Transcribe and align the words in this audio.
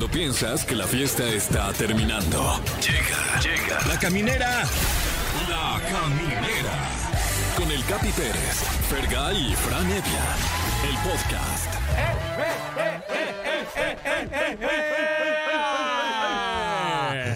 Cuando 0.00 0.16
piensas 0.16 0.64
que 0.64 0.74
la 0.74 0.86
fiesta 0.86 1.28
está 1.28 1.70
terminando. 1.74 2.58
Llega, 2.80 3.38
llega. 3.42 3.78
La 3.86 3.98
caminera. 3.98 4.62
La 5.46 5.78
caminera. 5.90 6.88
Con 7.54 7.70
el 7.70 7.84
Capi 7.84 8.08
Pérez, 8.12 8.64
Fergay 8.88 9.52
y 9.52 9.54
Fran 9.54 9.84
Evia. 9.84 10.24
El 10.88 10.96
podcast. 11.06 11.74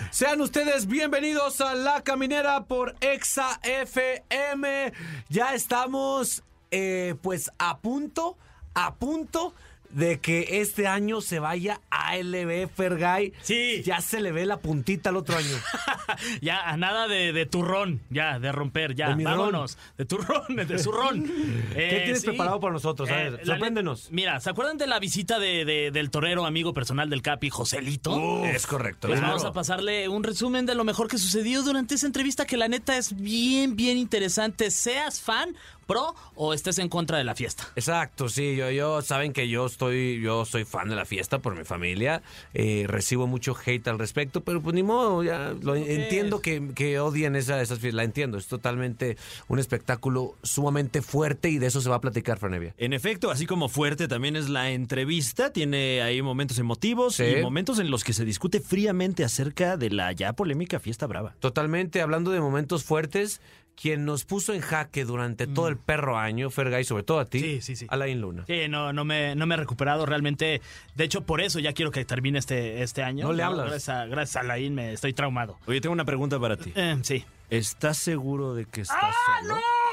Sean 0.10 0.40
ustedes 0.40 0.86
bienvenidos 0.86 1.60
a 1.60 1.74
La 1.74 2.00
Caminera 2.00 2.64
por 2.64 2.94
Exa 3.02 3.60
FM. 3.62 4.94
Ya 5.28 5.52
estamos, 5.52 6.42
eh, 6.70 7.14
pues, 7.20 7.50
a 7.58 7.76
punto, 7.76 8.38
a 8.72 8.94
punto 8.94 9.52
de 9.94 10.18
que 10.20 10.60
este 10.60 10.86
año 10.86 11.20
se 11.20 11.38
vaya 11.38 11.80
a 11.90 12.16
LB 12.18 12.68
Fergay. 12.74 13.32
Sí. 13.42 13.82
Ya 13.84 14.00
se 14.00 14.20
le 14.20 14.32
ve 14.32 14.44
la 14.46 14.58
puntita 14.58 15.10
al 15.10 15.16
otro 15.16 15.36
año. 15.36 15.56
ya, 16.40 16.68
a 16.68 16.76
nada 16.76 17.06
de, 17.08 17.32
de 17.32 17.46
turrón, 17.46 18.00
ya, 18.10 18.38
de 18.38 18.52
romper, 18.52 18.94
ya. 18.94 19.14
De. 19.14 19.24
Vámonos. 19.24 19.78
De 19.96 20.04
turrón, 20.04 20.44
de 20.56 20.78
zurrón. 20.78 21.22
¿Qué 21.72 21.96
Eh, 21.96 22.00
tienes 22.04 22.20
sí. 22.20 22.26
preparado 22.28 22.60
para 22.60 22.72
nosotros? 22.72 23.08
A 23.10 23.22
Eh, 23.22 23.30
ver, 23.30 23.46
sorpréndenos. 23.46 24.10
Mira, 24.10 24.40
¿se 24.40 24.50
acuerdan 24.50 24.78
de 24.78 24.86
la 24.86 24.98
visita 24.98 25.38
de, 25.38 25.64
de- 25.64 25.90
del 25.90 26.10
torero 26.10 26.44
amigo 26.46 26.74
personal 26.74 27.08
del 27.08 27.22
Capi, 27.22 27.50
Joselito? 27.50 28.44
es 28.44 28.66
correcto. 28.66 29.08
Pues 29.08 29.20
claro. 29.20 29.34
vamos 29.36 29.46
a 29.48 29.52
pasarle 29.52 30.08
un 30.08 30.22
resumen 30.24 30.66
de 30.66 30.74
lo 30.74 30.84
mejor 30.84 31.08
que 31.08 31.18
sucedió 31.18 31.62
durante 31.62 31.94
esa 31.94 32.06
entrevista 32.06 32.46
que 32.46 32.56
la 32.56 32.68
neta 32.68 32.96
es 32.96 33.14
bien, 33.16 33.76
bien 33.76 33.96
interesante. 33.98 34.70
Seas 34.70 35.20
fan, 35.20 35.54
pro 35.86 36.14
o 36.34 36.52
estés 36.54 36.78
en 36.78 36.88
contra 36.88 37.18
de 37.18 37.24
la 37.24 37.34
fiesta. 37.34 37.68
Exacto, 37.76 38.28
sí, 38.28 38.56
yo, 38.56 38.70
yo, 38.70 39.02
saben 39.02 39.32
que 39.32 39.48
yo 39.48 39.66
estoy, 39.66 40.20
yo 40.20 40.44
soy 40.44 40.64
fan 40.64 40.88
de 40.88 40.96
la 40.96 41.04
fiesta 41.04 41.38
por 41.38 41.56
mi 41.56 41.64
familia, 41.64 42.22
eh, 42.54 42.84
recibo 42.88 43.26
mucho 43.26 43.56
hate 43.64 43.86
al 43.88 43.98
respecto, 43.98 44.42
pero 44.42 44.60
pues 44.62 44.74
ni 44.74 44.82
modo, 44.82 45.22
ya 45.22 45.54
lo 45.62 45.76
entiendo 45.76 46.40
que, 46.40 46.70
que 46.74 46.98
odian 47.00 47.36
esa, 47.36 47.60
esas 47.60 47.78
fiestas, 47.78 47.96
la 47.96 48.04
entiendo, 48.04 48.38
es 48.38 48.46
totalmente 48.46 49.16
un 49.48 49.58
espectáculo 49.58 50.34
sumamente 50.42 51.02
fuerte 51.02 51.48
y 51.50 51.58
de 51.58 51.66
eso 51.66 51.80
se 51.80 51.88
va 51.88 51.96
a 51.96 52.00
platicar, 52.00 52.38
Franevia. 52.38 52.74
En 52.78 52.92
efecto, 52.92 53.30
así 53.30 53.46
como 53.46 53.68
fuerte 53.68 54.08
también 54.08 54.36
es 54.36 54.48
la 54.48 54.70
entrevista, 54.70 55.52
tiene 55.52 56.02
ahí 56.02 56.22
momentos 56.22 56.58
emotivos 56.58 57.14
Sí. 57.14 57.24
y 57.24 57.42
momentos 57.42 57.78
en 57.78 57.90
los 57.90 58.04
que 58.04 58.12
se 58.12 58.24
discute 58.24 58.60
fríamente 58.60 59.24
acerca 59.24 59.76
de 59.76 59.90
la 59.90 60.12
ya 60.12 60.32
polémica 60.32 60.80
fiesta 60.80 61.06
brava. 61.06 61.34
Totalmente, 61.40 62.00
hablando 62.00 62.30
de 62.30 62.40
momentos 62.40 62.84
fuertes, 62.84 63.40
quien 63.80 64.04
nos 64.04 64.24
puso 64.24 64.52
en 64.54 64.60
jaque 64.60 65.04
durante 65.04 65.46
todo 65.46 65.68
el 65.68 65.76
perro 65.76 66.16
año, 66.18 66.50
Fergay, 66.50 66.84
sobre 66.84 67.02
todo 67.02 67.18
a 67.20 67.24
ti, 67.24 67.38
Mm. 67.38 67.42
Sí, 67.42 67.60
sí, 67.62 67.76
sí. 67.76 67.86
Alain 67.90 68.20
Luna. 68.20 68.44
Sí, 68.46 68.68
no, 68.68 68.92
no 68.92 69.04
me, 69.04 69.34
no 69.34 69.46
me 69.46 69.54
he 69.54 69.58
recuperado 69.58 70.06
realmente. 70.06 70.60
De 70.94 71.04
hecho, 71.04 71.22
por 71.22 71.40
eso 71.40 71.58
ya 71.58 71.72
quiero 71.72 71.90
que 71.90 72.04
termine 72.04 72.38
este, 72.38 72.82
este 72.82 73.02
año. 73.02 73.26
No 73.26 73.32
le 73.32 73.42
hablas. 73.42 73.66
Gracias 73.66 73.88
a, 73.96 74.06
gracias 74.06 74.42
a 74.42 74.46
Laín 74.46 74.74
me 74.74 74.92
estoy 74.92 75.12
traumado. 75.12 75.58
Oye, 75.66 75.80
tengo 75.80 75.92
una 75.92 76.04
pregunta 76.04 76.38
para 76.38 76.56
ti. 76.56 76.72
Eh, 76.74 76.98
sí. 77.02 77.24
¿Estás 77.50 77.98
seguro 77.98 78.54
de 78.54 78.64
que 78.64 78.80
estás 78.82 78.98
¡Ah, 79.02 79.40
solo? 79.42 79.54
no! 79.56 79.83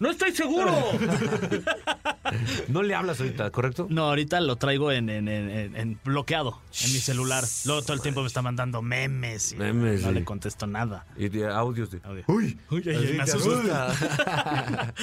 ¡No 0.00 0.10
estoy 0.10 0.32
seguro! 0.32 0.74
No 2.68 2.82
le 2.84 2.94
hablas 2.94 3.18
ahorita, 3.20 3.50
¿correcto? 3.50 3.86
No, 3.90 4.04
ahorita 4.04 4.40
lo 4.40 4.54
traigo 4.54 4.92
en, 4.92 5.10
en- 5.10 5.26
en- 5.26 5.50
en- 5.50 5.76
en 5.76 6.00
bloqueado 6.04 6.60
en 6.84 6.92
mi 6.92 7.00
celular. 7.00 7.42
Luego 7.64 7.82
todo 7.82 7.94
el 7.94 8.02
tiempo 8.02 8.20
me 8.20 8.28
está 8.28 8.40
mandando 8.40 8.82
memes 8.82 9.52
y 9.52 9.56
Memes, 9.56 10.02
no 10.02 10.08
sí. 10.10 10.14
le 10.14 10.24
contesto 10.24 10.66
nada. 10.68 11.06
Y 11.16 11.28
de 11.28 11.48
audios 11.48 11.90
de... 11.90 12.00
Audio. 12.04 12.22
Uy, 12.28 12.56
Uy, 12.70 12.82
me 13.16 13.22
asusta. 13.22 13.92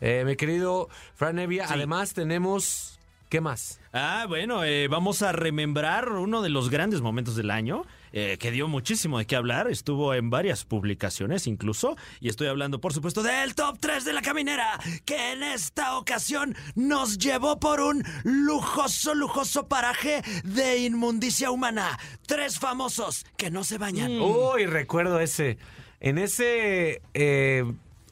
Eh, 0.00 0.24
mi 0.26 0.34
querido 0.36 0.88
Fran 1.14 1.38
Evia, 1.38 1.66
además 1.68 2.12
tenemos... 2.14 2.98
¿Qué 3.28 3.40
más? 3.40 3.78
Ah, 3.92 4.24
bueno, 4.26 4.64
eh, 4.64 4.88
vamos 4.88 5.22
a 5.22 5.32
remembrar 5.32 6.10
uno 6.12 6.40
de 6.42 6.48
los 6.48 6.70
grandes 6.70 7.02
momentos 7.02 7.36
del 7.36 7.50
año, 7.50 7.84
eh, 8.12 8.36
que 8.38 8.50
dio 8.50 8.68
muchísimo 8.68 9.18
de 9.18 9.26
qué 9.26 9.36
hablar, 9.36 9.68
estuvo 9.68 10.14
en 10.14 10.30
varias 10.30 10.64
publicaciones 10.64 11.46
incluso, 11.46 11.96
y 12.20 12.28
estoy 12.28 12.48
hablando, 12.48 12.80
por 12.80 12.92
supuesto, 12.92 13.22
del 13.22 13.54
top 13.54 13.78
3 13.80 14.04
de 14.04 14.12
la 14.12 14.22
caminera, 14.22 14.78
que 15.04 15.32
en 15.32 15.42
esta 15.42 15.96
ocasión 15.96 16.56
nos 16.74 17.18
llevó 17.18 17.58
por 17.58 17.80
un 17.80 18.04
lujoso, 18.24 19.14
lujoso 19.14 19.68
paraje 19.68 20.22
de 20.44 20.78
inmundicia 20.78 21.50
humana. 21.50 21.98
Tres 22.26 22.58
famosos 22.58 23.24
que 23.36 23.50
no 23.50 23.64
se 23.64 23.78
bañan. 23.78 24.20
Uy, 24.20 24.66
recuerdo 24.66 25.20
ese. 25.20 25.58
En 26.00 26.18
ese... 26.18 27.02
eh, 27.14 27.64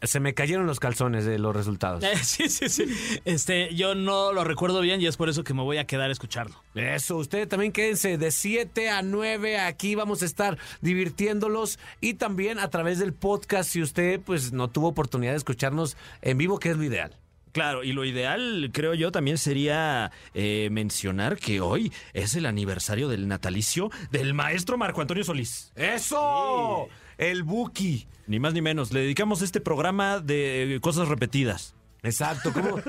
se 0.02 0.20
me 0.20 0.34
cayeron 0.34 0.66
los 0.66 0.80
calzones 0.80 1.24
de 1.24 1.38
los 1.38 1.54
resultados. 1.54 2.02
Eh, 2.04 2.16
sí, 2.22 2.48
sí, 2.48 2.68
sí. 2.68 2.84
Este, 3.24 3.74
yo 3.74 3.94
no 3.94 4.32
lo 4.32 4.44
recuerdo 4.44 4.80
bien 4.80 5.00
y 5.00 5.06
es 5.06 5.16
por 5.16 5.28
eso 5.28 5.44
que 5.44 5.54
me 5.54 5.62
voy 5.62 5.78
a 5.78 5.86
quedar 5.86 6.08
a 6.08 6.12
escucharlo. 6.12 6.62
Eso, 6.74 7.16
ustedes 7.16 7.48
también 7.48 7.72
quédense 7.72 8.18
de 8.18 8.30
7 8.30 8.90
a 8.90 9.02
9, 9.02 9.58
aquí 9.58 9.94
vamos 9.94 10.22
a 10.22 10.26
estar 10.26 10.58
divirtiéndolos 10.80 11.78
y 12.00 12.14
también 12.14 12.58
a 12.58 12.68
través 12.68 12.98
del 12.98 13.12
podcast 13.12 13.70
si 13.70 13.82
usted 13.82 14.20
pues 14.20 14.52
no 14.52 14.68
tuvo 14.68 14.88
oportunidad 14.88 15.32
de 15.32 15.38
escucharnos 15.38 15.96
en 16.22 16.38
vivo, 16.38 16.58
que 16.58 16.70
es 16.70 16.76
lo 16.76 16.84
ideal. 16.84 17.16
Claro, 17.56 17.82
y 17.82 17.92
lo 17.92 18.04
ideal, 18.04 18.68
creo 18.70 18.92
yo, 18.92 19.10
también 19.10 19.38
sería 19.38 20.12
eh, 20.34 20.68
mencionar 20.70 21.38
que 21.38 21.62
hoy 21.62 21.90
es 22.12 22.34
el 22.34 22.44
aniversario 22.44 23.08
del 23.08 23.28
natalicio 23.28 23.90
del 24.10 24.34
maestro 24.34 24.76
Marco 24.76 25.00
Antonio 25.00 25.24
Solís. 25.24 25.72
¡Eso! 25.74 26.86
El 27.18 27.42
Buki. 27.42 28.06
Ni 28.26 28.40
más 28.40 28.54
ni 28.54 28.60
menos. 28.60 28.92
Le 28.92 29.00
dedicamos 29.00 29.42
este 29.42 29.60
programa 29.60 30.20
de 30.20 30.78
cosas 30.82 31.08
repetidas. 31.08 31.74
Exacto, 32.02 32.52
¿cómo? 32.52 32.78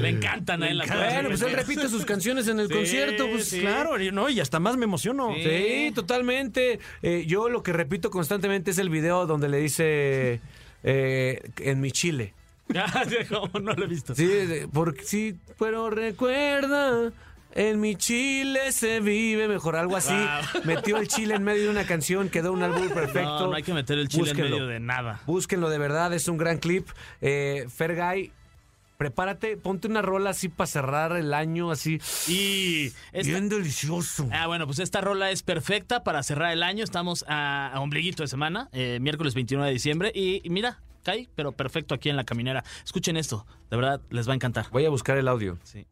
Le 0.00 0.08
encantan 0.08 0.62
a 0.62 0.68
él 0.68 0.78
las 0.78 0.88
cosas 0.88 1.12
bueno, 1.12 1.28
pues 1.30 1.42
él 1.42 1.52
repite 1.52 1.88
sus 1.88 2.04
canciones 2.04 2.48
en 2.48 2.60
el 2.60 2.68
Sí, 2.68 2.74
concierto, 2.74 3.28
pues 3.30 3.48
sí. 3.48 3.60
Claro, 3.60 4.00
y 4.00 4.10
no, 4.12 4.28
y 4.28 4.40
hasta 4.40 4.60
más 4.60 4.76
me 4.76 4.84
emociono. 4.84 5.34
Sí, 5.34 5.90
totalmente. 5.94 6.80
Eh, 7.02 7.24
yo 7.26 7.48
lo 7.48 7.62
que 7.62 7.72
repito 7.72 8.10
constantemente 8.10 8.72
es 8.72 8.78
el 8.78 8.90
video 8.90 9.26
donde 9.26 9.48
le 9.48 9.58
dice 9.58 10.40
eh, 10.82 11.40
en 11.58 11.80
mi 11.80 11.90
chile. 11.92 12.34
Ah, 12.74 13.04
¿cómo? 13.28 13.60
no 13.60 13.74
lo 13.74 13.84
he 13.84 13.88
visto. 13.88 14.14
Sí, 14.14 14.26
porque 14.72 15.04
sí, 15.04 15.36
pero 15.58 15.90
recuerda, 15.90 17.12
en 17.54 17.80
mi 17.80 17.94
chile 17.96 18.72
se 18.72 19.00
vive 19.00 19.48
mejor, 19.48 19.76
algo 19.76 19.96
así. 19.96 20.12
Wow. 20.12 20.62
Metió 20.64 20.96
el 20.98 21.08
chile 21.08 21.34
en 21.36 21.44
medio 21.44 21.62
de 21.64 21.70
una 21.70 21.86
canción, 21.86 22.28
quedó 22.28 22.52
un 22.52 22.62
álbum 22.62 22.88
perfecto. 22.90 23.22
No, 23.40 23.46
no 23.48 23.54
hay 23.56 23.62
que 23.62 23.72
meter 23.72 23.98
el 23.98 24.08
chile 24.08 24.24
Búsquenlo. 24.24 24.46
en 24.46 24.52
medio 24.52 24.66
de 24.66 24.80
nada. 24.80 25.20
Búsquenlo 25.26 25.70
de 25.70 25.78
verdad, 25.78 26.12
es 26.12 26.28
un 26.28 26.36
gran 26.36 26.58
clip. 26.58 26.88
Eh, 27.20 27.66
Fergay, 27.74 28.32
prepárate, 28.96 29.56
ponte 29.56 29.86
una 29.88 30.02
rola 30.02 30.30
así 30.30 30.48
para 30.48 30.66
cerrar 30.66 31.12
el 31.16 31.32
año, 31.34 31.70
así. 31.70 32.00
Y 32.28 32.86
esta- 33.12 33.30
Bien 33.32 33.48
delicioso. 33.48 34.28
Ah, 34.32 34.46
bueno, 34.46 34.66
pues 34.66 34.78
esta 34.78 35.00
rola 35.00 35.30
es 35.30 35.42
perfecta 35.42 36.02
para 36.04 36.22
cerrar 36.22 36.52
el 36.52 36.62
año. 36.62 36.82
Estamos 36.84 37.24
a, 37.28 37.68
a 37.72 37.80
ombliguito 37.80 38.22
de 38.22 38.28
semana, 38.28 38.68
eh, 38.72 38.98
miércoles 39.00 39.34
21 39.34 39.64
de 39.64 39.72
diciembre. 39.72 40.12
Y, 40.14 40.40
y 40.44 40.50
mira, 40.50 40.80
cae, 41.02 41.28
pero 41.34 41.52
perfecto 41.52 41.94
aquí 41.94 42.08
en 42.08 42.16
la 42.16 42.24
caminera. 42.24 42.64
Escuchen 42.84 43.16
esto, 43.16 43.46
de 43.70 43.76
verdad 43.76 44.00
les 44.10 44.26
va 44.28 44.32
a 44.32 44.36
encantar. 44.36 44.66
Voy 44.70 44.84
a 44.86 44.90
buscar 44.90 45.18
el 45.18 45.28
audio. 45.28 45.58
Sí. 45.64 45.86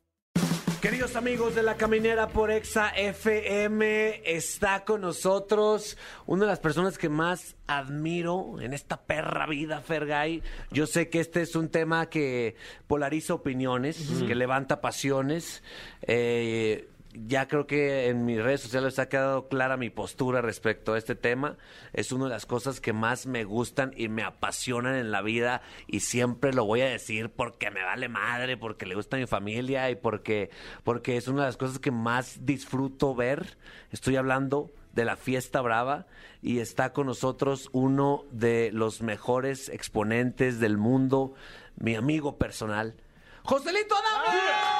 Queridos 0.82 1.14
amigos 1.14 1.54
de 1.54 1.62
la 1.62 1.76
caminera 1.76 2.26
por 2.26 2.50
Exa 2.50 2.88
FM, 2.88 4.20
está 4.24 4.84
con 4.84 5.00
nosotros 5.00 5.96
una 6.26 6.40
de 6.44 6.50
las 6.50 6.58
personas 6.58 6.98
que 6.98 7.08
más 7.08 7.54
admiro 7.68 8.60
en 8.60 8.74
esta 8.74 9.00
perra 9.00 9.46
vida, 9.46 9.80
Fergay. 9.80 10.42
Yo 10.72 10.88
sé 10.88 11.08
que 11.08 11.20
este 11.20 11.42
es 11.42 11.54
un 11.54 11.68
tema 11.68 12.10
que 12.10 12.56
polariza 12.88 13.32
opiniones, 13.32 14.24
que 14.26 14.34
levanta 14.34 14.80
pasiones. 14.80 15.62
Eh, 16.02 16.88
ya 17.14 17.46
creo 17.48 17.66
que 17.66 18.08
en 18.08 18.24
mis 18.24 18.42
redes 18.42 18.62
sociales 18.62 18.98
ha 18.98 19.08
quedado 19.08 19.48
clara 19.48 19.76
mi 19.76 19.90
postura 19.90 20.40
respecto 20.40 20.94
a 20.94 20.98
este 20.98 21.14
tema. 21.14 21.58
Es 21.92 22.12
una 22.12 22.24
de 22.24 22.30
las 22.30 22.46
cosas 22.46 22.80
que 22.80 22.92
más 22.92 23.26
me 23.26 23.44
gustan 23.44 23.92
y 23.96 24.08
me 24.08 24.22
apasionan 24.22 24.96
en 24.96 25.10
la 25.10 25.22
vida 25.22 25.62
y 25.86 26.00
siempre 26.00 26.52
lo 26.52 26.64
voy 26.64 26.80
a 26.80 26.86
decir 26.86 27.30
porque 27.30 27.70
me 27.70 27.82
vale 27.82 28.08
madre, 28.08 28.56
porque 28.56 28.86
le 28.86 28.94
gusta 28.94 29.16
a 29.16 29.20
mi 29.20 29.26
familia 29.26 29.90
y 29.90 29.96
porque, 29.96 30.50
porque 30.84 31.16
es 31.16 31.28
una 31.28 31.42
de 31.42 31.48
las 31.48 31.56
cosas 31.56 31.78
que 31.78 31.90
más 31.90 32.46
disfruto 32.46 33.14
ver. 33.14 33.58
Estoy 33.90 34.16
hablando 34.16 34.72
de 34.94 35.04
la 35.04 35.16
fiesta 35.16 35.60
brava 35.60 36.06
y 36.40 36.58
está 36.58 36.92
con 36.92 37.06
nosotros 37.06 37.68
uno 37.72 38.24
de 38.30 38.70
los 38.72 39.02
mejores 39.02 39.68
exponentes 39.68 40.60
del 40.60 40.76
mundo, 40.76 41.34
mi 41.76 41.94
amigo 41.94 42.38
personal, 42.38 42.94
Joselito 43.44 43.94
Adame. 43.96 44.71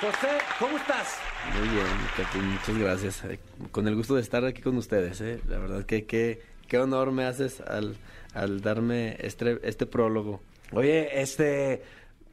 José, 0.00 0.38
¿cómo 0.58 0.78
estás? 0.78 1.18
Muy 1.58 1.68
bien, 1.68 1.86
Capi, 2.16 2.38
muchas 2.38 2.78
gracias. 2.78 3.22
Con 3.70 3.86
el 3.86 3.94
gusto 3.94 4.14
de 4.14 4.22
estar 4.22 4.42
aquí 4.46 4.62
con 4.62 4.78
ustedes, 4.78 5.20
¿eh? 5.20 5.40
La 5.46 5.58
verdad 5.58 5.84
que 5.84 6.06
qué, 6.06 6.40
qué 6.68 6.78
honor 6.78 7.12
me 7.12 7.24
haces 7.24 7.60
al, 7.60 7.98
al 8.32 8.62
darme 8.62 9.18
este, 9.20 9.60
este 9.62 9.84
prólogo. 9.84 10.40
Oye, 10.72 11.20
este, 11.20 11.82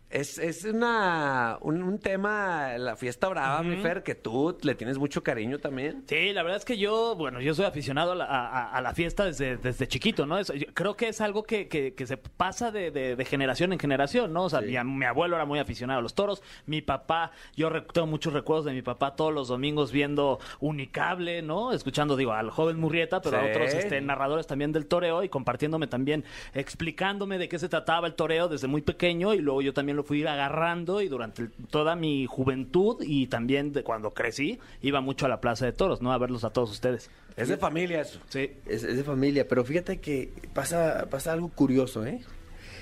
Es, 0.09 0.37
es 0.37 0.63
una, 0.63 1.57
un, 1.59 1.83
un 1.83 1.99
tema, 1.99 2.77
la 2.77 2.95
fiesta 2.95 3.27
brava, 3.27 3.61
mi 3.61 3.75
Fer, 3.81 4.03
que 4.03 4.15
tú 4.15 4.57
le 4.61 4.73
tienes 4.73 4.97
mucho 4.97 5.21
cariño 5.21 5.59
también. 5.59 6.03
Sí, 6.07 6.31
la 6.31 6.43
verdad 6.43 6.59
es 6.59 6.63
que 6.65 6.77
yo, 6.77 7.13
bueno, 7.17 7.41
yo 7.41 7.53
soy 7.53 7.65
aficionado 7.65 8.13
a 8.13 8.15
la, 8.15 8.23
a- 8.23 8.71
a 8.71 8.81
la 8.81 8.93
fiesta 8.93 9.25
desde, 9.25 9.57
desde 9.57 9.85
chiquito, 9.87 10.25
¿no? 10.25 10.37
Es- 10.39 10.47
yo 10.53 10.67
creo 10.73 10.95
que 10.95 11.09
es 11.09 11.19
algo 11.19 11.43
que, 11.43 11.67
que- 11.67 11.93
que 11.93 12.07
se 12.07 12.15
pasa 12.15 12.71
de, 12.71 12.89
de- 12.91 13.17
de 13.17 13.25
generación 13.25 13.73
en 13.73 13.79
generación, 13.79 14.31
¿no? 14.31 14.45
O 14.45 14.49
sea, 14.49 14.61
mi, 14.61 14.77
mi 14.81 15.05
abuelo 15.05 15.35
era 15.35 15.43
muy 15.43 15.59
aficionado 15.59 15.99
a 15.99 16.01
los 16.01 16.15
toros, 16.15 16.41
mi 16.67 16.81
papá, 16.81 17.31
yo 17.57 17.69
tengo 17.91 18.07
muchos 18.07 18.31
recuerdos 18.31 18.63
de 18.63 18.71
mi 18.71 18.81
papá 18.81 19.13
todos 19.13 19.33
los 19.33 19.49
domingos 19.49 19.91
viendo 19.91 20.39
Unicable, 20.61 21.41
¿no? 21.41 21.73
Escuchando, 21.73 22.15
digo, 22.15 22.31
al 22.31 22.49
joven 22.49 22.79
Murrieta, 22.79 23.21
pero 23.21 23.39
a 23.39 23.45
otros 23.45 23.73
este, 23.73 23.99
narradores 23.99 24.47
también 24.47 24.71
del 24.71 24.85
toreo 24.85 25.21
y 25.23 25.27
compartiéndome 25.27 25.87
también, 25.87 26.23
explicándome 26.53 27.37
de 27.37 27.49
qué 27.49 27.59
se 27.59 27.67
trataba 27.67 28.07
el 28.07 28.13
toreo 28.13 28.47
desde 28.47 28.67
muy 28.67 28.81
pequeño 28.81 29.33
y 29.33 29.39
luego 29.39 29.61
yo 29.61 29.73
también 29.73 29.96
lo 29.97 30.03
fui 30.03 30.19
ir 30.21 30.29
agarrando 30.29 31.01
y 31.01 31.09
durante 31.09 31.49
toda 31.69 31.97
mi 31.97 32.25
juventud 32.25 33.01
y 33.01 33.27
también 33.27 33.73
de 33.73 33.83
cuando 33.83 34.11
crecí 34.11 34.59
iba 34.81 35.01
mucho 35.01 35.25
a 35.25 35.29
la 35.29 35.41
Plaza 35.41 35.65
de 35.65 35.73
Toros, 35.73 36.01
¿no? 36.01 36.13
A 36.13 36.17
verlos 36.17 36.45
a 36.45 36.51
todos 36.51 36.71
ustedes. 36.71 37.09
Es 37.35 37.49
de 37.49 37.57
familia 37.57 38.01
eso. 38.01 38.19
Sí. 38.29 38.51
Es, 38.65 38.83
es 38.83 38.95
de 38.97 39.03
familia, 39.03 39.47
pero 39.47 39.65
fíjate 39.65 39.99
que 39.99 40.31
pasa, 40.53 41.07
pasa 41.09 41.33
algo 41.33 41.49
curioso, 41.49 42.05
¿eh? 42.05 42.21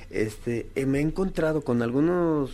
Este, 0.09 0.69
eh, 0.75 0.85
me 0.85 0.99
he 0.99 1.01
encontrado 1.01 1.61
con 1.61 1.81
algunos, 1.81 2.51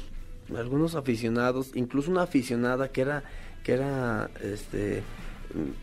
algunos 0.55 0.95
aficionados, 0.95 1.71
incluso 1.75 2.09
una 2.09 2.23
aficionada 2.23 2.87
que 2.89 3.01
era, 3.01 3.23
que 3.63 3.73
era, 3.73 4.29
este, 4.41 5.03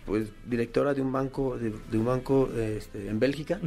pues 0.06 0.30
directora 0.46 0.94
de 0.94 1.02
un 1.02 1.12
banco, 1.12 1.58
de, 1.58 1.72
de 1.90 1.98
un 1.98 2.06
banco, 2.06 2.48
este, 2.56 3.08
en 3.08 3.20
Bélgica, 3.20 3.60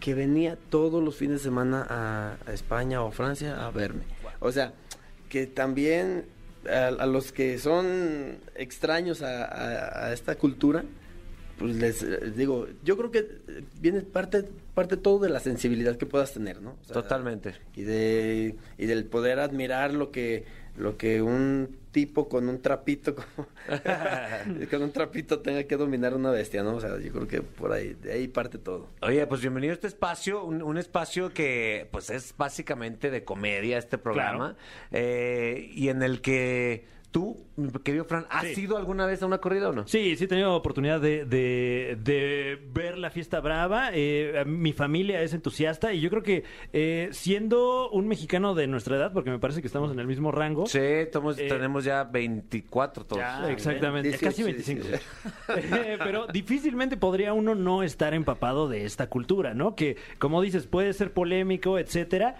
que 0.00 0.14
venía 0.14 0.56
todos 0.70 1.02
los 1.02 1.16
fines 1.16 1.38
de 1.38 1.44
semana 1.44 1.86
a, 1.88 2.36
a 2.46 2.52
España 2.52 3.02
o 3.02 3.10
Francia 3.10 3.66
a 3.66 3.70
verme. 3.70 4.04
O 4.40 4.52
sea, 4.52 4.72
que 5.28 5.46
también 5.46 6.26
a, 6.68 6.86
a 6.88 7.06
los 7.06 7.32
que 7.32 7.58
son 7.58 8.38
extraños 8.56 9.22
a, 9.22 9.44
a- 9.44 10.06
a 10.06 10.12
esta 10.12 10.34
cultura, 10.36 10.84
pues 11.58 11.74
les 11.76 12.02
eh, 12.02 12.32
digo, 12.36 12.66
yo 12.84 12.96
creo 12.96 13.10
que 13.10 13.18
eh, 13.18 13.64
viene 13.80 14.00
parte, 14.02 14.44
parte 14.74 14.96
todo 14.96 15.18
de 15.18 15.28
la 15.28 15.40
sensibilidad 15.40 15.96
que 15.96 16.06
puedas 16.06 16.32
tener, 16.32 16.62
¿no? 16.62 16.70
O 16.80 16.84
sea, 16.84 16.94
Totalmente. 16.94 17.54
Y 17.74 17.82
de 17.82 18.54
y 18.78 18.86
del 18.86 19.04
poder 19.06 19.40
admirar 19.40 19.92
lo 19.92 20.10
que 20.12 20.44
lo 20.76 20.96
que 20.96 21.20
un 21.22 21.76
tipo 21.98 22.28
con 22.28 22.48
un 22.48 22.62
trapito 22.62 23.16
como 23.16 23.48
con 24.70 24.82
un 24.82 24.92
trapito 24.92 25.40
tenga 25.40 25.64
que 25.64 25.76
dominar 25.76 26.14
una 26.14 26.30
bestia, 26.30 26.62
¿no? 26.62 26.76
O 26.76 26.80
sea, 26.80 26.96
yo 27.00 27.10
creo 27.10 27.26
que 27.26 27.42
por 27.42 27.72
ahí 27.72 27.94
de 27.94 28.12
ahí 28.12 28.28
parte 28.28 28.56
todo. 28.56 28.88
Oye, 29.02 29.26
pues 29.26 29.40
bienvenido 29.40 29.72
a 29.72 29.74
este 29.74 29.88
espacio, 29.88 30.44
un, 30.44 30.62
un 30.62 30.78
espacio 30.78 31.34
que 31.34 31.88
pues 31.90 32.10
es 32.10 32.36
básicamente 32.38 33.10
de 33.10 33.24
comedia 33.24 33.78
este 33.78 33.98
programa, 33.98 34.56
eh, 34.92 35.72
y 35.74 35.88
en 35.88 36.04
el 36.04 36.20
que 36.20 36.86
tú, 37.18 37.36
querido 37.82 38.04
Fran, 38.04 38.26
¿has 38.30 38.46
Sí. 38.48 38.60
ido 38.62 38.76
alguna 38.76 39.04
vez 39.06 39.20
a 39.22 39.26
una 39.26 39.38
corrida 39.38 39.70
o 39.70 39.72
no? 39.72 39.86
Sí, 39.88 40.14
sí 40.16 40.24
he 40.24 40.28
tenido 40.28 40.54
oportunidad 40.54 41.00
de, 41.00 41.24
de- 41.24 41.98
de 42.00 42.58
ver 42.72 42.96
la 42.96 43.10
fiesta 43.10 43.40
brava. 43.40 43.90
Eh, 43.92 44.44
mi 44.46 44.72
familia 44.72 45.20
es 45.22 45.34
entusiasta 45.34 45.92
y 45.92 46.00
yo 46.00 46.10
creo 46.10 46.22
que 46.22 46.44
eh, 46.72 47.08
siendo 47.10 47.90
un 47.90 48.06
mexicano 48.06 48.54
de 48.54 48.68
nuestra 48.68 48.96
edad, 48.96 49.12
porque 49.12 49.30
me 49.30 49.38
parece 49.40 49.60
que 49.60 49.66
estamos 49.66 49.90
en 49.90 49.98
el 49.98 50.06
mismo 50.06 50.30
rango. 50.30 50.66
Sí, 50.66 50.78
tomos- 51.12 51.38
Eh, 51.38 51.48
tenemos 51.48 51.82
ya 51.84 52.04
24 52.04 53.04
todos. 53.04 53.20
ya. 53.20 53.50
Exactamente, 53.50 54.10
18, 54.10 54.24
casi 54.26 54.42
25. 54.44 54.82
18. 54.86 55.04
Eh, 55.88 55.98
Pero 55.98 56.26
difícilmente 56.28 56.96
podría 56.96 57.32
uno 57.32 57.54
no 57.56 57.82
estar 57.82 58.14
empapado 58.14 58.68
de 58.68 58.84
esta 58.84 59.08
cultura, 59.08 59.54
¿no? 59.54 59.74
Que, 59.74 59.96
como 60.18 60.40
dices, 60.40 60.66
puede 60.66 60.92
ser 60.92 61.12
polémico, 61.12 61.78
etcétera, 61.78 62.36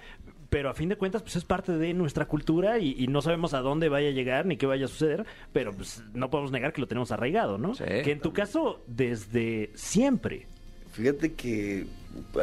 pero 0.50 0.71
a 0.71 0.75
fin 0.75 0.89
de 0.89 0.97
cuentas, 0.97 1.23
pues 1.23 1.37
es 1.37 1.45
parte 1.45 1.73
de 1.73 1.93
nuestra 1.95 2.27
cultura 2.27 2.79
y, 2.79 2.95
y 2.99 3.06
no 3.09 3.21
sabemos 3.23 3.53
a 3.55 3.61
dónde 3.61 3.89
vaya 3.89 4.09
a 4.09 4.12
llegar 4.12 4.47
ni 4.47 4.56
qué 4.56 4.67
vaya 4.67 4.87
a 4.87 4.89
suceder, 4.89 5.27
pero 5.53 5.73
pues 5.73 6.03
no 6.15 6.31
podemos 6.31 6.53
negar 6.53 6.73
que 6.73 6.81
lo 6.81 6.87
tenemos 6.89 7.12
arraigado, 7.12 7.59
¿no? 7.59 7.75
Sí, 7.75 7.85
que 7.85 8.12
en 8.12 8.21
tu 8.21 8.33
caso, 8.33 8.81
desde 8.87 9.71
siempre. 9.75 10.47
Fíjate 10.93 11.35
que 11.35 11.87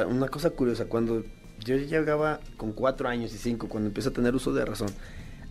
una 0.08 0.28
cosa 0.28 0.52
curiosa, 0.52 0.86
cuando 0.86 1.24
yo 1.64 1.78
llegaba 1.78 2.40
con 2.58 2.74
cuatro 2.74 3.10
años 3.10 3.34
y 3.34 3.38
cinco, 3.38 3.68
cuando 3.68 3.88
empecé 3.90 4.10
a 4.10 4.14
tener 4.14 4.36
uso 4.36 4.54
de 4.54 4.64
razón, 4.66 4.90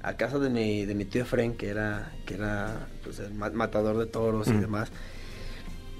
a 0.02 0.16
casa 0.16 0.38
de 0.38 0.50
mi, 0.50 0.84
de 0.84 0.94
mi 0.94 1.04
tío 1.06 1.22
Efren, 1.22 1.54
que 1.56 1.68
era, 1.68 2.12
que 2.26 2.34
era 2.34 2.86
pues, 3.02 3.18
el 3.18 3.34
ma- 3.34 3.50
matador 3.50 3.98
de 3.98 4.06
toros 4.06 4.46
y 4.48 4.52
demás, 4.52 4.92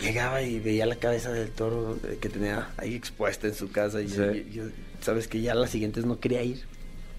llegaba 0.00 0.43
y 0.43 0.61
veía 0.61 0.87
la 0.87 0.97
cabeza 0.97 1.33
del 1.33 1.50
toro 1.50 1.99
que 2.21 2.29
tenía 2.29 2.69
ahí 2.77 2.95
expuesta 2.95 3.47
en 3.47 3.55
su 3.55 3.71
casa 3.71 4.03
y 4.03 4.09
yo- 4.09 4.33
Sí. 4.33 4.47
yo, 4.53 4.65
sabes 5.05 5.29
que 5.29 5.41
ya 5.41 5.55
las 5.55 5.71
siguientes 5.71 6.05
no 6.05 6.19
quería 6.21 6.43
ir. 6.43 6.65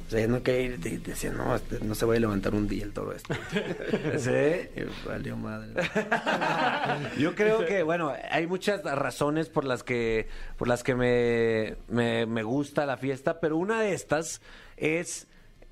O 0.08 0.12
sea, 0.12 0.20
ya 0.20 0.28
no 0.28 0.44
quería 0.44 0.62
ir, 0.62 0.80
de- 0.80 1.00
decía, 1.00 1.32
no, 1.32 1.56
este, 1.56 1.80
no 1.84 1.96
se 1.96 2.06
va 2.06 2.14
a 2.16 2.20
levantar 2.20 2.54
un 2.54 2.68
día 2.68 2.84
el 2.84 2.94
toro 2.94 3.12
este. 3.14 3.34
Sí. 4.20 4.70
Y 4.80 5.08
valió 5.08 5.36
madre. 5.36 5.74
Yo 7.18 7.34
creo 7.34 7.66
que, 7.66 7.82
bueno, 7.84 8.14
hay 8.30 8.46
muchas 8.48 8.84
razones 8.84 9.50
por 9.50 9.66
las 9.66 9.84
que, 9.84 10.28
por 10.58 10.68
las 10.68 10.84
que 10.84 10.94
me, 10.96 11.76
me, 11.88 12.26
me 12.28 12.44
gusta 12.44 12.86
la 12.86 12.98
fiesta, 12.98 13.40
pero 13.40 13.58
una 13.58 13.82
de 13.82 13.94
estas 13.94 14.42
es, 14.78 15.28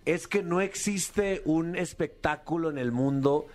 es 0.06 0.28
que 0.28 0.42
no 0.42 0.62
existe 0.62 1.42
un 1.46 1.76
espectáculo 1.76 2.70
en 2.72 2.78
el 2.80 2.92
mundo 2.92 3.46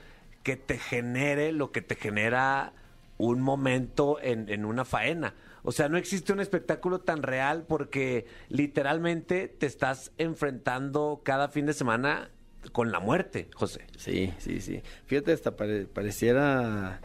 que 0.45 0.57
te 0.57 0.79
genere 0.79 1.51
lo 1.53 1.73
que 1.73 1.83
te 1.83 1.97
genera 1.97 2.73
un 3.17 3.41
momento 3.41 4.19
en, 4.23 4.49
en 4.49 4.65
una 4.65 4.85
faena. 4.85 5.35
O 5.69 5.73
sea, 5.73 5.91
no 5.91 5.99
existe 5.99 6.33
un 6.33 6.41
espectáculo 6.41 7.01
tan 7.01 7.23
real 7.23 7.67
porque 7.69 8.25
literalmente 8.49 9.49
te 9.49 9.67
estás 9.67 10.13
enfrentando 10.17 11.21
cada 11.23 11.49
fin 11.49 11.67
de 11.67 11.75
semana 11.75 12.31
con 12.73 12.91
la 12.91 13.01
muerte, 13.01 13.49
José. 13.55 13.87
Sí, 13.99 14.33
sí, 14.39 14.63
sí. 14.63 14.81
Fíjate, 15.05 15.33
hasta 15.33 15.57
pare- 15.57 15.85
pareciera 15.85 17.01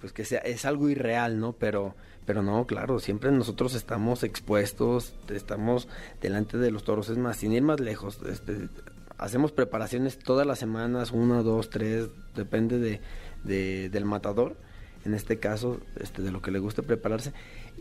pues 0.00 0.12
que 0.12 0.24
sea, 0.24 0.40
es 0.40 0.64
algo 0.64 0.88
irreal, 0.88 1.38
¿no? 1.38 1.52
Pero, 1.54 1.94
pero 2.26 2.42
no, 2.42 2.66
claro, 2.66 2.98
siempre 2.98 3.30
nosotros 3.30 3.74
estamos 3.74 4.24
expuestos, 4.24 5.14
estamos 5.28 5.86
delante 6.20 6.58
de 6.58 6.70
los 6.72 6.82
toros. 6.84 7.08
Es 7.10 7.18
más, 7.18 7.36
sin 7.36 7.52
ir 7.52 7.62
más 7.62 7.78
lejos, 7.78 8.18
este, 8.28 8.68
hacemos 9.16 9.52
preparaciones 9.52 10.18
todas 10.18 10.46
las 10.46 10.58
semanas, 10.58 11.12
una, 11.12 11.42
dos, 11.42 11.70
tres, 11.70 12.08
depende 12.34 12.78
de, 12.78 13.00
de- 13.44 13.90
del 13.90 14.04
matador. 14.04 14.56
En 15.04 15.14
este 15.14 15.38
caso, 15.38 15.80
este, 16.00 16.22
de 16.22 16.32
lo 16.32 16.42
que 16.42 16.50
le 16.50 16.58
guste 16.58 16.82
prepararse. 16.82 17.32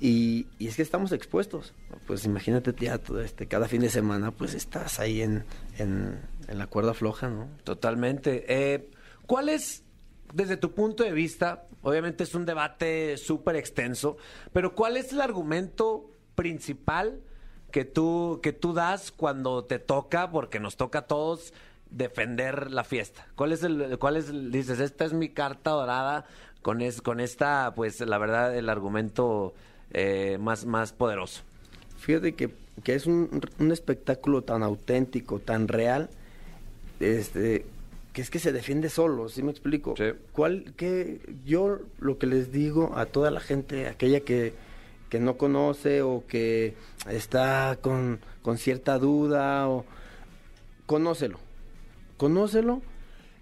Y, 0.02 0.48
es 0.60 0.76
que 0.76 0.82
estamos 0.82 1.12
expuestos. 1.12 1.74
Pues 2.06 2.26
imagínate 2.26 2.74
ya 2.80 2.98
todo 2.98 3.22
este, 3.22 3.48
cada 3.48 3.68
fin 3.68 3.82
de 3.82 3.90
semana, 3.90 4.32
pues 4.32 4.54
estás 4.54 5.00
ahí 5.00 5.22
en, 5.22 5.46
en, 5.78 6.20
en 6.48 6.58
la 6.58 6.68
cuerda 6.68 6.94
floja, 6.94 7.30
¿no? 7.30 7.48
Totalmente. 7.64 8.46
Eh, 8.48 8.90
¿Cuál 9.26 9.50
es, 9.50 9.84
desde 10.34 10.58
tu 10.58 10.74
punto 10.74 11.04
de 11.04 11.12
vista, 11.12 11.66
obviamente 11.82 12.24
es 12.24 12.36
un 12.36 12.46
debate 12.46 13.18
súper 13.18 13.56
extenso, 13.56 14.18
pero 14.54 14.74
cuál 14.76 14.98
es 14.98 15.12
el 15.12 15.22
argumento 15.22 16.10
principal 16.36 17.20
que 17.72 17.84
tú, 17.84 18.40
que 18.42 18.54
tú 18.54 18.74
das 18.74 19.12
cuando 19.12 19.66
te 19.66 19.80
toca, 19.80 20.32
porque 20.32 20.60
nos 20.60 20.78
toca 20.78 21.00
a 21.00 21.08
todos 21.08 21.54
defender 21.90 22.72
la 22.72 22.84
fiesta? 22.84 23.28
¿Cuál 23.36 23.52
es 23.52 23.64
el, 23.64 23.98
cuál 24.00 24.18
es, 24.18 24.30
el- 24.30 24.52
dices, 24.52 24.80
esta 24.80 25.06
es 25.06 25.14
mi 25.14 25.30
carta 25.30 25.72
dorada 25.72 26.26
con, 26.62 26.82
es, 26.82 27.02
con 27.02 27.20
esta, 27.20 27.74
pues 27.76 28.00
la 28.02 28.18
verdad, 28.18 28.56
el 28.56 28.70
argumento 28.70 29.54
eh, 29.94 30.38
más, 30.40 30.66
más 30.66 30.94
poderoso? 30.94 31.44
Fíjate 31.98 32.34
que, 32.34 32.50
que 32.84 32.96
es 32.96 33.06
un, 33.06 33.42
un 33.60 33.72
espectáculo 33.72 34.42
tan 34.42 34.64
auténtico, 34.64 35.40
tan 35.40 35.68
real, 35.68 36.10
este, 37.00 37.66
que 38.14 38.22
es 38.22 38.30
que 38.30 38.40
se 38.40 38.52
defiende 38.52 38.90
solo, 38.90 39.30
¿sí 39.30 39.44
me 39.44 39.52
explico? 39.52 39.96
Sí. 39.98 40.06
¿Cuál, 40.32 40.74
qué, 40.76 41.20
yo 41.46 41.80
lo 42.00 42.18
que 42.18 42.28
les 42.28 42.52
digo 42.52 42.94
a 42.96 43.06
toda 43.06 43.30
la 43.30 43.40
gente, 43.40 43.88
aquella 43.88 44.22
que, 44.22 44.54
que 45.10 45.20
no 45.20 45.38
conoce 45.38 46.02
o 46.02 46.24
que 46.28 46.74
está 47.10 47.78
con, 47.82 48.20
con 48.42 48.58
cierta 48.58 48.98
duda, 48.98 49.70
o, 49.70 49.86
conócelo, 50.88 51.40
conócelo, 52.18 52.82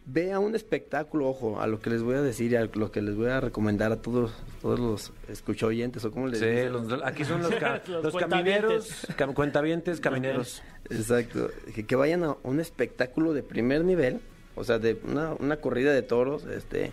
vea 0.08 0.40
un 0.40 0.54
espectáculo, 0.56 1.28
ojo, 1.28 1.60
a 1.60 1.68
lo 1.68 1.80
que 1.80 1.90
les 1.90 2.04
voy 2.04 2.16
a 2.16 2.22
decir 2.22 2.52
y 2.52 2.56
a 2.56 2.66
lo 2.66 2.92
que 2.92 3.02
les 3.02 3.16
voy 3.16 3.28
a 3.30 3.42
recomendar 3.42 3.92
a 3.92 3.98
todos, 4.02 4.34
todos 4.62 4.80
los 4.80 5.12
escuchoyentes 5.30 6.06
o 6.06 6.12
como 6.12 6.28
les 6.28 6.40
Sí, 6.40 6.46
dicen. 6.46 6.74
los- 6.74 7.02
aquí 7.04 7.26
son 7.26 7.42
los, 7.42 7.54
ca- 7.56 7.82
Los 7.88 8.04
los 8.04 8.16
camineros, 8.16 9.08
cam- 9.18 9.34
cuentavientes, 9.34 10.00
camineros. 10.00 10.62
Exacto, 10.90 11.50
que, 11.74 11.86
que 11.86 11.96
vayan 11.96 12.24
a 12.24 12.36
un 12.44 12.60
espectáculo 12.60 13.34
de 13.34 13.42
primer 13.42 13.84
nivel, 13.84 14.20
o 14.56 14.64
sea, 14.64 14.78
de 14.80 15.00
una, 15.08 15.34
una 15.34 15.58
corrida 15.58 15.92
de 15.92 16.04
toros, 16.04 16.46
este, 16.46 16.92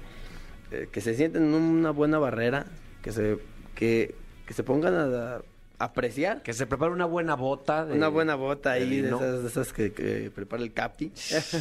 eh, 0.71 0.89
que 0.91 1.01
se 1.03 1.15
sienten 1.15 1.43
en 1.45 1.55
una 1.55 1.91
buena 1.91 2.19
barrera, 2.19 2.65
que 3.03 3.13
se, 3.13 3.39
que, 3.75 4.15
que 4.47 4.55
se 4.55 4.63
pongan 4.65 4.95
a, 4.95 5.37
a 5.37 5.43
apreciar 5.85 6.43
Que 6.43 6.53
se 6.53 6.67
prepare 6.67 6.93
una 6.93 7.05
buena 7.07 7.35
bota. 7.35 7.85
de- 7.85 7.95
una 7.95 8.09
buena 8.09 8.35
bota 8.35 8.73
de 8.73 8.83
ahí, 8.83 9.01
de 9.01 9.09
esas, 9.09 9.43
de 9.43 9.49
esas 9.49 9.73
que, 9.73 9.93
que 9.93 10.31
prepara 10.35 10.63
el 10.63 10.73
Capi. 10.73 11.11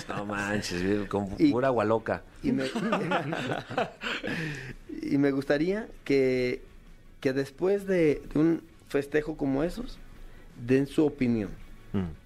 No 0.09 0.25
manches, 0.25 1.07
con 1.07 1.29
Y- 1.39 1.51
pura 1.51 1.67
agua 1.67 1.85
loca. 1.85 2.21
Y 2.43 2.51
me, 2.51 2.65
y 5.01 5.17
me 5.17 5.31
gustaría 5.31 5.87
que, 6.03 6.61
que 7.19 7.33
después 7.33 7.85
de, 7.87 8.21
de 8.33 8.39
un 8.39 8.61
festejo 8.87 9.37
como 9.37 9.63
esos, 9.63 9.97
den 10.65 10.87
su 10.87 11.05
opinión. 11.05 11.49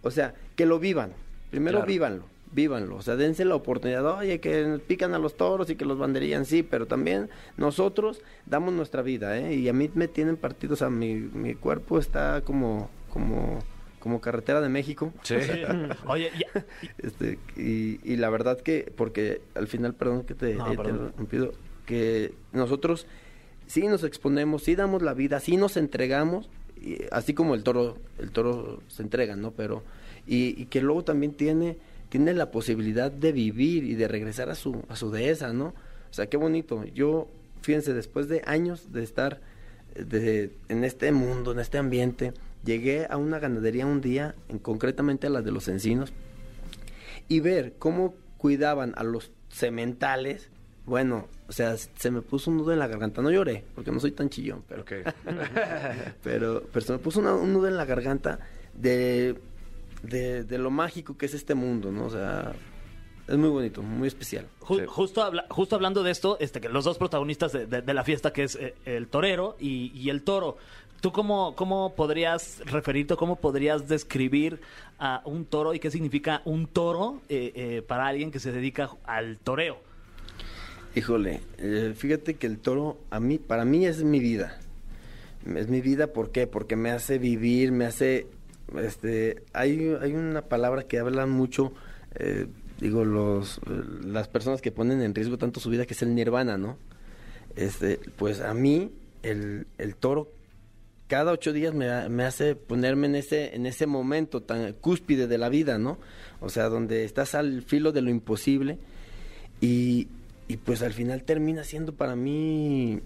O 0.04 0.12
sea, 0.12 0.36
que 0.56 0.66
lo 0.66 0.78
vivan. 0.80 1.12
Primero 1.50 1.78
Claro. 1.80 1.88
vívanlo, 1.88 2.24
vívanlo. 2.56 2.96
O 2.96 3.02
sea, 3.02 3.16
dense 3.16 3.46
la 3.46 3.54
oportunidad. 3.56 4.06
Oye, 4.18 4.40
que 4.40 4.80
pican 4.88 5.14
a 5.14 5.20
los 5.20 5.36
toros 5.36 5.70
y 5.70 5.76
que 5.76 5.86
los 5.86 5.98
banderían, 6.00 6.46
sí, 6.46 6.64
pero 6.64 6.88
también 6.88 7.30
nosotros 7.58 8.22
damos 8.46 8.74
nuestra 8.74 9.02
vida, 9.02 9.38
¿eh? 9.38 9.54
Y 9.56 9.68
a 9.70 9.74
mí 9.74 9.92
me 9.94 10.08
tienen 10.08 10.38
partido, 10.38 10.74
o 10.74 10.78
sea, 10.78 10.90
mi, 10.90 11.16
mi 11.16 11.54
cuerpo 11.56 12.00
está 12.00 12.42
como, 12.42 12.90
como, 13.12 13.60
como 14.00 14.22
carretera 14.22 14.62
de 14.62 14.70
México. 14.70 15.12
Sí. 15.24 15.36
Oye, 16.08 16.32
ya- 16.40 16.66
Este, 16.98 17.38
y, 17.58 18.00
y 18.04 18.16
la 18.16 18.30
verdad 18.30 18.60
que, 18.62 18.92
porque 18.96 19.42
al 19.54 19.68
final, 19.68 19.94
perdón 19.94 20.24
que 20.24 20.34
te, 20.34 20.56
No, 20.56 20.72
eh, 20.72 20.78
te 21.30 21.52
que 21.86 22.34
nosotros 22.54 23.06
sí 23.68 23.88
nos 23.88 24.04
exponemos, 24.04 24.64
sí 24.64 24.76
damos 24.76 25.02
la 25.02 25.14
vida, 25.14 25.40
sí 25.40 25.58
nos 25.58 25.76
entregamos, 25.78 26.50
y 26.82 27.00
así 27.12 27.34
como 27.34 27.54
el 27.56 27.64
toro, 27.64 27.98
el 28.20 28.32
toro 28.32 28.82
se 28.88 29.02
entrega, 29.04 29.36
¿no? 29.36 29.52
Pero, 29.52 29.84
y, 30.28 30.60
y 30.62 30.66
que 30.66 30.82
luego 30.82 31.04
también 31.04 31.34
tiene, 31.34 31.78
tiene 32.16 32.34
la 32.34 32.50
posibilidad 32.50 33.12
de 33.12 33.34
vivir 33.34 33.84
y 33.84 33.96
de 33.96 34.08
regresar 34.08 34.50
a 34.50 34.56
su, 34.56 34.82
a 34.88 34.96
su 34.96 35.12
dehesa, 35.12 35.52
¿no? 35.52 35.66
O 36.10 36.14
sea, 36.14 36.28
qué 36.28 36.38
bonito. 36.38 36.86
Yo, 36.94 37.28
fíjense, 37.62 37.94
después 37.94 38.30
de 38.30 38.42
años 38.46 38.94
de 38.94 39.04
estar 39.04 39.42
de, 39.96 40.52
en 40.70 40.86
este 40.86 41.12
mundo, 41.12 41.52
en 41.52 41.60
este 41.60 41.78
ambiente, 41.78 42.32
llegué 42.64 43.06
a 43.10 43.18
una 43.18 43.40
ganadería 43.40 43.86
un 43.86 44.00
día, 44.00 44.34
en, 44.48 44.60
concretamente 44.60 45.28
a 45.28 45.30
la 45.30 45.42
de 45.42 45.52
los 45.52 45.68
encinos, 45.68 46.14
y 47.28 47.42
ver 47.42 47.74
cómo 47.80 48.16
cuidaban 48.38 48.94
a 48.96 49.04
los 49.04 49.30
sementales, 49.50 50.48
bueno, 50.86 51.28
o 51.50 51.52
sea, 51.52 51.76
se 51.76 52.12
me 52.12 52.22
puso 52.22 52.50
un 52.50 52.56
nudo 52.58 52.72
en 52.72 52.80
la 52.80 52.88
garganta. 52.88 53.22
No 53.22 53.30
lloré, 53.30 53.66
porque 53.76 53.92
no 53.92 54.00
soy 54.00 54.12
tan 54.12 54.30
chillón, 54.30 54.64
pero, 54.70 54.84
Ok. 54.84 54.92
pero, 56.24 56.64
pero 56.72 56.86
se 56.86 56.94
me 56.94 57.00
puso 57.00 57.20
una- 57.20 57.36
un 57.36 57.52
nudo 57.52 57.68
en 57.68 57.76
la 57.76 57.84
garganta 57.84 58.40
de, 58.74 59.36
de, 60.10 60.44
de 60.44 60.58
lo 60.58 60.72
mágico 60.72 61.18
que 61.18 61.26
es 61.26 61.34
este 61.34 61.56
mundo, 61.56 61.92
¿no? 61.92 62.06
O 62.06 62.10
sea, 62.10 62.54
es 63.28 63.38
muy 63.38 63.50
bonito, 63.50 63.82
muy 63.82 64.08
especial. 64.08 64.48
Ju- 64.62 64.80
Sí. 64.82 64.86
justo, 64.88 65.24
habla- 65.24 65.46
justo 65.50 65.76
hablando 65.76 66.04
de 66.04 66.12
esto, 66.12 66.38
este, 66.40 66.62
que 66.62 66.70
los 66.70 66.84
dos 66.86 66.98
protagonistas 66.98 67.52
de, 67.52 67.66
de- 67.66 67.82
de 67.82 67.94
la 67.94 68.04
fiesta, 68.04 68.32
que 68.34 68.44
es 68.44 68.56
eh, 68.56 68.76
el 68.86 69.08
torero 69.08 69.56
y, 69.60 69.92
y 69.96 70.10
el 70.10 70.22
toro, 70.24 70.58
¿tú 71.02 71.12
cómo, 71.12 71.56
cómo 71.56 71.96
podrías 71.96 72.62
referirte 72.66 73.16
o 73.16 73.18
cómo 73.18 73.36
podrías 73.38 73.88
describir 73.88 74.60
a 75.00 75.22
un 75.26 75.46
toro 75.46 75.74
y 75.74 75.80
qué 75.80 75.92
significa 75.92 76.42
un 76.46 76.68
toro 76.68 77.22
eh, 77.30 77.52
eh, 77.56 77.82
para 77.82 78.08
alguien 78.08 78.32
que 78.32 78.40
se 78.40 78.52
dedica 78.52 78.90
al 79.06 79.38
toreo? 79.40 79.78
Híjole, 80.96 81.42
eh, 81.58 81.94
fíjate 81.96 82.36
que 82.36 82.48
el 82.48 82.58
toro 82.60 82.98
a 83.10 83.20
mí, 83.20 83.38
para 83.38 83.66
mí 83.66 83.86
es 83.86 84.04
mi 84.04 84.20
vida. 84.20 84.60
Es 85.56 85.68
mi 85.68 85.82
vida, 85.82 86.08
¿por 86.08 86.32
qué? 86.32 86.48
Porque 86.48 86.76
me 86.76 86.90
hace 86.92 87.18
vivir, 87.20 87.72
me 87.72 87.86
hace, 87.86 88.28
este, 88.78 89.44
hay, 89.54 89.96
hay 90.02 90.14
una 90.14 90.44
palabra 90.44 90.84
que 90.84 91.00
hablan 91.00 91.30
mucho, 91.30 91.74
eh, 92.16 92.48
digo, 92.80 93.06
los, 93.06 93.60
eh, 93.60 93.84
las 94.06 94.28
personas 94.28 94.62
que 94.62 94.72
ponen 94.72 95.02
en 95.02 95.14
riesgo 95.14 95.38
tanto 95.38 95.60
su 95.60 95.70
vida, 95.70 95.86
que 95.86 95.94
es 95.94 96.02
el 96.02 96.16
nirvana, 96.16 96.58
¿no? 96.58 96.78
Este, 97.56 98.00
pues 98.18 98.42
a 98.42 98.54
mí, 98.54 98.92
el, 99.24 99.68
el 99.78 99.96
toro, 99.96 100.32
cada 101.08 101.32
ocho 101.32 101.54
días 101.54 101.74
me, 101.74 102.10
me 102.10 102.24
hace 102.24 102.56
ponerme 102.56 103.08
en 103.08 103.16
ese, 103.16 103.56
en 103.56 103.66
ese 103.66 103.86
momento 103.86 104.42
tan 104.42 104.74
cúspide 104.74 105.28
de 105.28 105.38
la 105.38 105.50
vida, 105.50 105.78
¿no? 105.78 106.00
O 106.42 106.50
sea, 106.50 106.70
donde 106.70 107.06
estás 107.06 107.36
al 107.36 107.62
filo 107.62 107.92
de 107.92 108.02
lo 108.02 108.10
imposible 108.10 108.80
y, 109.62 110.08
y 110.48 110.58
pues 110.58 110.82
al 110.82 110.94
final 110.94 111.24
termina 111.24 111.64
siendo 111.64 111.94
para 111.94 112.16
mí 112.16 113.00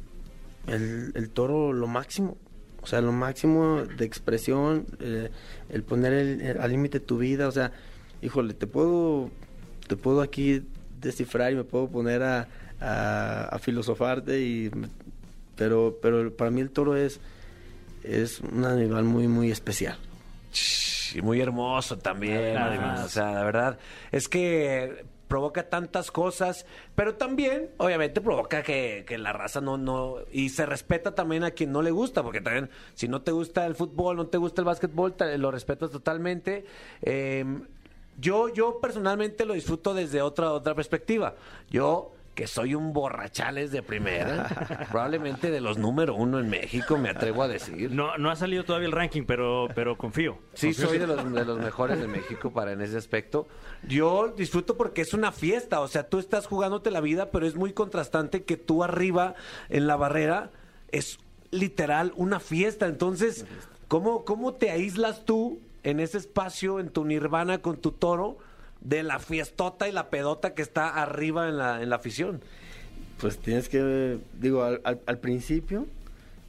el, 0.67 1.11
el 1.13 1.29
toro 1.29 1.73
lo 1.73 1.87
máximo. 1.87 2.37
O 2.81 2.87
sea, 2.87 3.01
lo 3.01 3.11
máximo 3.11 3.83
de 3.83 4.05
expresión, 4.05 4.85
eh, 4.99 5.29
el 5.69 5.83
poner 5.83 6.13
el- 6.13 6.41
el- 6.41 6.59
al 6.61 6.71
límite 6.71 6.99
tu 6.99 7.17
vida. 7.17 7.47
O 7.47 7.51
sea, 7.51 7.71
híjole, 8.21 8.53
te 8.53 8.67
puedo, 8.67 9.29
te 9.87 9.95
puedo 9.95 10.21
aquí 10.21 10.63
descifrar 11.01 11.51
y 11.51 11.55
me 11.55 11.63
puedo 11.63 11.87
poner 11.89 12.23
a, 12.23 12.47
a, 12.79 13.43
a 13.51 13.59
filosofarte, 13.59 14.39
y, 14.41 14.71
pero, 15.55 15.97
pero 16.01 16.35
para 16.35 16.51
mí 16.51 16.61
el 16.61 16.69
toro 16.71 16.95
es, 16.95 17.19
es 18.03 18.39
un 18.39 18.63
animal 18.65 19.03
muy, 19.03 19.27
muy 19.27 19.51
especial. 19.51 19.97
Y 21.15 21.21
muy 21.21 21.41
hermoso 21.41 21.97
también, 21.97 22.55
además. 22.57 23.05
O 23.05 23.09
sea, 23.09 23.31
la 23.31 23.43
verdad, 23.43 23.79
es 24.11 24.27
que 24.29 25.03
provoca 25.29 25.69
tantas 25.69 26.11
cosas, 26.11 26.65
pero 26.95 27.15
también, 27.15 27.69
obviamente, 27.77 28.19
provoca 28.19 28.63
que, 28.63 29.05
la 29.17 29.31
raza 29.31 29.61
no, 29.61 29.77
no, 29.77 30.17
y 30.31 30.49
se 30.49 30.65
respeta 30.65 31.15
también 31.15 31.45
a 31.45 31.51
quien 31.51 31.71
no 31.71 31.81
le 31.81 31.91
gusta, 31.91 32.23
porque 32.23 32.41
también, 32.41 32.69
si 32.95 33.07
no 33.07 33.21
te 33.21 33.31
gusta 33.31 33.65
el 33.65 33.75
fútbol, 33.75 34.17
no 34.17 34.27
te 34.27 34.37
gusta 34.37 34.61
el 34.61 34.65
básquetbol, 34.65 35.15
lo 35.37 35.51
respetas 35.51 35.91
totalmente. 35.91 36.65
Eh, 37.01 37.45
yo, 38.19 38.49
yo 38.49 38.79
personalmente 38.81 39.45
lo 39.45 39.53
disfruto 39.53 39.93
desde 39.93 40.21
otra, 40.21 40.51
otra 40.51 40.75
perspectiva. 40.75 41.35
Yo 41.69 42.11
que 42.39 42.47
soy 42.47 42.73
un 42.73 42.93
borrachales 42.93 43.69
de 43.69 43.83
primera, 43.83 44.47
probablemente 44.89 45.51
de 45.51 45.59
los 45.59 45.77
número 45.77 46.15
uno 46.15 46.39
en 46.39 46.49
México, 46.49 46.97
me 46.97 47.09
atrevo 47.09 47.43
a 47.43 47.49
decir. 47.49 47.91
No, 47.91 48.17
no 48.17 48.31
ha 48.31 48.37
salido 48.37 48.63
todavía 48.63 48.85
el 48.85 48.93
ranking, 48.93 49.23
pero, 49.23 49.67
pero 49.75 49.97
confío. 49.97 50.37
Sí, 50.53 50.67
Confío 50.67 50.87
soy 50.87 50.99
de 50.99 51.07
los, 51.07 51.33
de 51.33 51.43
los 51.43 51.59
mejores 51.59 51.99
de 51.99 52.07
México 52.07 52.53
para 52.53 52.71
en 52.71 52.79
ese 52.79 52.95
aspecto. 52.95 53.49
Yo 53.85 54.33
disfruto 54.37 54.77
porque 54.77 55.01
es 55.01 55.13
una 55.13 55.33
fiesta, 55.33 55.81
o 55.81 55.89
sea, 55.89 56.07
tú 56.07 56.17
estás 56.17 56.47
jugándote 56.47 56.91
la 56.91 57.01
vida, 57.01 57.29
pero 57.29 57.45
es 57.45 57.55
muy 57.55 57.73
contrastante 57.73 58.45
que 58.45 58.55
tú 58.55 58.85
arriba 58.85 59.35
en 59.67 59.85
la 59.85 59.97
barrera 59.97 60.49
es 60.93 61.19
literal 61.51 62.13
una 62.15 62.39
fiesta. 62.39 62.85
Entonces, 62.85 63.45
¿cómo, 63.89 64.23
cómo 64.23 64.53
te 64.53 64.71
aíslas 64.71 65.25
tú 65.25 65.59
en 65.83 65.99
ese 65.99 66.19
espacio, 66.19 66.79
en 66.79 66.87
tu 66.87 67.03
nirvana 67.03 67.57
con 67.57 67.75
tu 67.75 67.91
toro, 67.91 68.37
de 68.81 69.03
la 69.03 69.19
fiestota 69.19 69.87
y 69.87 69.91
la 69.91 70.09
pedota 70.09 70.53
que 70.53 70.61
está 70.61 71.01
arriba 71.01 71.47
en 71.49 71.57
la, 71.57 71.81
en 71.81 71.89
la 71.89 71.97
afición? 71.97 72.41
Pues 73.19 73.37
tienes 73.37 73.67
que, 73.69 74.17
digo, 74.39 74.63
al, 74.63 74.81
al- 74.83 75.01
al 75.05 75.17
principio, 75.19 75.85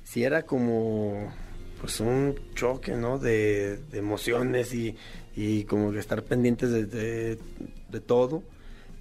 sí 0.04 0.22
era 0.24 0.42
como, 0.42 1.32
pues 1.80 1.98
un 2.00 2.36
choque, 2.54 2.92
¿no? 2.92 3.18
De, 3.18 3.78
de 3.90 3.98
emociones 3.98 4.72
y, 4.74 4.96
y 5.34 5.64
como 5.64 5.90
que 5.92 5.98
estar 5.98 6.22
pendientes 6.22 6.70
de, 6.70 6.86
de- 6.86 7.38
de 7.90 8.00
todo. 8.00 8.42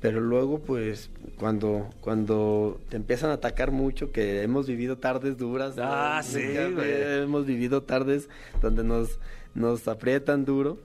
Pero 0.01 0.21
luego, 0.21 0.59
pues, 0.59 1.09
cuando, 1.37 1.89
cuando 1.99 2.79
te 2.89 2.95
empiezan 2.95 3.31
a 3.31 3.33
atacar 3.33 3.71
mucho, 3.71 4.13
que 4.13 4.41
hemos 4.43 4.65
vivido 4.65 4.97
tardes 4.97 5.37
duras. 5.37 5.75
¿no? 5.75 5.83
Ah, 5.85 6.21
sí. 6.23 6.39
Hemos 6.41 7.45
vivido 7.45 7.83
tardes 7.83 8.29
donde 8.61 8.83
nos, 8.85 9.19
nos 9.53 9.87
aprietan 9.89 10.45
duro. 10.45 10.79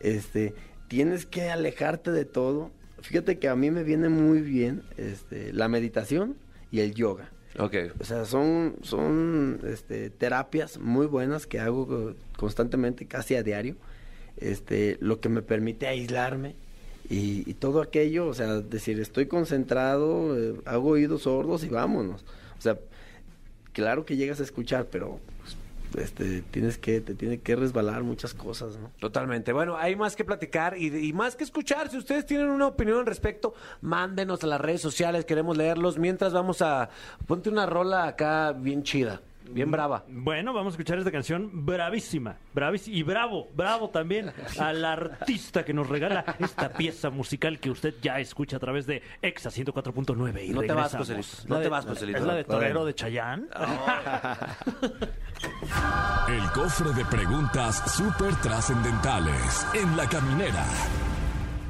Este, 0.00 0.54
tienes 0.88 1.26
que 1.26 1.50
alejarte 1.50 2.10
de 2.10 2.24
todo. 2.24 2.70
Fíjate 3.00 3.38
que 3.38 3.48
a 3.48 3.54
mí 3.54 3.70
me 3.70 3.84
viene 3.84 4.08
muy 4.08 4.40
bien 4.40 4.82
este, 4.96 5.52
la 5.52 5.68
meditación 5.68 6.36
y 6.72 6.80
el 6.80 6.94
yoga. 6.94 7.30
Ok. 7.58 7.74
O 8.00 8.04
sea, 8.04 8.24
son, 8.24 8.76
son 8.82 9.60
este, 9.66 10.10
terapias 10.10 10.78
muy 10.78 11.06
buenas 11.06 11.46
que 11.46 11.60
hago 11.60 12.14
constantemente, 12.36 13.06
casi 13.06 13.34
a 13.36 13.42
diario. 13.42 13.76
Este, 14.38 14.96
lo 15.00 15.20
que 15.20 15.28
me 15.28 15.42
permite 15.42 15.86
aislarme 15.86 16.54
y, 17.10 17.48
y 17.48 17.54
todo 17.54 17.80
aquello, 17.80 18.26
o 18.28 18.34
sea, 18.34 18.60
decir, 18.60 19.00
estoy 19.00 19.26
concentrado, 19.26 20.38
eh, 20.38 20.54
hago 20.64 20.90
oídos 20.90 21.22
sordos 21.22 21.64
y 21.64 21.68
vámonos. 21.68 22.24
O 22.56 22.60
sea, 22.60 22.78
claro 23.72 24.04
que 24.04 24.16
llegas 24.16 24.40
a 24.40 24.44
escuchar, 24.44 24.86
pero 24.90 25.18
pues, 25.40 25.56
este, 25.96 26.42
tienes 26.42 26.78
que, 26.78 27.00
te 27.00 27.14
tiene 27.14 27.40
que 27.40 27.56
resbalar 27.56 28.02
muchas 28.02 28.34
cosas, 28.34 28.76
¿no? 28.76 28.90
Totalmente. 28.98 29.52
Bueno, 29.52 29.76
hay 29.76 29.96
más 29.96 30.16
que 30.16 30.24
platicar 30.24 30.76
y, 30.76 30.86
y 30.86 31.12
más 31.12 31.36
que 31.36 31.44
escuchar. 31.44 31.88
Si 31.88 31.96
ustedes 31.96 32.26
tienen 32.26 32.48
una 32.48 32.66
opinión 32.66 32.98
al 32.98 33.06
respecto, 33.06 33.54
mándenos 33.80 34.42
a 34.44 34.46
las 34.46 34.60
redes 34.60 34.80
sociales, 34.80 35.24
queremos 35.24 35.56
leerlos. 35.56 35.98
Mientras 35.98 36.32
vamos 36.32 36.62
a... 36.62 36.90
Ponte 37.26 37.48
una 37.48 37.66
rola 37.66 38.06
acá 38.06 38.52
bien 38.52 38.82
chida, 38.82 39.20
bien 39.52 39.70
brava. 39.70 40.04
Bueno, 40.08 40.52
vamos 40.52 40.72
a 40.72 40.74
escuchar 40.74 40.98
esta 40.98 41.10
canción 41.10 41.64
bravísima, 41.66 42.36
bravísima 42.54 42.96
y 42.96 43.02
bravo, 43.02 43.48
bravo 43.54 43.90
también 43.90 44.32
al 44.58 44.84
artista 44.84 45.64
que 45.64 45.72
nos 45.72 45.88
regala 45.88 46.24
esta 46.38 46.72
pieza 46.72 47.10
musical 47.10 47.58
que 47.58 47.70
usted 47.70 47.94
ya 48.02 48.18
escucha 48.20 48.56
a 48.56 48.60
través 48.60 48.86
de 48.86 49.02
Exa 49.22 49.50
104.9 49.50 50.44
y 50.46 50.50
No 50.50 50.60
te 50.62 50.72
vas. 50.72 50.94
Joselito. 50.94 51.28
La 51.44 51.48
No 51.48 51.56
te 51.56 51.62
de- 51.64 51.68
vas, 51.68 51.86
Joselito. 51.86 52.18
¿Es 52.18 52.24
la 52.24 52.34
de 52.34 52.44
torero 52.44 52.84
de 52.84 52.94
Chayán? 52.94 53.48
El 56.28 56.50
cofre 56.52 56.92
de 56.92 57.04
preguntas 57.06 57.82
súper 57.96 58.34
trascendentales 58.36 59.66
en 59.74 59.96
la 59.96 60.08
caminera. 60.08 60.64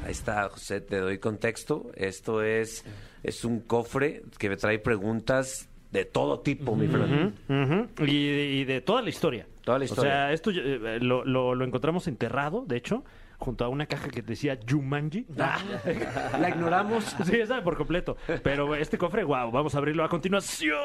Ahí 0.03 0.11
está, 0.11 0.49
José, 0.49 0.81
te 0.81 0.97
doy 0.97 1.19
contexto. 1.19 1.91
Esto 1.95 2.41
es, 2.41 2.83
es 3.23 3.45
un 3.45 3.61
cofre 3.61 4.23
que 4.37 4.49
me 4.49 4.57
trae 4.57 4.79
preguntas 4.79 5.68
de 5.91 6.05
todo 6.05 6.39
tipo, 6.41 6.75
mi 6.75 6.87
Fran. 6.87 7.33
Ujú, 7.47 8.05
y, 8.05 8.27
de, 8.29 8.45
y 8.51 8.63
de 8.65 8.81
toda 8.81 9.01
la 9.01 9.09
historia. 9.09 9.47
Toda 9.63 9.79
la 9.79 9.85
historia. 9.85 10.11
O 10.11 10.13
sea, 10.13 10.31
esto 10.33 10.51
eh, 10.53 10.99
lo, 11.01 11.23
lo- 11.25 11.55
lo 11.55 11.65
encontramos 11.65 12.07
enterrado, 12.07 12.63
de 12.67 12.77
hecho, 12.77 13.03
junto 13.37 13.63
a 13.65 13.69
una 13.69 13.85
caja 13.85 14.09
que 14.09 14.21
decía 14.21 14.57
Jumanji. 14.69 15.25
La 15.35 16.49
ignoramos. 16.49 17.15
Sí, 17.25 17.35
esa 17.39 17.63
por 17.63 17.77
completo. 17.77 18.17
Pero 18.43 18.75
este 18.75 18.97
cofre, 18.97 19.23
wow, 19.23 19.51
vamos 19.51 19.73
a 19.75 19.77
abrirlo 19.79 20.03
a 20.03 20.09
continuación. 20.09 20.77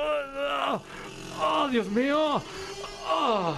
¡Oh, 0.68 0.82
oh, 1.40 1.68
Dios 1.70 1.88
mío! 1.90 2.42
¡Oh! 3.06 3.56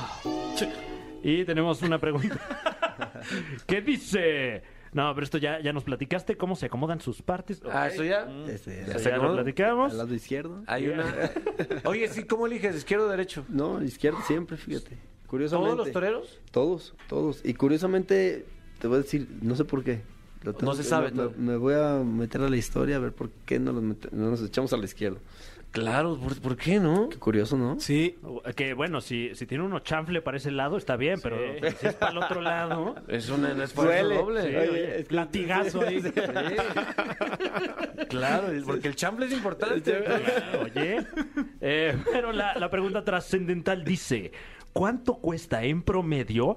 Y 1.22 1.44
tenemos 1.44 1.82
una 1.82 1.98
pregunta. 1.98 2.38
¿Qué 3.66 3.80
dice? 3.80 4.62
No, 4.96 5.14
pero 5.14 5.24
esto 5.24 5.38
ya, 5.38 5.60
ya 5.60 5.72
nos 5.72 5.84
platicaste 5.84 6.36
cómo 6.36 6.56
se 6.56 6.66
acomodan 6.66 7.00
sus 7.00 7.20
partes. 7.22 7.60
Ah, 7.70 7.86
eso 7.88 8.02
ya. 8.02 8.26
Este, 8.48 8.84
Ya 8.88 8.98
se 8.98 9.04
ya 9.04 9.10
lo 9.10 9.16
acomodó. 9.16 9.34
platicamos. 9.36 9.92
al 9.92 9.98
lado 9.98 10.14
izquierdo. 10.14 10.62
Hay 10.66 10.88
una. 10.88 11.04
Oye, 11.84 12.08
sí, 12.08 12.24
¿cómo 12.24 12.46
eliges? 12.46 12.74
¿Izquierdo 12.74 13.06
o 13.06 13.08
derecho? 13.10 13.44
No, 13.48 13.82
izquierdo 13.82 14.18
siempre, 14.26 14.56
fíjate. 14.56 14.98
Curiosamente. 15.26 15.72
¿Todos 15.74 15.86
los 15.86 15.92
toreros? 15.92 16.40
Todos, 16.50 16.94
todos. 17.08 17.40
Y 17.44 17.54
curiosamente, 17.54 18.46
te 18.78 18.88
voy 18.88 18.96
a 18.98 19.02
decir, 19.02 19.28
no 19.42 19.54
sé 19.54 19.64
por 19.64 19.84
qué. 19.84 20.00
Lo 20.42 20.54
tengo 20.54 20.70
No 20.72 20.76
se 20.76 20.82
que- 20.82 20.88
sabe 20.88 21.10
Me, 21.10 21.16
todo. 21.16 21.32
me 21.36 21.56
voy 21.56 21.74
a 21.74 22.02
meter 22.04 22.40
a 22.40 22.48
la 22.48 22.56
historia 22.56 22.96
a 22.96 22.98
ver 23.00 23.12
por 23.12 23.30
qué 23.44 23.58
no, 23.58 23.72
los 23.72 23.82
mete- 23.82 24.08
no 24.12 24.30
nos 24.30 24.40
echamos 24.42 24.72
a 24.72 24.76
la 24.76 24.84
izquierda. 24.84 25.18
Claro, 25.76 26.16
¿por, 26.18 26.40
por 26.40 26.56
qué 26.56 26.80
no? 26.80 27.10
Qué 27.10 27.18
curioso, 27.18 27.58
¿no? 27.58 27.78
Sí. 27.78 28.16
Que 28.54 28.72
bueno, 28.72 29.02
si, 29.02 29.34
si 29.34 29.44
tiene 29.46 29.62
uno 29.62 29.80
chanfle 29.80 30.22
para 30.22 30.38
ese 30.38 30.50
lado, 30.50 30.78
está 30.78 30.96
bien, 30.96 31.20
pero 31.22 31.36
si 31.78 31.86
es 31.86 31.94
para 31.94 32.12
el 32.12 32.18
otro 32.18 32.40
lado. 32.40 32.94
Es 33.08 33.28
un 33.28 33.44
esfuerzo 33.44 34.08
doble. 34.08 34.42
Sí, 34.42 34.56
oye, 34.56 35.00
es 35.00 35.12
Latigazo 35.12 35.82
ahí. 35.82 36.00
Claro, 38.08 38.48
porque 38.64 38.88
el 38.88 38.96
chamble 38.96 39.26
es 39.26 39.32
importante. 39.32 40.02
Oye, 40.62 41.06
eh, 41.60 41.94
pero 42.10 42.32
la, 42.32 42.54
la 42.54 42.70
pregunta 42.70 43.04
trascendental 43.04 43.84
dice: 43.84 44.32
¿Cuánto 44.72 45.16
cuesta 45.16 45.62
en 45.62 45.82
promedio 45.82 46.56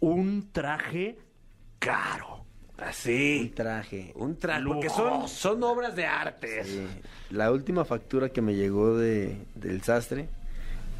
un 0.00 0.52
traje 0.52 1.18
caro? 1.78 2.39
Un 2.80 2.86
Así. 2.88 3.52
traje. 3.54 4.12
Un 4.14 4.36
traje. 4.36 4.64
Porque 4.66 4.88
son, 4.88 5.28
son 5.28 5.62
obras 5.62 5.94
de 5.94 6.06
arte. 6.06 6.64
Sí. 6.64 6.86
La 7.30 7.52
última 7.52 7.84
factura 7.84 8.30
que 8.30 8.40
me 8.40 8.54
llegó 8.54 8.96
de, 8.96 9.36
del 9.54 9.82
sastre 9.82 10.28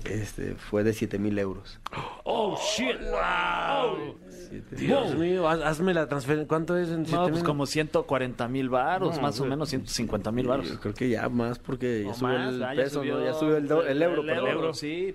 este, 0.04 0.54
fue 0.54 0.84
de 0.84 0.92
7 0.92 1.18
mil 1.18 1.38
euros. 1.38 1.78
¡Oh, 2.24 2.58
shit! 2.76 2.96
¡Wow! 3.00 4.14
Siete- 4.28 4.76
Dios 4.76 5.14
mío, 5.16 5.48
haz- 5.48 5.62
hazme 5.62 5.94
la 5.94 6.06
transferencia. 6.08 6.48
¿Cuánto 6.48 6.76
es 6.76 6.88
en 6.88 7.02
No, 7.02 7.06
siete 7.08 7.22
pues 7.22 7.34
mil? 7.36 7.44
como 7.44 7.66
140 7.66 8.48
mil 8.48 8.68
varos, 8.68 9.16
No, 9.16 9.22
más 9.22 9.38
o 9.40 9.44
menos 9.46 9.68
150 9.70 10.32
mil 10.32 10.46
varos. 10.48 10.68
Yo 10.68 10.80
creo 10.80 10.92
que 10.94 11.08
ya 11.08 11.28
más 11.28 11.58
porque 11.58 12.04
ya 12.06 12.14
subió 12.14 12.36
el 12.48 12.62
ah, 12.62 12.74
ya 12.74 12.82
peso, 12.82 13.00
subió 13.00 13.18
¿no? 13.18 13.24
Ya 13.24 13.34
subió 13.34 13.56
el, 13.56 13.68
do- 13.68 13.86
el 13.86 14.02
euro, 14.02 14.20
el 14.22 14.26
perdón. 14.28 14.48
euro, 14.50 14.74
sí. 14.74 15.14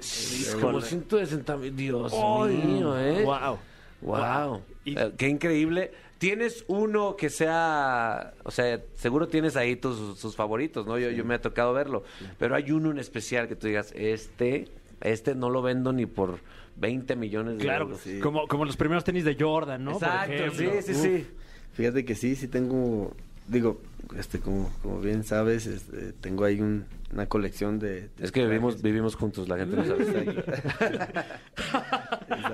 Como 0.62 0.82
160 0.82 1.58
mil. 1.58 1.76
Dios 1.76 2.12
mío, 2.14 2.98
¿eh? 3.00 3.24
Wow. 3.24 3.58
Wow. 4.02 4.62
Y- 4.86 4.98
Eh, 4.98 5.12
qué 5.18 5.28
increíble. 5.28 5.92
¿Tienes 6.26 6.66
uno 6.68 7.16
que 7.16 7.30
sea, 7.30 8.34
o 8.44 8.52
sea, 8.52 8.82
seguro 8.96 9.28
tienes 9.28 9.56
ahí 9.56 9.76
tus 9.76 10.20
sus 10.20 10.36
favoritos, 10.36 10.88
¿no? 10.88 10.98
Yo, 10.98 11.12
yo 11.12 11.24
me 11.24 11.36
ha 11.36 11.42
tocado 11.42 11.72
verlo, 11.74 12.04
pero 12.40 12.56
hay 12.56 12.72
uno 12.72 12.90
en 12.92 12.98
especial 13.00 13.48
que 13.48 13.56
tú 13.56 13.68
digas, 13.68 13.92
este, 13.96 14.68
este 15.02 15.36
no 15.36 15.50
lo 15.50 15.62
vendo 15.62 15.94
ni 15.94 16.06
por 16.06 16.40
20 16.78 17.16
millones 17.16 17.58
de 17.58 17.64
Claro, 17.64 17.86
euros. 17.86 18.02
como, 18.24 18.48
como 18.48 18.66
los 18.66 18.76
primeros 18.76 19.04
tenis 19.04 19.24
de 19.24 19.36
Jordan, 19.40 19.84
¿no? 19.84 19.92
Por 20.00 20.04
Exacto, 20.04 20.52
sí, 20.56 20.68
sí, 20.82 20.94
sí. 20.96 21.28
Fíjate 21.74 22.06
que 22.06 22.16
sí, 22.16 22.36
sí 22.36 22.48
tengo, 22.48 23.14
digo, 23.48 23.80
este, 24.18 24.40
como, 24.40 24.72
como 24.82 25.00
bien 25.00 25.24
sabes, 25.24 25.68
este, 25.68 26.14
tengo 26.14 26.44
ahí 26.46 26.62
un- 26.62 26.86
una 27.14 27.28
colección 27.28 27.80
de... 27.80 28.02
de 28.02 28.10
Es 28.26 28.32
que 28.32 28.44
vivimos, 28.46 28.82
vivimos 28.82 29.16
juntos, 29.16 29.48
la 29.48 29.58
gente 29.58 29.76
no 29.78 29.86
sabe. 29.86 30.06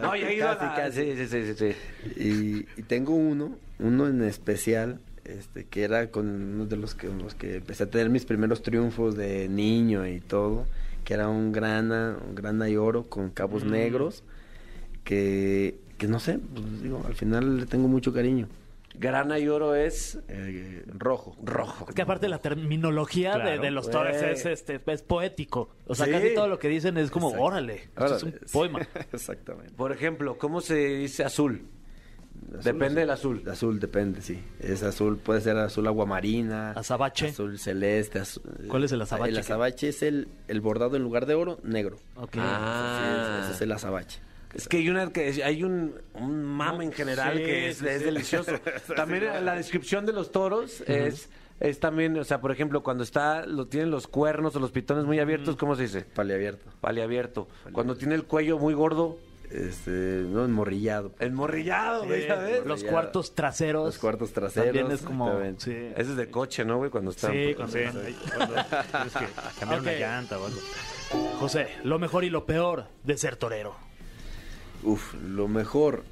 no, 0.02 0.16
ya 0.16 0.30
he 0.30 0.36
ido 0.36 0.50
a 0.50 0.58
Casi, 0.58 0.66
la- 0.66 0.76
casi. 0.76 1.16
Sí, 1.16 1.28
sí, 1.28 1.54
sí, 1.56 1.56
sí. 1.56 2.22
Y, 2.22 2.80
y 2.80 2.84
tengo 2.84 3.16
uno, 3.16 3.56
uno 3.80 4.08
en 4.08 4.22
especial, 4.24 5.00
este, 5.26 5.66
que 5.66 5.84
era 5.84 6.10
con 6.12 6.28
uno 6.30 6.66
de 6.66 6.78
los 6.78 6.96
que, 6.96 7.08
los 7.08 7.36
que 7.36 7.58
empecé 7.58 7.84
a 7.84 7.90
tener 7.90 8.10
mis 8.10 8.26
primeros 8.26 8.62
triunfos 8.64 9.16
de 9.16 9.48
niño 9.50 10.08
y 10.08 10.20
todo, 10.20 10.66
que 11.06 11.14
era 11.14 11.30
un 11.30 11.52
grana, 11.52 12.18
un 12.28 12.36
grana 12.36 12.70
y 12.70 12.76
oro 12.78 13.04
con 13.08 13.30
cabos 13.30 13.64
negros, 13.64 14.24
que, 15.04 15.78
que 15.98 16.08
no 16.08 16.20
sé, 16.20 16.40
pues, 16.54 16.84
digo, 16.84 17.04
al 17.06 17.16
final 17.16 17.58
le 17.58 17.66
tengo 17.66 17.88
mucho 17.88 18.14
cariño. 18.14 18.48
Grana 18.94 19.40
y 19.40 19.48
oro 19.48 19.74
es 19.76 20.20
Eh, 20.28 20.84
rojo. 20.88 21.36
rojo. 21.44 21.86
Es 21.90 21.96
que 21.96 22.02
aparte 22.02 22.28
la 22.28 22.40
terminología 22.40 23.36
de, 23.36 23.42
Claro, 23.42 23.62
de 23.62 23.72
los 23.72 23.86
güey. 23.86 23.94
toros 23.94 24.16
es, 24.18 24.46
este, 24.46 24.82
es 24.86 25.02
poético. 25.02 25.70
O 25.88 25.96
sea, 25.96 26.06
Sí. 26.08 26.12
casi 26.12 26.34
todo 26.36 26.48
lo 26.48 26.60
que 26.60 26.68
dicen 26.68 26.98
es 26.98 27.10
como, 27.10 27.28
Exacto. 27.30 27.46
órale, 27.46 27.90
es 28.16 28.24
un 28.24 28.32
sí. 28.32 28.38
poema. 28.52 28.80
Exactamente. 29.14 29.74
Por 29.76 29.92
ejemplo, 29.92 30.38
¿cómo 30.38 30.62
se 30.62 30.76
dice 30.76 31.24
azul? 31.24 31.68
Azul, 32.50 32.64
Depende 32.64 33.02
del 33.02 33.10
azul. 33.12 33.44
Azul 33.50 33.80
depende, 33.80 34.22
sí. 34.22 34.44
Es 34.60 34.82
azul, 34.84 35.18
puede 35.18 35.42
ser 35.42 35.58
azul 35.58 35.86
aguamarina. 35.88 36.72
Azabache. 36.72 37.28
Azul 37.28 37.60
celeste. 37.60 38.20
azul- 38.20 38.42
¿Cuál 38.68 38.84
es 38.84 38.92
el 38.92 39.02
azabache? 39.02 39.32
El 39.32 39.38
azabache 39.38 39.90
es 39.90 40.02
el, 40.02 40.28
el 40.48 40.60
bordado 40.60 40.96
en 40.98 41.04
lugar 41.04 41.28
de 41.28 41.36
oro, 41.36 41.60
negro. 41.64 41.98
Ok. 42.16 42.38
Ah. 42.40 43.42
Ese 43.44 43.54
es 43.54 43.62
el 43.62 43.72
azabache. 43.72 44.20
Es 44.54 44.68
que 44.68 44.78
hay 44.78 44.90
una 44.90 45.12
que 45.12 45.42
hay 45.44 45.64
un, 45.64 45.96
un 46.14 46.44
mame 46.44 46.86
en 46.86 46.92
general 46.92 47.38
Sí, 47.38 47.44
que 47.44 47.70
es, 47.70 47.78
sí, 47.78 47.88
es 47.88 48.00
sí. 48.00 48.06
delicioso. 48.06 48.52
También 48.96 49.46
la 49.46 49.56
descripción 49.56 50.06
de 50.06 50.14
los 50.14 50.32
toros 50.32 50.82
es 50.88 51.30
es 51.60 51.80
también, 51.80 52.18
o 52.18 52.24
sea, 52.24 52.42
por 52.42 52.52
ejemplo, 52.52 52.82
cuando 52.82 53.04
está 53.04 53.46
lo 53.46 53.68
tienen 53.68 53.92
los 53.92 54.08
cuernos 54.08 54.56
o 54.56 54.60
los 54.60 54.72
pitones 54.72 55.06
muy 55.06 55.20
abiertos, 55.20 55.56
¿cómo 55.58 55.76
se 55.76 55.84
dice? 55.84 56.02
Paliabierto. 56.02 56.72
Paliabierto. 56.82 57.48
Cuando 57.72 57.96
tiene 57.96 58.16
el 58.16 58.24
cuello 58.24 58.58
muy 58.58 58.74
gordo, 58.74 59.20
Este, 59.52 59.92
no, 59.92 60.44
enmorrillado. 60.44 61.12
enmorrillado, 61.20 62.06
güey, 62.06 62.26
¿sabes? 62.28 62.66
Los 62.66 62.84
cuartos 62.84 63.36
traseros. 63.36 63.86
Los 63.86 63.98
cuartos 64.00 64.34
traseros. 64.34 64.66
También 64.74 64.92
es 64.92 65.04
como... 65.04 65.40
Sí. 65.60 65.72
Ese 65.96 66.02
es 66.12 66.16
de 66.16 66.32
coche, 66.32 66.66
¿no, 66.66 66.78
güey? 66.78 66.90
Cuando 66.90 67.12
está 67.12 67.30
Sí, 67.30 67.54
cuando- 67.56 67.74
Tienes 67.74 67.94
que 67.94 69.28
cambiar 69.60 69.80
Ok. 69.82 69.86
una 69.86 69.94
llanta 69.94 70.40
o 70.40 70.46
algo. 70.48 70.60
José, 71.40 71.68
lo 71.84 72.00
mejor 72.00 72.24
y 72.24 72.30
lo 72.32 72.46
peor 72.48 72.86
de 73.04 73.18
ser 73.18 73.36
torero. 73.36 73.76
Uf, 74.84 75.14
lo 75.14 75.48
mejor, 75.48 76.04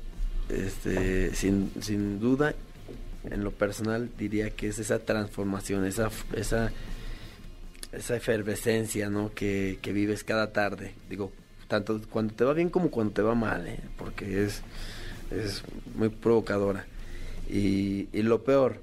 este, 0.49 1.33
sin, 1.35 1.71
sin 1.81 2.19
duda, 2.19 2.53
en 3.29 3.43
lo 3.43 3.51
personal 3.51 4.09
diría 4.17 4.51
que 4.51 4.67
es 4.67 4.79
esa 4.79 4.99
transformación, 4.99 5.85
esa, 5.85 6.09
esa, 6.35 6.71
esa 7.91 8.15
efervescencia, 8.15 9.09
¿no? 9.09 9.31
Que, 9.33 9.79
que 9.81 9.91
vives 9.91 10.23
cada 10.23 10.51
tarde. 10.51 10.93
Digo, 11.09 11.31
tanto 11.67 11.99
cuando 12.09 12.33
te 12.33 12.43
va 12.43 12.53
bien 12.53 12.69
como 12.69 12.89
cuando 12.89 13.13
te 13.13 13.21
va 13.21 13.35
mal, 13.35 13.67
¿eh? 13.67 13.79
Porque 13.97 14.45
es, 14.45 14.61
es 15.31 15.63
muy 15.95 16.09
provocadora. 16.09 16.85
Y, 17.49 18.07
y 18.13 18.21
lo 18.21 18.43
peor, 18.43 18.81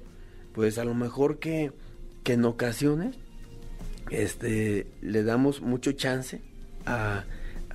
pues 0.53 0.77
a 0.77 0.83
lo 0.83 0.93
mejor 0.93 1.39
que, 1.39 1.71
que 2.23 2.33
en 2.33 2.45
ocasiones 2.45 3.15
este 4.09 4.87
le 5.01 5.23
damos 5.23 5.61
mucho 5.61 5.91
chance 5.93 6.41
a 6.85 7.25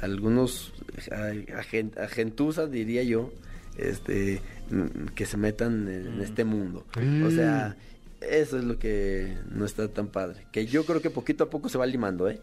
algunos 0.03 0.73
a, 1.11 1.59
a 1.59 1.63
gen- 1.63 1.93
a 1.97 2.07
gentuzas 2.09 2.71
diría 2.71 3.03
yo 3.03 3.33
este 3.79 4.43
mm, 4.71 5.07
que 5.15 5.25
se 5.25 5.37
metan 5.39 5.89
en, 5.89 6.07
en 6.15 6.21
este 6.21 6.45
mundo. 6.45 6.85
O 7.25 7.31
sea 7.31 7.77
eso 8.21 8.57
es 8.59 8.65
lo 8.65 8.79
que 8.79 9.37
no 9.51 9.65
está 9.65 9.89
tan 9.89 10.07
padre. 10.09 10.45
Que 10.53 10.67
yo 10.67 10.85
creo 10.85 11.01
que 11.03 11.11
poquito 11.11 11.45
a 11.45 11.51
poco 11.51 11.69
se 11.69 11.79
va 11.79 11.87
limando 11.87 12.29
eh 12.29 12.39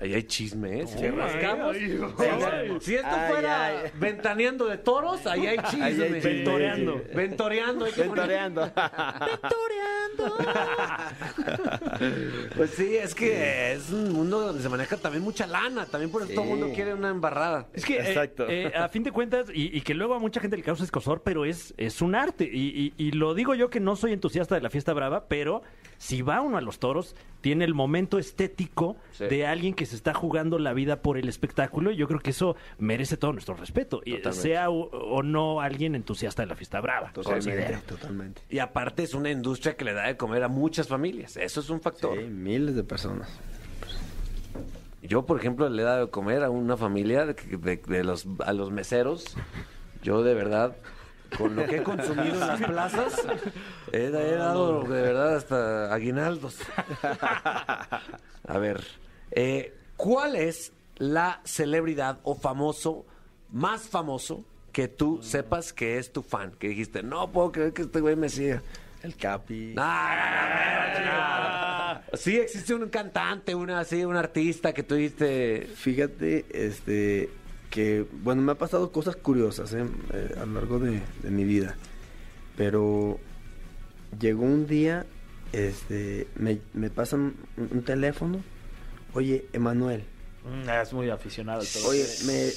Ahí 0.00 0.14
hay 0.14 0.22
chisme, 0.22 0.80
¿eh? 0.82 0.86
Si 0.86 0.98
le 1.00 1.10
rascamos. 1.10 1.74
ay, 1.76 2.00
ay. 2.52 2.76
Si- 2.80 2.94
esto 2.94 3.08
Ay, 3.10 3.32
fuera 3.32 3.66
ay. 3.66 3.76
ventaneando 3.98 4.66
de 4.66 4.78
toros, 4.78 5.26
ahí 5.26 5.46
hay 5.46 5.58
chisme. 5.70 5.84
Ahí 5.84 6.00
hay 6.02 6.12
chisme. 6.14 6.20
Ventoreando. 6.34 7.02
Ventoreando. 7.14 7.84
hay 7.84 7.92
que 7.92 8.02
poner- 8.04 8.28
Ventoreando. 8.28 8.68
Pues 12.56 12.70
sí, 12.70 12.96
es 12.96 13.14
que 13.14 13.72
es 13.72 13.90
un 13.90 14.12
mundo 14.12 14.40
donde 14.40 14.62
se 14.62 14.68
maneja 14.68 14.96
también 14.96 15.22
mucha 15.22 15.46
lana. 15.46 15.86
También 15.86 16.10
por 16.10 16.22
eso 16.22 16.32
todo 16.32 16.44
el 16.44 16.50
mundo 16.50 16.70
quiere 16.74 16.94
una 16.94 17.10
embarrada. 17.10 17.68
Es 17.72 17.84
que, 17.84 17.96
eh, 17.98 18.08
Exacto. 18.08 18.46
eh, 18.48 18.72
a 18.74 18.88
fin 18.88 19.02
de 19.02 19.12
cuentas, 19.12 19.48
y, 19.52 19.76
y 19.76 19.80
que 19.82 19.94
luego 19.94 20.14
a 20.14 20.18
mucha 20.18 20.40
gente 20.40 20.56
le 20.56 20.62
causa 20.62 20.84
escosor, 20.84 21.22
pero 21.22 21.44
es, 21.44 21.74
es 21.76 22.02
un 22.02 22.14
arte. 22.14 22.48
Y, 22.50 22.92
y- 22.96 23.06
y 23.08 23.12
lo 23.12 23.34
digo 23.34 23.54
yo 23.54 23.70
que 23.70 23.80
no 23.80 23.96
soy 23.96 24.12
entusiasta 24.12 24.54
de 24.54 24.60
la 24.60 24.70
fiesta 24.70 24.92
brava, 24.92 25.26
pero 25.28 25.62
si 25.98 26.22
va 26.22 26.40
uno 26.40 26.58
a 26.58 26.60
los 26.60 26.78
toros, 26.78 27.14
tiene 27.40 27.64
el 27.64 27.74
momento 27.74 28.18
estético 28.18 28.96
Sí. 29.12 29.26
de 29.26 29.46
alguien 29.46 29.74
que 29.74 29.86
se 29.88 29.96
está 29.96 30.14
jugando 30.14 30.58
la 30.60 30.72
vida 30.72 31.02
por 31.02 31.18
el 31.18 31.28
espectáculo. 31.28 31.90
Y 31.90 31.96
yo 31.96 32.06
creo 32.06 32.20
que 32.20 32.30
eso 32.30 32.54
merece 32.78 33.16
todo 33.16 33.32
nuestro 33.32 33.54
respeto. 33.56 34.00
Y 34.04 34.12
Totalmente. 34.18 34.40
sea 34.48 34.70
o, 34.70 34.82
o 34.90 35.22
no 35.24 35.60
alguien 35.60 35.94
entusiasta 35.96 36.42
de 36.42 36.46
la 36.46 36.54
fiesta 36.54 36.80
brava. 36.80 37.12
totalmente 37.12 38.42
Y 38.48 38.60
aparte 38.60 39.02
es 39.02 39.14
una 39.14 39.30
industria 39.30 39.76
que 39.76 39.84
le 39.84 39.92
da 39.94 40.06
de 40.06 40.16
comer 40.16 40.44
a 40.44 40.48
muchas 40.48 40.86
familias. 40.88 41.36
Eso 41.36 41.60
es 41.60 41.68
un 41.70 41.80
factor. 41.80 42.16
sí, 42.16 42.24
miles 42.24 42.76
de 42.76 42.84
personas 42.84 43.28
Yo, 45.02 45.24
por 45.26 45.38
ejemplo, 45.38 45.68
le 45.68 45.82
he 45.82 45.84
dado 45.84 46.06
de 46.06 46.10
comer 46.10 46.42
a 46.44 46.50
una 46.50 46.76
familia 46.76 47.24
de, 47.26 47.34
de- 47.34 47.76
de 47.84 48.04
los, 48.04 48.26
a 48.44 48.52
los 48.52 48.70
meseros. 48.70 49.36
Yo, 50.02 50.22
de 50.22 50.34
verdad, 50.34 50.76
con 51.36 51.56
lo 51.56 51.64
que 51.66 51.76
he 51.78 51.82
consumido 51.82 52.34
en 52.34 52.40
las 52.40 52.60
plazas, 52.62 53.22
he, 53.92 54.04
he 54.06 54.10
dado, 54.10 54.82
de 54.82 55.02
verdad, 55.02 55.36
hasta 55.36 55.92
aguinaldos. 55.94 56.58
A 58.46 58.58
ver, 58.58 58.84
eh, 59.30 59.74
¿cuál 59.98 60.36
es 60.36 60.72
la 60.96 61.42
celebridad 61.44 62.18
o 62.22 62.34
famoso 62.34 63.04
más 63.52 63.82
famoso 63.82 64.42
que 64.72 64.88
tú 64.88 65.20
sepas 65.22 65.74
que 65.74 65.98
es 65.98 66.10
tu 66.12 66.22
fan? 66.22 66.52
Que 66.58 66.68
dijiste, 66.68 67.02
no 67.02 67.30
puedo 67.30 67.52
creer 67.52 67.74
que 67.74 67.82
este 67.82 68.00
güey 68.00 68.16
me 68.16 68.30
siga. 68.30 68.62
el 69.02 69.14
capi 69.16 69.74
Ah, 69.76 71.28
Sí, 72.14 72.36
existe 72.36 72.74
un 72.74 72.88
cantante, 72.88 73.54
una 73.54 73.80
así, 73.80 74.04
un 74.04 74.16
artista 74.16 74.72
que 74.72 74.82
tú 74.82 74.94
dijiste. 74.94 75.68
Fíjate, 75.74 76.46
este, 76.52 77.28
que, 77.70 78.06
bueno, 78.22 78.40
me 78.42 78.52
ha 78.52 78.56
pasado 78.56 78.90
cosas 78.90 79.16
curiosas 79.16 79.72
¿eh? 79.74 79.84
Eh, 80.14 80.34
a 80.40 80.46
lo 80.46 80.54
largo 80.54 80.78
de, 80.78 81.00
de 81.22 81.30
mi 81.30 81.44
vida. 81.44 81.76
Pero 82.56 83.18
llegó 84.18 84.44
un 84.44 84.66
día, 84.66 85.04
este, 85.52 86.28
me, 86.36 86.60
me 86.72 86.88
pasan 86.90 87.34
un, 87.56 87.68
un 87.72 87.82
teléfono. 87.82 88.40
Oye, 89.14 89.46
Emanuel, 89.52 90.04
Mm, 90.44 90.68
Es 90.70 90.92
muy 90.92 91.10
aficionado. 91.10 91.60
al 91.60 91.66
toro. 91.66 91.88
oye, 91.88 92.04
me, 92.26 92.48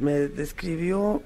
me 0.00 0.12
describió, 0.28 1.22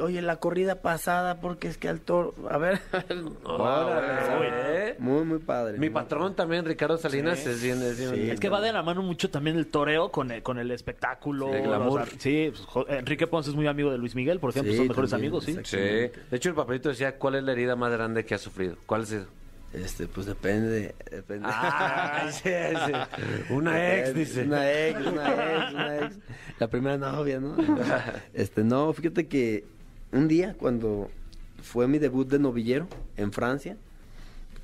oye, 0.00 0.22
la 0.22 0.36
corrida 0.36 0.76
pasada 0.76 1.40
porque 1.40 1.68
es 1.68 1.76
que 1.78 1.88
al 1.88 2.00
toro, 2.00 2.34
a 2.50 2.58
ver, 2.58 2.80
Órale, 3.44 4.88
¿eh? 4.90 4.96
muy, 4.98 5.24
muy 5.24 5.38
padre. 5.38 5.74
Mi 5.74 5.78
muy 5.86 5.90
patrón 5.90 6.34
también, 6.34 6.64
Ricardo 6.64 6.96
Salinas, 6.98 7.46
es 7.46 7.62
bien, 7.62 7.80
es 7.82 7.98
bien- 7.98 8.14
Sí. 8.14 8.30
Es 8.30 8.40
que 8.40 8.48
va 8.48 8.60
de 8.60 8.72
la 8.72 8.82
mano 8.82 9.02
mucho 9.02 9.30
también 9.30 9.56
el 9.56 9.66
toreo 9.68 10.10
con 10.10 10.30
el, 10.30 10.42
con 10.42 10.58
el 10.58 10.70
espectáculo. 10.70 11.48
Sí, 11.50 11.56
el 11.56 11.62
glamour. 11.62 12.00
o 12.02 12.06
sea, 12.06 12.14
sí, 12.18 12.52
pues, 12.72 12.86
Enrique 12.88 13.26
Ponce 13.26 13.50
es 13.50 13.56
muy 13.56 13.66
amigo 13.66 13.90
de 13.92 13.98
Luis 13.98 14.14
Miguel, 14.14 14.40
por 14.40 14.50
ejemplo, 14.50 14.72
Sí, 14.72 14.78
son 14.78 14.88
mejores 14.88 15.10
también, 15.10 15.32
amigos, 15.32 15.44
sí. 15.44 15.56
Sí. 15.64 15.76
De 15.76 16.12
hecho, 16.32 16.48
el 16.48 16.54
papelito 16.56 16.88
decía, 16.88 17.16
¿cuál 17.18 17.36
es 17.36 17.44
la 17.44 17.52
herida 17.52 17.76
más 17.76 17.92
grande 17.92 18.24
que 18.24 18.34
ha 18.34 18.38
sufrido? 18.38 18.76
¿Cuál 18.86 19.02
ha 19.02 19.06
sido? 19.06 19.26
Este, 19.72 20.06
pues 20.06 20.26
depende, 20.26 20.94
depende. 21.10 21.46
Ah, 21.50 22.28
sí, 22.32 22.48
sí. 22.86 22.92
Una 23.52 23.96
ex, 23.98 24.14
dice. 24.14 24.42
Una 24.44 24.70
ex, 24.72 24.98
una 25.06 25.28
ex, 25.56 25.72
una 25.74 25.96
ex. 26.06 26.18
La 26.58 26.68
primera 26.68 26.96
novia, 26.96 27.38
¿no? 27.38 27.56
Este, 28.32 28.64
no, 28.64 28.92
fíjate 28.92 29.26
que 29.26 29.64
un 30.12 30.26
día 30.26 30.54
cuando 30.58 31.10
fue 31.62 31.86
mi 31.86 31.98
debut 31.98 32.26
de 32.28 32.38
novillero 32.38 32.88
en 33.16 33.30
Francia, 33.32 33.76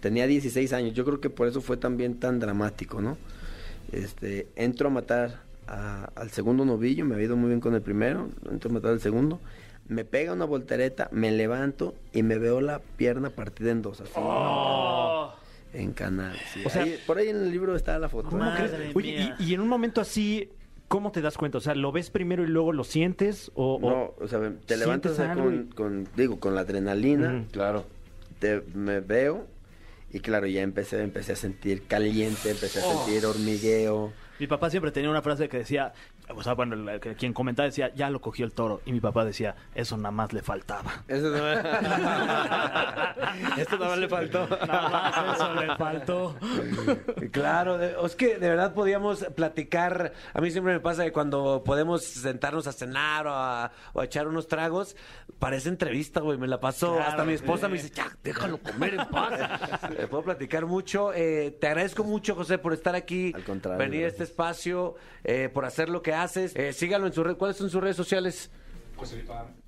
tenía 0.00 0.26
16 0.26 0.72
años, 0.72 0.94
yo 0.94 1.04
creo 1.04 1.20
que 1.20 1.30
por 1.30 1.48
eso 1.48 1.60
fue 1.60 1.76
también 1.76 2.18
tan 2.18 2.40
dramático, 2.40 3.00
¿no? 3.02 3.18
Este, 3.92 4.48
entro 4.56 4.88
a 4.88 4.90
matar 4.90 5.42
a- 5.66 6.10
al 6.14 6.30
segundo 6.30 6.64
novillo, 6.64 7.04
me 7.04 7.14
ha 7.16 7.22
ido 7.22 7.36
muy 7.36 7.48
bien 7.48 7.60
con 7.60 7.74
el 7.74 7.82
primero, 7.82 8.30
entro 8.50 8.70
a 8.70 8.74
matar 8.74 8.92
al 8.92 9.00
segundo, 9.00 9.38
me 9.88 10.04
pega 10.04 10.32
una 10.32 10.44
voltereta, 10.46 11.08
me 11.12 11.30
levanto 11.30 11.94
y 12.12 12.22
me 12.22 12.38
veo 12.38 12.60
la 12.60 12.80
pierna 12.96 13.30
partida 13.30 13.70
en 13.70 13.82
dos, 13.82 14.00
así. 14.00 14.12
En 15.72 15.92
canal, 15.92 16.36
sí. 16.52 16.62
O 16.64 16.70
sea- 16.70 16.84
Ahí- 16.84 16.98
por 17.06 17.18
ahí 17.18 17.28
en 17.28 17.36
el 17.36 17.50
libro 17.50 17.74
está 17.74 17.98
la 17.98 18.08
foto. 18.08 18.28
¿Cómo 18.30 18.44
¿eh? 18.44 18.92
Oye, 18.94 19.12
mía. 19.12 19.36
y, 19.40 19.50
y 19.50 19.54
en 19.54 19.60
un 19.60 19.68
momento 19.68 20.00
así, 20.00 20.48
¿cómo 20.86 21.10
te 21.10 21.20
das 21.20 21.36
cuenta? 21.36 21.58
O 21.58 21.60
sea, 21.60 21.74
¿lo 21.74 21.90
ves 21.90 22.10
primero 22.10 22.44
y 22.44 22.46
luego 22.46 22.72
lo 22.72 22.84
sientes? 22.84 23.50
O, 23.54 23.78
No, 23.80 24.14
o 24.24 24.28
sea, 24.28 24.38
te 24.66 24.76
levantas 24.76 24.86
¿Sientes 24.86 25.12
o 25.12 25.14
sea, 25.16 25.32
algo 25.32 25.44
con, 25.44 25.66
con- 25.74 26.08
digo, 26.16 26.38
con 26.38 26.54
la 26.54 26.60
adrenalina. 26.60 27.44
Claro. 27.50 27.84
te, 28.38 28.62
me 28.74 29.00
veo 29.00 29.46
y 30.12 30.20
claro, 30.20 30.46
ya 30.46 30.62
empecé, 30.62 31.02
empecé 31.02 31.32
a 31.32 31.36
sentir 31.36 31.86
caliente, 31.88 32.50
empecé 32.50 32.80
a 32.80 32.86
Oh. 32.86 33.04
sentir 33.04 33.26
hormigueo. 33.26 34.12
Mi 34.38 34.46
papá 34.46 34.68
siempre 34.70 34.90
tenía 34.92 35.10
una 35.10 35.22
frase 35.22 35.48
que 35.48 35.58
decía, 35.58 35.92
o 36.28 36.42
sea, 36.42 36.54
bueno, 36.54 36.74
el- 36.74 36.88
el- 36.88 37.00
quien 37.16 37.32
comentaba 37.32 37.66
decía, 37.66 37.92
ya 37.94 38.10
lo 38.10 38.20
cogió 38.20 38.44
el 38.46 38.52
toro. 38.52 38.80
Y 38.86 38.92
mi 38.92 39.00
papá 39.00 39.24
decía, 39.24 39.54
eso 39.74 39.96
nada 39.96 40.10
más 40.10 40.32
le 40.32 40.42
faltaba. 40.42 41.04
Eso 41.08 41.34
Esto 43.58 43.78
nada 43.78 43.90
más 43.90 43.98
le 43.98 44.08
faltó. 44.08 44.46
Nada 44.66 44.88
más 44.88 45.36
eso 45.36 45.54
le 45.54 45.76
faltó. 45.76 46.36
Claro, 47.30 47.78
de- 47.78 47.94
es 48.04 48.16
que 48.16 48.38
de 48.38 48.48
verdad 48.48 48.74
podíamos 48.74 49.24
platicar. 49.34 50.12
A 50.32 50.40
mí 50.40 50.50
siempre 50.50 50.72
me 50.74 50.80
pasa 50.80 51.04
que 51.04 51.12
cuando 51.12 51.62
podemos 51.64 52.04
sentarnos 52.04 52.66
a 52.66 52.72
cenar 52.72 53.26
o 53.26 53.32
a, 53.34 53.70
o 53.92 54.00
a 54.00 54.04
echar 54.04 54.26
unos 54.28 54.48
tragos, 54.48 54.96
parece 55.38 55.68
entrevista, 55.68 56.20
güey. 56.20 56.38
Me 56.38 56.48
la 56.48 56.60
pasó. 56.60 56.94
Claro, 56.96 57.10
Hasta 57.10 57.24
mi 57.24 57.34
esposa 57.34 57.66
sí. 57.66 57.72
me 57.72 57.78
dice, 57.78 57.90
ya, 57.94 58.06
déjalo 58.22 58.58
comer 58.58 58.94
en 58.94 59.06
paz. 59.08 59.32
Eh, 59.98 60.06
puedo 60.08 60.24
platicar 60.24 60.66
mucho. 60.66 61.12
Eh, 61.14 61.56
te 61.60 61.68
agradezco 61.68 62.04
mucho, 62.04 62.34
José, 62.34 62.58
por 62.58 62.72
estar 62.72 62.94
aquí. 62.94 63.32
Al 63.34 63.44
contrario, 63.44 63.78
Venir 63.78 64.04
a 64.04 64.08
este 64.08 64.24
espacio, 64.24 64.94
eh, 65.22 65.48
por 65.52 65.64
hacer 65.64 65.88
lo 65.88 66.02
que 66.02 66.13
haces. 66.14 66.54
Eh, 66.56 66.72
sígalo 66.72 67.06
en 67.06 67.12
sus 67.12 67.24
redes. 67.24 67.38
¿Cuáles 67.38 67.56
son 67.56 67.68
sus 67.70 67.82
redes 67.82 67.96
sociales? 67.96 68.50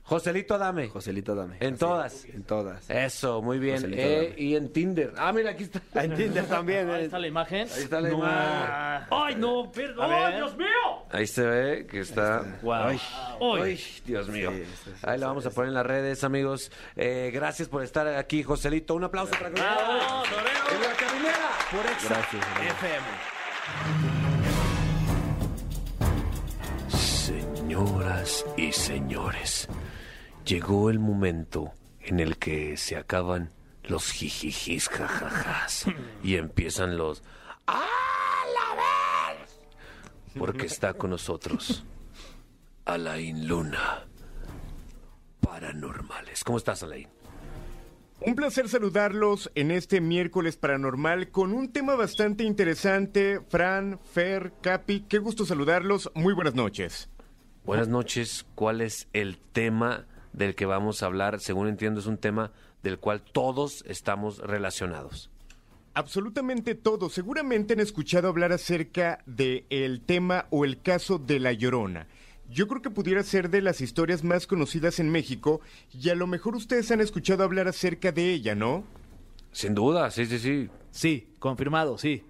Joselito 0.04 0.54
Adame. 0.54 0.88
Joselito, 0.88 1.34
dame. 1.34 1.56
En 1.58 1.74
Así, 1.74 1.78
todas. 1.80 2.24
En 2.26 2.42
todas. 2.44 2.88
Eso, 2.88 3.42
muy 3.42 3.58
bien. 3.58 3.92
Eh, 3.92 4.18
Adame. 4.28 4.34
y 4.40 4.54
en 4.54 4.72
Tinder. 4.72 5.12
Ah, 5.18 5.32
mira, 5.32 5.50
aquí 5.50 5.64
está. 5.64 5.80
En 6.04 6.14
Tinder 6.14 6.46
también. 6.46 6.88
Ahí 6.88 7.02
eh. 7.02 7.04
está 7.06 7.18
la 7.18 7.26
imagen. 7.26 7.66
Ahí 7.74 7.82
está 7.82 8.00
la 8.00 8.10
No. 8.10 8.18
imagen. 8.18 9.08
¡Ay, 9.10 9.34
no! 9.34 9.72
¡Perdón! 9.72 10.04
A 10.04 10.06
ver. 10.06 10.26
¡Ay, 10.26 10.34
Dios 10.36 10.56
mío! 10.56 10.66
Ahí 11.10 11.26
se 11.26 11.42
ve 11.44 11.86
que 11.90 11.98
está. 12.00 12.44
Wow. 12.62 12.72
Ay, 12.74 13.00
Ay. 13.40 13.60
ay, 13.62 13.80
Dios 14.04 14.28
mío. 14.28 14.52
Sí, 14.52 14.64
sí, 14.64 14.70
sí, 14.84 14.90
Ahí 15.02 15.18
la 15.18 15.26
sí, 15.26 15.28
vamos 15.28 15.44
a 15.46 15.50
sí. 15.50 15.54
poner 15.56 15.68
en 15.70 15.74
las 15.74 15.86
redes, 15.86 16.22
amigos. 16.22 16.70
Eh, 16.94 17.32
gracias 17.34 17.68
por 17.68 17.82
estar 17.82 18.06
aquí, 18.06 18.44
Joselito. 18.44 18.94
Un 18.94 19.02
aplauso 19.04 19.32
para 19.32 19.50
que 19.50 19.60
En 19.60 19.66
la 19.66 20.92
caminera 20.96 21.48
por 21.72 21.84
Exa 21.84 22.08
Gracias, 22.14 22.46
amigo. 22.56 22.72
FM. 22.74 24.25
Señoras 27.76 28.46
y 28.56 28.72
señores, 28.72 29.68
llegó 30.46 30.88
el 30.88 30.98
momento 30.98 31.72
en 32.00 32.20
el 32.20 32.38
que 32.38 32.78
se 32.78 32.96
acaban 32.96 33.50
los 33.84 34.12
jijijis, 34.12 34.88
jajajas 34.88 35.84
y 36.22 36.36
empiezan 36.36 36.96
los 36.96 37.22
¡Ah, 37.66 37.84
la 38.54 39.40
vez! 39.42 39.60
Porque 40.38 40.64
está 40.64 40.94
con 40.94 41.10
nosotros 41.10 41.84
Alain 42.86 43.46
Luna. 43.46 44.06
Paranormales. 45.40 46.44
¿Cómo 46.44 46.56
estás, 46.56 46.82
Alain? 46.82 47.08
Un 48.20 48.34
placer 48.36 48.70
saludarlos 48.70 49.50
en 49.54 49.70
este 49.70 50.00
miércoles 50.00 50.56
paranormal 50.56 51.30
con 51.30 51.52
un 51.52 51.70
tema 51.70 51.94
bastante 51.94 52.42
interesante. 52.42 53.42
Fran, 53.50 54.00
Fer, 54.14 54.54
Capi, 54.62 55.00
qué 55.06 55.18
gusto 55.18 55.44
saludarlos. 55.44 56.10
Muy 56.14 56.32
buenas 56.32 56.54
noches. 56.54 57.10
Buenas 57.66 57.88
noches. 57.88 58.46
¿Cuál 58.54 58.80
es 58.80 59.08
el 59.12 59.38
tema 59.38 60.06
del 60.32 60.54
que 60.54 60.66
vamos 60.66 61.02
a 61.02 61.06
hablar? 61.06 61.40
Según 61.40 61.66
entiendo, 61.66 61.98
es 61.98 62.06
un 62.06 62.16
tema 62.16 62.52
del 62.84 63.00
cual 63.00 63.22
todos 63.22 63.84
estamos 63.88 64.38
relacionados. 64.38 65.30
Absolutamente 65.92 66.76
todo. 66.76 67.10
Seguramente 67.10 67.72
han 67.72 67.80
escuchado 67.80 68.28
hablar 68.28 68.52
acerca 68.52 69.18
de 69.26 69.66
el 69.68 70.00
tema 70.00 70.46
o 70.50 70.64
el 70.64 70.80
caso 70.80 71.18
de 71.18 71.40
La 71.40 71.52
Llorona. 71.52 72.06
Yo 72.48 72.68
creo 72.68 72.82
que 72.82 72.90
pudiera 72.90 73.24
ser 73.24 73.50
de 73.50 73.62
las 73.62 73.80
historias 73.80 74.22
más 74.22 74.46
conocidas 74.46 75.00
en 75.00 75.10
México 75.10 75.60
y 75.92 76.10
a 76.10 76.14
lo 76.14 76.28
mejor 76.28 76.54
ustedes 76.54 76.92
han 76.92 77.00
escuchado 77.00 77.42
hablar 77.42 77.66
acerca 77.66 78.12
de 78.12 78.32
ella, 78.32 78.54
¿no? 78.54 78.84
Sin 79.50 79.74
duda, 79.74 80.12
sí, 80.12 80.26
sí, 80.26 80.38
sí. 80.38 80.70
Sí, 80.92 81.30
confirmado, 81.40 81.98
sí. 81.98 82.22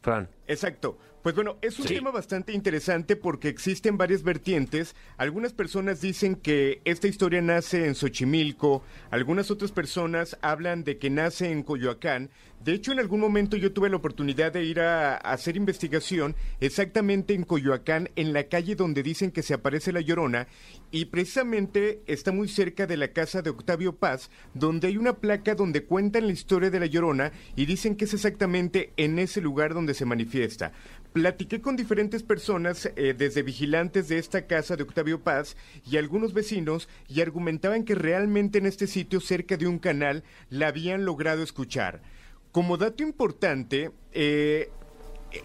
Fran. 0.00 0.28
Exacto. 0.46 0.96
Pues 1.22 1.34
bueno, 1.34 1.58
es 1.60 1.78
un 1.78 1.86
Sí. 1.86 1.96
tema 1.96 2.10
bastante 2.10 2.54
interesante 2.54 3.14
porque 3.14 3.48
existen 3.48 3.98
varias 3.98 4.22
vertientes. 4.22 4.94
Algunas 5.18 5.52
personas 5.52 6.00
dicen 6.00 6.34
que 6.34 6.80
esta 6.86 7.08
historia 7.08 7.42
nace 7.42 7.86
en 7.86 7.94
Xochimilco, 7.94 8.82
algunas 9.10 9.50
otras 9.50 9.70
personas 9.70 10.38
hablan 10.40 10.82
de 10.82 10.96
que 10.96 11.10
nace 11.10 11.50
en 11.52 11.62
Coyoacán. 11.62 12.30
De 12.64 12.72
hecho, 12.72 12.92
en 12.92 12.98
algún 13.00 13.20
momento 13.20 13.56
yo 13.58 13.72
tuve 13.72 13.88
la 13.90 13.96
oportunidad 13.96 14.52
de 14.52 14.64
ir 14.64 14.80
a, 14.80 15.14
a 15.14 15.32
hacer 15.32 15.56
investigación 15.56 16.36
exactamente 16.60 17.32
en 17.34 17.44
Coyoacán, 17.44 18.10
en 18.16 18.32
la 18.34 18.44
calle 18.44 18.74
donde 18.74 19.02
dicen 19.02 19.30
que 19.30 19.42
se 19.42 19.54
aparece 19.54 19.92
la 19.92 20.00
Llorona, 20.02 20.46
y 20.90 21.06
precisamente 21.06 22.02
está 22.06 22.32
muy 22.32 22.48
cerca 22.48 22.86
de 22.86 22.98
la 22.98 23.08
casa 23.08 23.40
de 23.40 23.48
Octavio 23.50 23.96
Paz, 23.96 24.30
donde 24.52 24.88
hay 24.88 24.96
una 24.98 25.14
placa 25.14 25.54
donde 25.54 25.84
cuentan 25.84 26.26
la 26.26 26.32
historia 26.32 26.70
de 26.70 26.80
la 26.80 26.86
Llorona 26.86 27.32
y 27.56 27.64
dicen 27.64 27.96
que 27.96 28.04
es 28.04 28.12
exactamente 28.14 28.92
en 28.98 29.18
ese 29.18 29.40
lugar 29.40 29.72
donde 29.72 29.94
se 29.94 30.04
manifiesta. 30.04 30.72
Platiqué 31.12 31.60
con 31.60 31.74
diferentes 31.74 32.22
personas, 32.22 32.90
eh, 32.94 33.14
desde 33.16 33.42
vigilantes 33.42 34.08
de 34.08 34.18
esta 34.18 34.46
casa 34.46 34.76
de 34.76 34.84
Octavio 34.84 35.20
Paz 35.20 35.56
y 35.84 35.96
algunos 35.96 36.32
vecinos, 36.32 36.88
y 37.08 37.20
argumentaban 37.20 37.84
que 37.84 37.96
realmente 37.96 38.58
en 38.58 38.66
este 38.66 38.86
sitio, 38.86 39.20
cerca 39.20 39.56
de 39.56 39.66
un 39.66 39.80
canal, 39.80 40.22
la 40.50 40.68
habían 40.68 41.04
logrado 41.04 41.42
escuchar. 41.42 42.00
Como 42.52 42.76
dato 42.76 43.02
importante, 43.02 43.90
eh, 44.12 44.70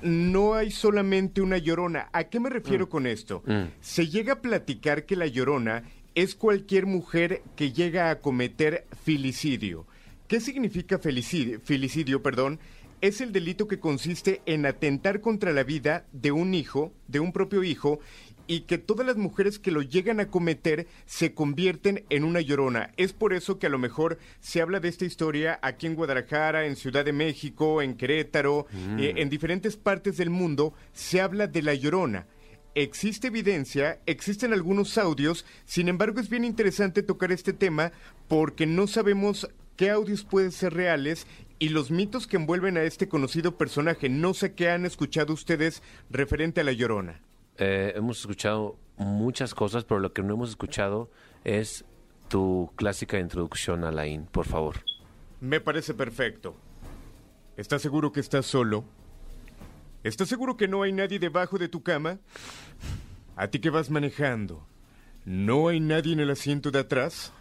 no 0.02 0.54
hay 0.54 0.72
solamente 0.72 1.42
una 1.42 1.58
llorona. 1.58 2.10
¿A 2.14 2.26
qué 2.26 2.40
me 2.40 2.50
refiero 2.50 2.90
con 2.90 3.08
esto? 3.08 3.44
Mm. 3.46 3.64
Se 3.82 4.08
llega 4.08 4.34
a 4.34 4.42
platicar 4.42 5.06
que 5.06 5.16
la 5.16 5.28
llorona 5.28 5.84
es 6.16 6.36
cualquier 6.36 6.86
mujer 6.86 7.42
que 7.56 7.72
llega 7.72 8.10
a 8.10 8.20
cometer 8.20 8.86
filicidio. 9.04 9.86
¿Qué 10.28 10.40
significa 10.40 10.98
felicidio? 10.98 11.60
Filicidio, 11.60 12.24
perdón. 12.24 12.60
Es 13.06 13.22
el 13.22 13.32
delito 13.32 13.68
que 13.68 13.80
consiste 13.80 14.42
en 14.48 14.66
atentar 14.66 15.22
contra 15.22 15.54
la 15.54 15.64
vida 15.64 16.08
de 16.12 16.32
un 16.32 16.56
hijo, 16.56 16.92
de 17.08 17.20
un 17.20 17.34
propio 17.34 17.64
hijo, 17.64 18.00
y 18.48 18.62
que 18.62 18.80
todas 18.80 19.06
las 19.06 19.16
mujeres 19.16 19.60
que 19.60 19.70
lo 19.70 19.84
llegan 19.84 20.20
a 20.20 20.30
cometer 20.30 20.88
se 21.06 21.36
convierten 21.36 22.04
en 22.10 22.24
una 22.24 22.42
llorona. 22.42 22.90
Es 22.98 23.14
por 23.14 23.34
eso 23.34 23.60
que 23.60 23.68
a 23.68 23.70
lo 23.70 23.78
mejor 23.78 24.18
se 24.40 24.60
habla 24.60 24.80
de 24.80 24.90
esta 24.90 25.06
historia 25.06 25.60
aquí 25.62 25.86
en 25.86 25.94
Guadalajara, 25.94 26.66
en 26.66 26.76
Ciudad 26.76 27.06
de 27.06 27.14
México, 27.14 27.84
en 27.84 27.94
Querétaro, 27.94 28.66
eh, 28.98 29.14
en 29.18 29.30
diferentes 29.30 29.78
partes 29.78 30.18
del 30.18 30.32
mundo, 30.32 30.74
se 30.92 31.22
habla 31.22 31.46
de 31.46 31.62
la 31.62 31.76
llorona. 31.76 32.26
Existe 32.74 33.28
evidencia, 33.28 34.00
existen 34.08 34.52
algunos 34.52 34.98
audios, 34.98 35.46
sin 35.66 35.90
embargo 35.90 36.20
es 36.22 36.28
bien 36.28 36.44
interesante 36.44 37.04
tocar 37.04 37.32
este 37.32 37.54
tema 37.54 37.92
porque 38.28 38.66
no 38.66 38.88
sabemos 38.88 39.48
qué 39.76 39.90
audios 39.90 40.24
pueden 40.24 40.52
ser 40.52 40.74
reales 40.74 41.28
y 41.60 41.70
los 41.70 41.92
mitos 41.92 42.28
que 42.28 42.38
envuelven 42.38 42.78
a 42.78 42.84
este 42.84 43.08
conocido 43.08 43.58
personaje. 43.58 44.10
No 44.10 44.34
sé 44.34 44.54
qué 44.54 44.70
han 44.70 44.86
escuchado 44.86 45.34
ustedes 45.34 45.82
referente 46.10 46.62
a 46.62 46.64
la 46.64 46.74
llorona. 46.74 47.22
Eh, 47.58 47.94
hemos 47.96 48.20
escuchado 48.20 48.78
muchas 48.98 49.54
cosas, 49.54 49.86
pero 49.86 50.00
lo 50.00 50.14
que 50.14 50.22
no 50.22 50.34
hemos 50.34 50.50
escuchado 50.50 51.10
es 51.44 51.86
tu 52.28 52.72
clásica 52.76 53.20
introducción, 53.20 53.84
Alain, 53.84 54.26
por 54.26 54.46
favor. 54.46 54.84
Me 55.40 55.62
parece 55.62 55.94
perfecto. 55.94 56.56
¿Estás 57.58 57.82
seguro 57.82 58.12
que 58.12 58.20
estás 58.20 58.46
solo? 58.46 58.84
¿Estás 60.04 60.28
seguro 60.28 60.58
que 60.58 60.68
no 60.68 60.84
hay 60.84 60.92
nadie 60.92 61.20
debajo 61.20 61.58
de 61.58 61.70
tu 61.70 61.82
cama? 61.82 62.20
¿A 63.36 63.48
ti 63.48 63.60
que 63.60 63.70
vas 63.70 63.90
manejando? 63.90 64.68
¿No 65.26 65.70
hay 65.70 65.80
nadie 65.80 66.14
en 66.14 66.20
el 66.20 66.30
asiento 66.30 66.72
de 66.72 66.80
atrás? 66.80 67.34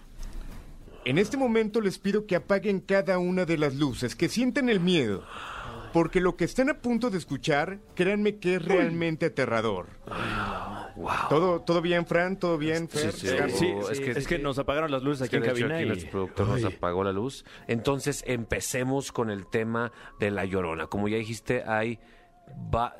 En 1.04 1.18
este 1.18 1.36
momento 1.36 1.80
les 1.80 1.98
pido 1.98 2.26
que 2.26 2.36
apaguen 2.36 2.80
cada 2.80 3.18
una 3.18 3.44
de 3.44 3.58
las 3.58 3.74
luces, 3.74 4.16
que 4.16 4.28
sientan 4.28 4.68
el 4.68 4.80
miedo, 4.80 5.22
porque 5.92 6.20
lo 6.20 6.36
que 6.36 6.44
están 6.44 6.70
a 6.70 6.78
punto 6.78 7.10
de 7.10 7.18
escuchar, 7.18 7.78
créanme 7.94 8.38
que 8.38 8.54
es 8.56 8.64
realmente 8.64 9.26
aterrador. 9.26 9.88
¿Todo, 11.28 11.60
¿Todo 11.60 11.82
bien, 11.82 12.06
Fran? 12.06 12.38
¿Todo 12.38 12.56
bien, 12.56 12.88
Fer? 12.88 13.12
sí? 13.12 13.26
Sí, 13.48 13.66
es, 13.90 14.00
es 14.00 14.26
que, 14.26 14.38
nos 14.38 14.58
apagaron 14.58 14.90
las 14.90 15.02
luces 15.02 15.22
Es 15.22 15.28
aquí 15.28 15.30
que 15.42 15.50
en 15.50 15.56
hecho 15.56 15.68
cabina. 15.68 15.92
aquí 15.92 16.02
y- 16.06 16.10
productor 16.10 16.48
nos 16.48 16.64
apagó 16.64 17.04
la 17.04 17.12
luz. 17.12 17.44
Entonces 17.66 18.22
empecemos 18.26 19.12
con 19.12 19.28
el 19.30 19.46
tema 19.48 19.92
de 20.20 20.30
la 20.30 20.44
llorona. 20.44 20.86
Como 20.86 21.08
ya 21.08 21.16
dijiste, 21.16 21.64
hay 21.66 21.98
va- 22.74 22.94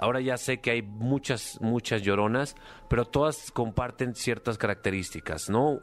ahora 0.00 0.20
ya 0.20 0.36
sé 0.36 0.60
que 0.60 0.70
hay 0.72 0.82
muchas, 0.82 1.58
muchas 1.60 2.02
lloronas, 2.02 2.56
pero 2.90 3.04
todas 3.04 3.50
comparten 3.52 4.14
ciertas 4.14 4.58
características, 4.58 5.48
¿no? 5.48 5.80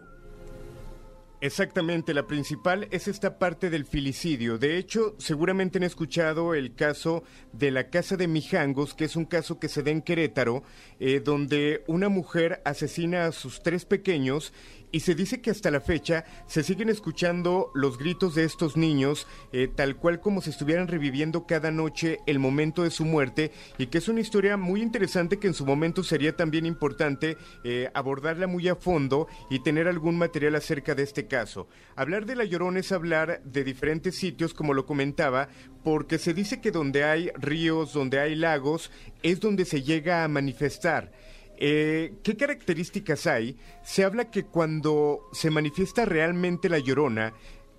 Exactamente, 1.42 2.14
la 2.14 2.28
principal 2.28 2.88
es 2.92 3.08
esta 3.08 3.38
parte 3.38 3.70
del 3.70 3.86
filicidio. 3.86 4.58
De 4.58 4.78
hecho, 4.78 5.16
seguramente 5.18 5.78
han 5.78 5.84
escuchado 5.84 6.54
el 6.56 6.74
caso 6.76 7.24
de 7.52 7.72
la 7.72 7.90
Casa 7.90 8.16
de 8.16 8.28
Mijangos, 8.28 8.94
que 8.94 9.06
es 9.06 9.16
un 9.16 9.26
caso 9.26 9.60
que 9.60 9.68
se 9.68 9.84
da 9.84 9.92
en 9.92 10.02
Querétaro, 10.02 10.64
eh, 11.00 11.20
donde 11.24 11.84
una 11.88 12.08
mujer 12.08 12.62
asesina 12.64 13.26
a 13.26 13.32
sus 13.32 13.62
tres 13.62 13.86
pequeños 13.86 14.54
y 14.96 15.02
se 15.02 15.14
dice 15.14 15.42
que 15.42 15.52
hasta 15.52 15.72
la 15.72 15.82
fecha 15.82 16.24
se 16.48 16.64
siguen 16.64 16.88
escuchando 16.88 17.70
los 17.74 17.98
gritos 17.98 18.34
de 18.34 18.46
estos 18.46 18.78
niños, 18.78 19.28
eh, 19.52 19.68
tal 19.68 19.98
cual 19.98 20.22
como 20.22 20.40
si 20.40 20.52
estuvieran 20.52 20.88
reviviendo 20.88 21.46
cada 21.46 21.70
noche 21.70 22.20
el 22.28 22.40
momento 22.40 22.82
de 22.82 22.92
su 22.92 23.04
muerte, 23.04 23.52
y 23.78 23.88
que 23.88 23.98
es 23.98 24.08
una 24.08 24.22
historia 24.22 24.56
muy 24.56 24.82
interesante 24.82 25.38
que 25.38 25.48
en 25.48 25.54
su 25.54 25.66
momento 25.66 26.02
sería 26.02 26.38
también 26.38 26.66
importante 26.66 27.36
eh, 27.66 27.90
abordarla 27.94 28.48
muy 28.48 28.70
a 28.70 28.78
fondo 28.78 29.28
y 29.50 29.60
tener 29.60 29.90
algún 29.90 30.18
material 30.18 30.56
acerca 30.56 30.96
de 30.96 31.04
este 31.04 31.28
caso. 31.28 31.68
Hablar 31.98 32.26
de 32.26 32.38
La 32.38 32.46
Llorona 32.46 32.80
es 32.80 32.94
hablar 32.94 33.42
de 33.44 33.66
diferentes 33.66 34.16
sitios, 34.16 34.54
como 34.54 34.74
lo 34.74 34.86
comentaba, 34.86 35.50
porque 35.84 36.18
se 36.20 36.34
dice 36.34 36.62
que 36.62 36.72
donde 36.72 37.04
hay 37.04 37.32
ríos, 37.36 37.92
donde 37.92 38.20
hay 38.20 38.34
lagos, 38.34 38.92
es 39.24 39.42
donde 39.42 39.66
se 39.66 39.84
llega 39.84 40.24
a 40.24 40.30
manifestar. 40.30 41.12
Eh, 41.58 42.16
¿Qué 42.24 42.36
características 42.36 43.28
hay? 43.28 43.58
Se 43.84 44.04
habla 44.04 44.32
que 44.32 44.46
cuando 44.46 45.22
se 45.32 45.50
manifiesta 45.50 46.06
realmente 46.06 46.70
la 46.70 46.80
llorona, 46.80 47.34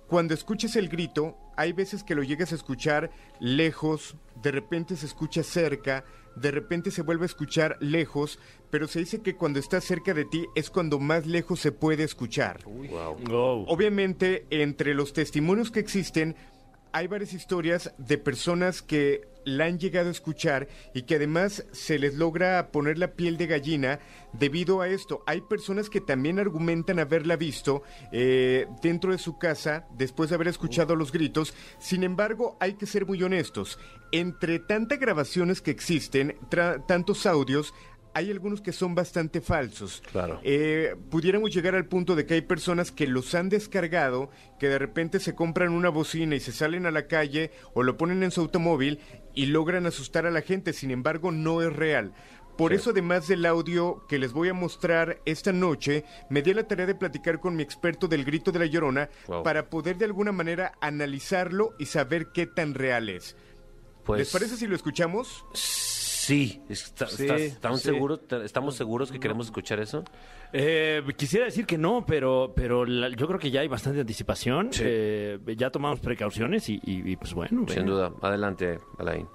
cuando 0.07 0.33
escuches 0.33 0.75
el 0.75 0.87
grito, 0.87 1.37
hay 1.57 1.73
veces 1.73 2.03
que 2.03 2.15
lo 2.15 2.23
llegas 2.23 2.51
a 2.51 2.55
escuchar 2.55 3.11
lejos, 3.39 4.15
de 4.41 4.51
repente 4.51 4.95
se 4.95 5.05
escucha 5.05 5.43
cerca, 5.43 6.05
de 6.35 6.51
repente 6.51 6.91
se 6.91 7.01
vuelve 7.01 7.23
a 7.23 7.25
escuchar 7.25 7.77
lejos, 7.81 8.39
pero 8.69 8.87
se 8.87 8.99
dice 8.99 9.21
que 9.21 9.35
cuando 9.35 9.59
está 9.59 9.81
cerca 9.81 10.13
de 10.13 10.25
ti 10.25 10.45
es 10.55 10.69
cuando 10.69 10.99
más 10.99 11.25
lejos 11.25 11.59
se 11.59 11.71
puede 11.71 12.03
escuchar. 12.03 12.59
Obviamente, 12.65 14.45
entre 14.49 14.93
los 14.93 15.13
testimonios 15.13 15.71
que 15.71 15.79
existen, 15.79 16.35
hay 16.93 17.07
varias 17.07 17.33
historias 17.33 17.93
de 17.97 18.17
personas 18.17 18.81
que 18.81 19.27
la 19.47 19.65
han 19.65 19.79
llegado 19.79 20.09
a 20.09 20.11
escuchar 20.11 20.67
y 20.93 21.03
que 21.03 21.15
además 21.15 21.65
se 21.71 21.97
les 21.97 22.15
logra 22.15 22.71
poner 22.71 22.97
la 22.97 23.13
piel 23.13 23.37
de 23.37 23.47
gallina 23.47 23.99
debido 24.33 24.81
a 24.81 24.89
esto. 24.89 25.23
Hay 25.25 25.41
personas 25.41 25.89
que 25.89 26.01
también 26.01 26.37
argumentan 26.37 26.99
haberla 26.99 27.37
visto 27.37 27.81
eh, 28.11 28.67
dentro 28.81 29.13
de 29.13 29.17
su 29.17 29.37
casa 29.37 29.87
después 29.97 30.29
de 30.29 30.35
haber 30.35 30.49
escuchado 30.49 30.95
los 30.95 31.13
gritos. 31.13 31.53
Sin 31.79 32.03
embargo, 32.03 32.57
hay 32.59 32.73
que 32.73 32.85
ser 32.85 33.05
muy 33.05 33.23
honestos. 33.23 33.79
Entre 34.11 34.59
tantas 34.59 34.99
grabaciones 34.99 35.61
que 35.61 35.71
existen, 35.71 36.37
tantos 36.87 37.25
audios, 37.25 37.73
hay 38.13 38.31
algunos 38.31 38.61
que 38.61 38.71
son 38.71 38.95
bastante 38.95 39.41
falsos. 39.41 40.01
Claro. 40.11 40.39
Eh, 40.43 40.95
pudiéramos 41.11 41.53
llegar 41.53 41.75
al 41.75 41.85
punto 41.87 42.15
de 42.15 42.25
que 42.25 42.33
hay 42.35 42.41
personas 42.41 42.91
que 42.91 43.07
los 43.07 43.35
han 43.35 43.49
descargado, 43.49 44.29
que 44.59 44.67
de 44.69 44.79
repente 44.79 45.19
se 45.19 45.35
compran 45.35 45.71
una 45.73 45.89
bocina 45.89 46.35
y 46.35 46.39
se 46.39 46.51
salen 46.51 46.85
a 46.85 46.91
la 46.91 47.07
calle 47.07 47.51
o 47.73 47.83
lo 47.83 47.97
ponen 47.97 48.23
en 48.23 48.31
su 48.31 48.41
automóvil 48.41 48.99
y 49.35 49.47
logran 49.47 49.85
asustar 49.85 50.25
a 50.25 50.31
la 50.31 50.41
gente, 50.41 50.73
sin 50.73 50.91
embargo 50.91 51.31
no 51.31 51.61
es 51.61 51.71
real. 51.71 52.13
Por 52.57 52.73
eso, 52.73 52.89
además 52.89 53.27
del 53.27 53.45
audio 53.45 54.03
que 54.09 54.17
les 54.17 54.33
voy 54.33 54.49
a 54.49 54.53
mostrar 54.55 55.21
esta 55.25 55.53
noche, 55.53 56.03
me 56.31 56.41
di 56.41 56.49
a 56.49 56.55
la 56.55 56.67
tarea 56.67 56.87
de 56.87 56.95
platicar 56.95 57.39
con 57.39 57.55
mi 57.55 57.61
experto 57.61 58.07
del 58.07 58.25
grito 58.25 58.51
de 58.51 58.57
la 58.57 58.65
llorona 58.65 59.09
Wow. 59.27 59.43
para 59.43 59.69
poder 59.69 59.99
de 59.99 60.05
alguna 60.05 60.31
manera 60.31 60.73
analizarlo 60.81 61.75
y 61.77 61.85
saber 61.85 62.31
qué 62.33 62.47
tan 62.47 62.73
real 62.73 63.09
es. 63.09 63.35
Pues 64.05 64.17
¿Les 64.19 64.31
parece 64.31 64.57
si 64.57 64.65
lo 64.65 64.75
escuchamos? 64.75 65.45
sí, 65.53 65.86
está- 66.69 67.07
Sí, 67.07 67.23
estás- 67.23 67.41
¿estamos 67.41 67.81
sí. 67.81 67.85
seguros? 67.89 68.19
¿Estamos 68.43 68.75
seguros 68.75 69.11
que 69.11 69.19
queremos 69.19 69.47
escuchar 69.47 69.79
eso? 69.79 70.03
Eh, 70.53 71.01
quisiera 71.17 71.45
decir 71.45 71.65
que 71.65 71.77
no, 71.77 72.05
pero, 72.05 72.53
pero 72.55 72.85
la- 72.85 73.09
yo 73.09 73.27
creo 73.27 73.39
que 73.39 73.51
ya 73.51 73.61
hay 73.61 73.67
bastante 73.67 73.99
anticipación. 74.01 74.71
Sí. 74.71 74.83
Eh, 74.85 75.39
ya 75.57 75.69
tomamos 75.69 75.99
precauciones 75.99 76.69
y, 76.69 76.75
y- 76.85 77.11
y, 77.11 77.15
pues 77.15 77.33
bueno. 77.33 77.65
Sin 77.67 77.83
venga. 77.85 77.91
duda. 77.91 78.11
Adelante, 78.21 78.79
Alain. 78.97 79.27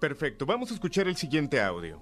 Perfecto, 0.00 0.44
vamos 0.46 0.70
a 0.70 0.74
escuchar 0.74 1.08
el 1.08 1.16
siguiente 1.16 1.60
audio. 1.60 2.00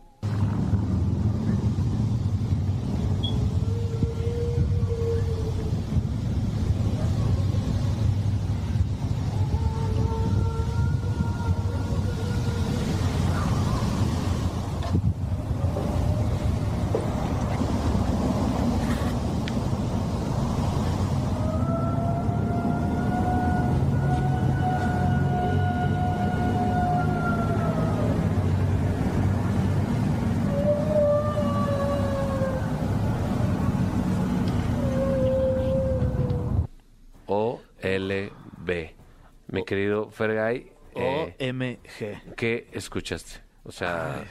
Fergay, 40.15 40.71
eh, 40.95 41.37
OMG. 41.41 42.35
¿qué 42.37 42.69
escuchaste? 42.73 43.41
O 43.65 43.73
sea, 43.73 44.25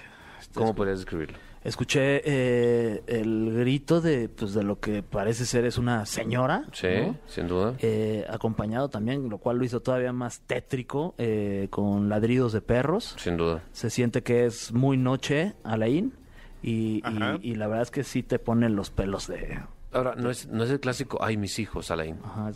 ¿cómo 0.53 0.73
podrías 0.73 0.99
describirlo? 0.99 1.37
Escuché 1.63 2.21
eh, 2.25 3.03
el 3.07 3.53
grito 3.59 4.01
de, 4.01 4.27
pues, 4.27 4.53
de 4.53 4.63
lo 4.63 4.79
que 4.79 5.01
parece 5.01 5.45
ser 5.45 5.63
es 5.63 5.77
una 5.77 6.05
señora. 6.05 6.65
Sí, 6.73 6.87
¿no? 7.01 7.17
sin 7.25 7.47
duda. 7.47 7.75
Eh, 7.79 8.25
acompañado 8.29 8.89
también, 8.89 9.29
lo 9.29 9.37
cual 9.37 9.57
lo 9.59 9.63
hizo 9.63 9.81
todavía 9.81 10.11
más 10.11 10.41
tétrico, 10.41 11.15
eh, 11.17 11.67
con 11.69 12.09
ladridos 12.09 12.51
de 12.51 12.61
perros. 12.61 13.15
Sin 13.17 13.37
duda. 13.37 13.63
Se 13.71 13.89
siente 13.89 14.23
que 14.23 14.45
es 14.45 14.73
muy 14.73 14.97
noche, 14.97 15.53
Alain, 15.63 16.13
y, 16.61 17.01
y 17.41 17.55
la 17.55 17.67
verdad 17.67 17.83
es 17.83 17.91
que 17.91 18.03
sí 18.03 18.23
te 18.23 18.39
ponen 18.39 18.75
los 18.75 18.89
pelos 18.89 19.27
de... 19.27 19.59
Ahora, 19.93 20.15
no 20.15 20.29
es, 20.31 20.47
no 20.47 20.63
es 20.63 20.69
el 20.69 20.79
clásico, 20.79 21.19
ay, 21.21 21.37
mis 21.37 21.59
hijos, 21.59 21.91
Alain. 21.91 22.19
Ajá. 22.23 22.51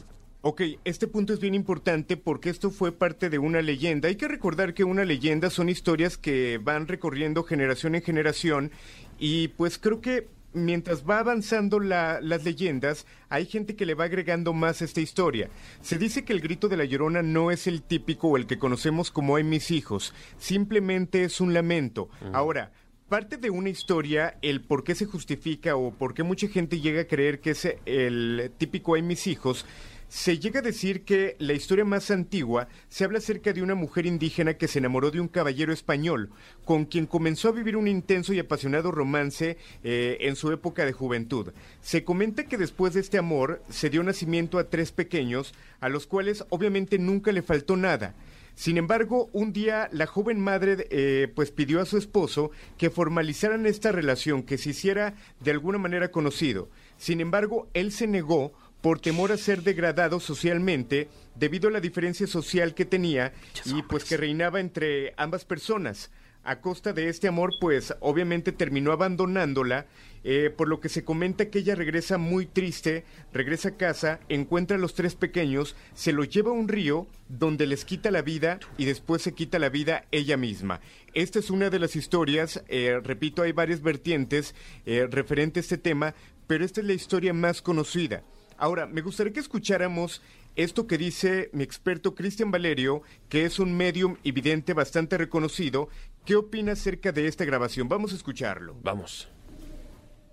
Ok, 0.49 0.61
este 0.85 1.07
punto 1.07 1.33
es 1.33 1.41
bien 1.41 1.53
importante 1.55 2.15
porque 2.15 2.49
esto 2.49 2.69
fue 2.69 2.93
parte 2.93 3.29
de 3.29 3.37
una 3.37 3.61
leyenda. 3.61 4.07
Hay 4.07 4.15
que 4.15 4.29
recordar 4.29 4.73
que 4.73 4.85
una 4.85 5.03
leyenda 5.03 5.49
son 5.49 5.67
historias 5.67 6.17
que 6.17 6.57
van 6.63 6.87
recorriendo 6.87 7.43
generación 7.43 7.95
en 7.95 8.01
generación 8.01 8.71
y 9.19 9.49
pues 9.49 9.77
creo 9.77 9.99
que 9.99 10.29
mientras 10.53 11.03
va 11.03 11.19
avanzando 11.19 11.81
la- 11.81 12.21
las 12.21 12.45
leyendas, 12.45 13.05
hay 13.27 13.45
gente 13.45 13.75
que 13.75 13.85
le 13.85 13.93
va 13.93 14.05
agregando 14.05 14.53
más 14.53 14.81
a 14.81 14.85
esta 14.85 15.01
historia. 15.01 15.49
Se 15.81 15.97
dice 15.97 16.23
que 16.23 16.31
el 16.31 16.39
grito 16.39 16.69
de 16.69 16.77
la 16.77 16.85
llorona 16.85 17.21
no 17.21 17.51
es 17.51 17.67
el 17.67 17.81
típico 17.81 18.29
o 18.29 18.37
el 18.37 18.47
que 18.47 18.57
conocemos 18.57 19.11
como 19.11 19.35
hay 19.35 19.43
mis 19.43 19.69
hijos, 19.69 20.13
simplemente 20.37 21.25
es 21.25 21.41
un 21.41 21.53
lamento. 21.53 22.09
Ahora, 22.31 22.71
Parte 23.09 23.37
de 23.37 23.49
una 23.49 23.69
historia, 23.69 24.37
el 24.41 24.59
por 24.59 24.83
qué 24.83 24.93
se 24.93 25.05
justifica 25.05 25.77
o 25.77 25.91
por 25.93 26.13
qué 26.13 26.23
mucha 26.23 26.49
gente 26.49 26.81
llega 26.81 27.03
a 27.03 27.07
creer 27.07 27.39
que 27.39 27.51
es 27.51 27.65
el 27.85 28.51
típico 28.57 28.95
hay 28.95 29.01
mis 29.01 29.27
hijos, 29.27 29.65
se 30.09 30.39
llega 30.39 30.59
a 30.59 30.63
decir 30.63 31.03
que 31.03 31.35
la 31.39 31.53
historia 31.53 31.83
más 31.83 32.11
antigua 32.11 32.69
se 32.89 33.03
habla 33.03 33.17
acerca 33.17 33.51
de 33.51 33.61
una 33.61 33.75
mujer 33.75 34.05
indígena 34.05 34.53
que 34.53 34.67
se 34.67 34.79
enamoró 34.79 35.11
de 35.11 35.19
un 35.19 35.27
caballero 35.27 35.73
español, 35.73 36.29
con 36.63 36.85
quien 36.85 37.05
comenzó 37.05 37.49
a 37.49 37.53
vivir 37.53 37.75
un 37.75 37.87
intenso 37.87 38.33
y 38.33 38.39
apasionado 38.39 38.91
romance 38.91 39.57
eh, 39.83 40.17
en 40.21 40.35
su 40.35 40.51
época 40.51 40.85
de 40.85 40.93
juventud. 40.93 41.51
Se 41.81 42.03
comenta 42.03 42.45
que 42.45 42.57
después 42.57 42.93
de 42.93 43.01
este 43.01 43.17
amor 43.17 43.61
se 43.69 43.89
dio 43.89 44.01
nacimiento 44.01 44.59
a 44.59 44.69
tres 44.69 44.91
pequeños, 44.91 45.53
a 45.81 45.89
los 45.89 46.07
cuales 46.07 46.45
obviamente 46.49 46.99
nunca 46.99 47.31
le 47.31 47.41
faltó 47.41 47.75
nada. 47.75 48.15
Sin 48.55 48.77
embargo, 48.77 49.29
un 49.33 49.53
día 49.53 49.87
la 49.91 50.07
joven 50.07 50.39
madre 50.39 50.87
eh, 50.89 51.31
pues 51.35 51.51
pidió 51.51 51.79
a 51.79 51.85
su 51.85 51.95
esposo 51.95 52.49
que 52.79 52.89
formalizaran 52.89 53.67
esta 53.67 53.91
relación, 53.91 54.41
que 54.41 54.57
se 54.57 54.71
hiciera 54.71 55.13
de 55.41 55.51
alguna 55.51 55.77
manera 55.77 56.09
conocido. 56.09 56.67
Sin 56.97 57.21
embargo, 57.21 57.67
él 57.75 57.91
se 57.91 58.07
negó 58.07 58.53
por 58.87 59.01
temor 59.01 59.33
a 59.33 59.37
ser 59.37 59.63
degradado 59.63 60.21
socialmente 60.21 61.09
debido 61.35 61.67
a 61.67 61.71
la 61.71 61.81
diferencia 61.81 62.25
social 62.25 62.73
que 62.73 62.85
tenía 62.85 63.33
y 63.65 63.81
pues 63.81 64.05
que 64.05 64.15
reinaba 64.15 64.61
entre 64.61 65.13
ambas 65.17 65.43
personas. 65.43 66.09
A 66.45 66.61
costa 66.61 66.93
de 66.93 67.09
este 67.09 67.27
amor, 67.27 67.55
pues 67.59 67.93
obviamente 67.99 68.53
terminó 68.53 68.93
abandonándola, 68.93 69.87
eh, 70.23 70.53
por 70.55 70.69
lo 70.69 70.79
que 70.79 70.87
se 70.87 71.03
comenta 71.03 71.49
que 71.49 71.59
ella 71.59 71.75
regresa 71.75 72.17
muy 72.17 72.45
triste, 72.45 73.03
regresa 73.33 73.67
a 73.67 73.75
casa, 73.75 74.21
encuentra 74.29 74.77
a 74.77 74.79
los 74.79 74.93
tres 74.93 75.15
pequeños, 75.15 75.75
se 75.93 76.13
los 76.13 76.29
lleva 76.29 76.51
a 76.51 76.53
un 76.53 76.69
río 76.69 77.07
donde 77.27 77.67
les 77.67 77.83
quita 77.83 78.09
la 78.09 78.21
vida 78.21 78.61
y 78.77 78.85
después 78.85 79.21
se 79.21 79.33
quita 79.33 79.59
la 79.59 79.67
vida 79.67 80.05
ella 80.11 80.37
misma. 80.37 80.79
Esta 81.13 81.39
es 81.39 81.49
una 81.49 81.69
de 81.69 81.79
las 81.79 81.97
historias, 81.97 82.63
eh, 82.69 83.01
repito, 83.03 83.41
hay 83.41 83.51
varias 83.51 83.81
vertientes 83.81 84.55
eh, 84.85 85.09
referente 85.11 85.59
a 85.59 85.63
este 85.63 85.77
tema, 85.77 86.15
pero 86.47 86.63
esta 86.63 86.79
es 86.79 86.87
la 86.87 86.93
historia 86.93 87.33
más 87.33 87.61
conocida. 87.61 88.23
Ahora, 88.57 88.87
me 88.87 89.01
gustaría 89.01 89.33
que 89.33 89.39
escucháramos 89.39 90.21
esto 90.55 90.87
que 90.87 90.97
dice 90.97 91.49
mi 91.53 91.63
experto 91.63 92.15
Cristian 92.15 92.49
Valerio, 92.49 93.03
que 93.29 93.45
es 93.45 93.59
un 93.59 93.77
medium 93.77 94.17
y 94.23 94.31
vidente 94.31 94.73
bastante 94.73 95.17
reconocido. 95.17 95.89
¿Qué 96.25 96.35
opina 96.35 96.71
acerca 96.71 97.11
de 97.11 97.27
esta 97.27 97.45
grabación? 97.45 97.87
Vamos 97.87 98.11
a 98.11 98.15
escucharlo. 98.15 98.75
Vamos. 98.81 99.29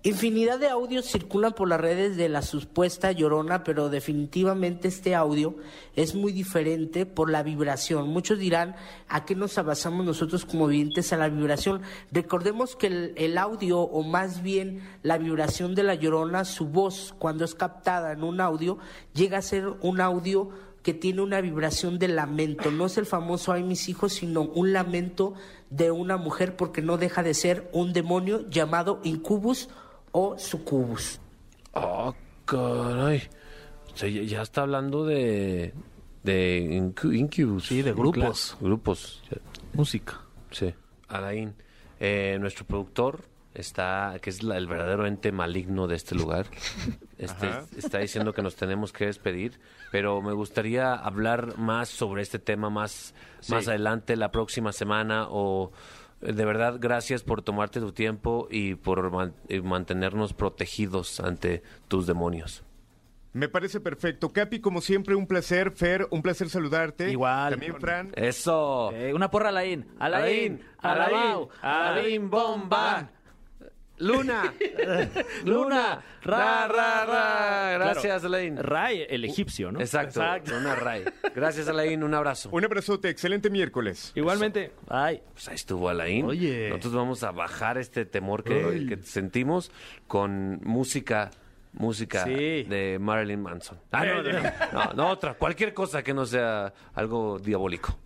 Infinidad 0.05 0.59
de 0.59 0.69
audios 0.69 1.07
circulan 1.07 1.53
por 1.53 1.67
las 1.67 1.81
redes 1.81 2.15
de 2.15 2.29
la 2.29 2.43
supuesta 2.43 3.11
llorona, 3.11 3.63
pero 3.63 3.89
definitivamente 3.89 4.87
este 4.87 5.15
audio 5.15 5.55
es 5.95 6.13
muy 6.13 6.31
diferente 6.31 7.07
por 7.07 7.31
la 7.31 7.41
vibración. 7.41 8.09
Muchos 8.09 8.37
dirán, 8.37 8.75
¿a 9.07 9.25
qué 9.25 9.33
nos 9.33 9.55
basamos 9.55 10.05
nosotros 10.05 10.45
como 10.45 10.67
videntes 10.67 11.11
a 11.11 11.17
la 11.17 11.27
vibración? 11.27 11.81
Recordemos 12.11 12.75
que 12.75 12.85
el, 12.85 13.13
el 13.15 13.35
audio, 13.39 13.79
o 13.79 14.03
más 14.03 14.43
bien 14.43 14.87
la 15.01 15.17
vibración 15.17 15.73
de 15.73 15.81
la 15.81 15.95
llorona, 15.95 16.45
su 16.45 16.67
voz, 16.67 17.15
cuando 17.17 17.43
es 17.43 17.55
captada 17.55 18.11
en 18.11 18.23
un 18.23 18.41
audio, 18.41 18.77
llega 19.15 19.39
a 19.39 19.41
ser 19.41 19.69
un 19.81 20.01
audio 20.01 20.51
que 20.83 20.93
tiene 20.93 21.23
una 21.23 21.41
vibración 21.41 21.97
de 21.97 22.09
lamento. 22.09 22.69
No 22.69 22.85
es 22.85 22.99
el 22.99 23.07
famoso 23.07 23.53
ay 23.53 23.63
mis 23.63 23.89
hijos, 23.89 24.13
sino 24.13 24.43
un 24.43 24.71
lamento 24.71 25.33
de 25.71 25.89
una 25.89 26.17
mujer 26.17 26.55
porque 26.55 26.83
no 26.83 26.97
deja 26.99 27.23
de 27.23 27.33
ser 27.33 27.67
un 27.73 27.91
demonio 27.91 28.47
llamado 28.51 28.99
incubus 29.03 29.67
o 30.17 30.37
sucubus. 30.39 31.19
Oh, 31.73 32.13
caray. 32.45 33.21
O 33.93 33.97
sea, 33.97 34.07
ya, 34.09 34.41
está 34.41 34.61
hablando 34.61 35.05
de. 35.05 35.73
de 36.23 36.67
incu- 36.71 37.13
Incubus. 37.13 37.67
Sí, 37.67 37.81
de 37.81 37.91
grupos. 37.93 38.55
Grupos. 38.61 39.21
Música. 39.73 40.21
Sí. 40.51 40.73
Alain, 41.09 41.53
eh, 41.99 42.37
nuestro 42.39 42.65
productor 42.65 43.25
está, 43.53 44.17
que 44.21 44.29
es 44.29 44.41
la- 44.41 44.57
el 44.57 44.67
verdadero 44.67 45.05
ente 45.05 45.31
maligno 45.33 45.87
de 45.87 45.95
este 45.97 46.15
lugar, 46.15 46.45
este, 47.17 47.49
está 47.77 47.99
diciendo 47.99 48.33
que 48.33 48.41
nos 48.41 48.55
tenemos 48.55 48.91
que 48.93 49.05
despedir, 49.07 49.59
pero 49.91 50.21
me 50.21 50.31
gustaría 50.33 50.93
hablar 50.93 51.57
más 51.57 51.89
sobre 51.89 52.21
este 52.21 52.39
tema 52.39 52.69
más, 52.69 53.13
más 53.49 53.67
adelante, 53.67 54.15
la 54.15 54.31
próxima 54.31 54.71
semana, 54.71 55.27
o 55.29 55.71
de 56.33 56.45
verdad, 56.45 56.77
gracias 56.79 57.23
por 57.23 57.41
tomarte 57.41 57.79
tu 57.79 57.91
tiempo 57.91 58.47
y 58.51 58.75
por 58.75 59.11
man- 59.11 59.33
y 59.49 59.61
mantenernos 59.61 60.33
protegidos 60.33 61.19
ante 61.19 61.63
tus 61.87 62.07
demonios. 62.07 62.63
Me 63.33 63.49
parece 63.49 63.81
perfecto. 63.81 64.31
Capi, 64.31 64.61
como 64.61 64.79
siempre, 64.79 65.13
un 65.13 65.27
placer. 65.27 65.71
Fer, 65.71 66.07
un 66.09 66.21
placer 66.21 66.47
saludarte. 66.49 67.11
Igual. 67.11 67.51
También, 67.51 67.75
Fran. 67.81 68.11
Eso. 68.15 68.91
Eh, 68.93 69.13
una 69.13 69.29
porra, 69.29 69.49
Alain. 69.49 69.85
Alain. 69.99 70.61
Alain, 70.77 71.11
Alabao. 71.11 71.49
Alain, 71.61 72.29
bomba. 72.29 73.09
Luna, 73.99 74.53
Luna, 75.45 76.01
ra, 76.23 76.67
ra, 76.67 77.05
ra. 77.05 77.77
Gracias, 77.77 78.25
Alain. 78.25 78.57
Ray, 78.57 79.05
el 79.09 79.23
egipcio, 79.23 79.71
¿no? 79.71 79.79
Exacto, 79.79 80.21
Luna 80.47 80.75
Ray. 80.75 81.05
Gracias, 81.33 81.67
Alain. 81.69 82.03
Un 82.03 82.13
abrazo. 82.13 82.49
Un 82.51 82.65
abrazote. 82.65 83.09
Excelente 83.09 83.49
miércoles. 83.49 84.11
Igualmente. 84.15 84.71
Ay. 84.89 85.21
Pues 85.33 85.47
ahí 85.47 85.55
estuvo 85.55 85.87
Alain. 85.89 86.25
Oye. 86.25 86.69
Nosotros 86.69 86.93
vamos 86.93 87.23
a 87.23 87.31
bajar 87.31 87.77
este 87.77 88.05
temor 88.05 88.43
que, 88.43 88.85
que 88.89 88.97
sentimos 89.03 89.71
con 90.07 90.59
música. 90.63 91.31
Música 91.77 92.23
Sí. 92.23 92.63
de 92.63 92.97
Marilyn 93.01 93.41
Manson. 93.41 93.77
Ah, 93.91 94.05
no, 94.05 94.23
no, 94.23 94.31
no, 94.31 94.41
no, 94.71 94.93
no, 94.93 95.09
otra. 95.09 95.33
Cualquier 95.33 95.73
cosa 95.73 96.01
que 96.03 96.13
no 96.13 96.25
sea 96.25 96.73
algo 96.93 97.37
diabólico. 97.37 97.99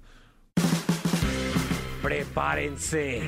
Prepárense. 2.02 3.22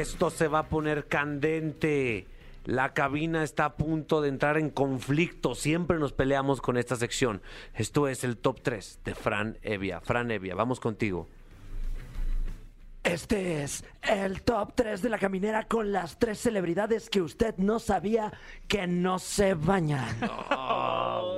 Esto 0.00 0.30
se 0.30 0.48
va 0.48 0.60
a 0.60 0.68
poner 0.68 1.06
candente. 1.06 2.26
La 2.64 2.94
cabina 2.94 3.42
está 3.42 3.66
a 3.66 3.76
punto 3.76 4.22
de 4.22 4.28
entrar 4.28 4.56
en 4.56 4.70
conflicto. 4.70 5.54
Siempre 5.54 5.98
nos 5.98 6.12
peleamos 6.12 6.60
con 6.60 6.78
esta 6.78 6.96
sección. 6.96 7.42
Esto 7.74 8.08
es 8.08 8.24
el 8.24 8.38
top 8.38 8.60
3 8.62 9.00
de 9.04 9.14
Fran 9.14 9.58
Evia. 9.62 10.00
Fran 10.00 10.30
Evia, 10.30 10.54
vamos 10.54 10.80
contigo. 10.80 11.28
Este 13.02 13.62
es 13.62 13.82
el 14.02 14.42
top 14.42 14.72
3 14.74 15.00
de 15.00 15.08
la 15.08 15.18
caminera 15.18 15.64
con 15.66 15.90
las 15.90 16.18
tres 16.18 16.38
celebridades 16.38 17.08
que 17.08 17.22
usted 17.22 17.54
no 17.56 17.78
sabía 17.78 18.30
que 18.68 18.86
no 18.86 19.18
se 19.18 19.54
bañan. 19.54 20.04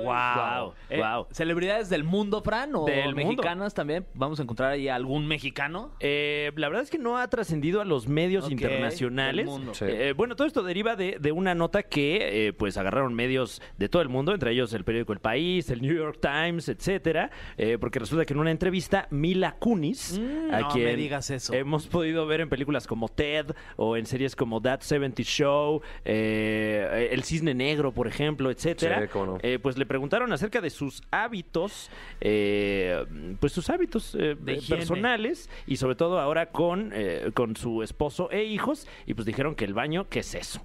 wow. 0.03 0.73
Eh, 0.89 0.97
wow. 0.99 1.27
¿Celebridades 1.31 1.89
del 1.89 2.03
mundo, 2.03 2.41
Fran? 2.41 2.75
¿O 2.75 2.85
Del 2.85 3.15
mundo. 3.15 3.29
mexicanas 3.29 3.73
también? 3.73 4.05
¿Vamos 4.13 4.39
a 4.39 4.43
encontrar 4.43 4.71
ahí 4.71 4.89
algún 4.89 5.25
mexicano? 5.27 5.91
Eh, 6.01 6.51
la 6.55 6.67
verdad 6.67 6.83
es 6.83 6.89
que 6.89 6.97
no 6.97 7.17
ha 7.17 7.27
trascendido 7.29 7.79
a 7.81 7.85
los 7.85 8.07
medios 8.09 8.51
internacionales. 8.51 9.45
del 9.45 9.53
mundo. 9.53 9.73
Sí. 9.73 9.85
Eh, 9.87 10.13
bueno, 10.15 10.35
todo 10.35 10.47
esto 10.47 10.63
deriva 10.63 10.95
de, 10.97 11.17
de 11.19 11.31
una 11.31 11.55
nota 11.55 11.83
que 11.83 12.47
eh, 12.47 12.53
pues 12.53 12.77
agarraron 12.77 13.13
medios 13.13 13.61
de 13.77 13.87
todo 13.89 14.01
el 14.01 14.09
mundo, 14.09 14.33
entre 14.33 14.51
ellos 14.51 14.73
el 14.73 14.83
periódico 14.83 15.13
El 15.13 15.19
País, 15.19 15.69
el 15.69 15.81
New 15.81 15.95
York 15.95 16.19
Times, 16.21 16.67
etcétera, 16.67 17.31
eh, 17.57 17.77
porque 17.79 17.99
resulta 17.99 18.25
que 18.25 18.33
en 18.33 18.39
una 18.39 18.51
entrevista 18.51 19.07
Mila 19.11 19.55
Kunis, 19.59 20.19
Mm, 20.19 20.53
a 20.53 20.59
no 20.61 20.69
quien 20.69 20.85
me 20.85 20.95
digas 20.95 21.29
eso. 21.29 21.52
Hemos 21.59 21.87
podido 21.87 22.25
ver 22.25 22.41
en 22.41 22.49
películas 22.49 22.87
como 22.87 23.07
Ted 23.09 23.47
o 23.75 23.97
en 23.97 24.05
series 24.05 24.35
como 24.35 24.61
That 24.61 24.81
70 24.81 25.23
Show, 25.23 25.81
eh, 26.05 27.09
El 27.11 27.23
Cisne 27.23 27.53
Negro, 27.53 27.91
por 27.91 28.07
ejemplo, 28.07 28.49
etcétera, 28.51 29.01
Sí, 29.01 29.07
cómo 29.11 29.25
no. 29.25 29.37
eh, 29.41 29.59
pues 29.61 29.77
le 29.77 29.85
preguntaron 29.85 30.31
acerca 30.33 30.61
de 30.61 30.69
sus 30.69 31.01
hábitos, 31.11 31.89
eh, 32.21 33.05
pues 33.39 33.51
sus 33.53 33.69
hábitos 33.69 34.15
eh, 34.15 34.35
De 34.39 34.53
higiene. 34.53 34.77
personales 34.79 35.49
y 35.67 35.77
sobre 35.77 35.95
todo 35.95 36.19
ahora 36.19 36.47
con, 36.47 36.91
eh, 36.93 37.31
con 37.33 37.55
su 37.55 37.83
esposo 37.83 38.29
e 38.31 38.43
hijos 38.43 38.87
y 39.05 39.13
pues 39.13 39.25
dijeron 39.25 39.55
que 39.55 39.65
el 39.65 39.73
baño, 39.73 40.07
¿qué 40.09 40.19
es 40.19 40.35
eso? 40.35 40.61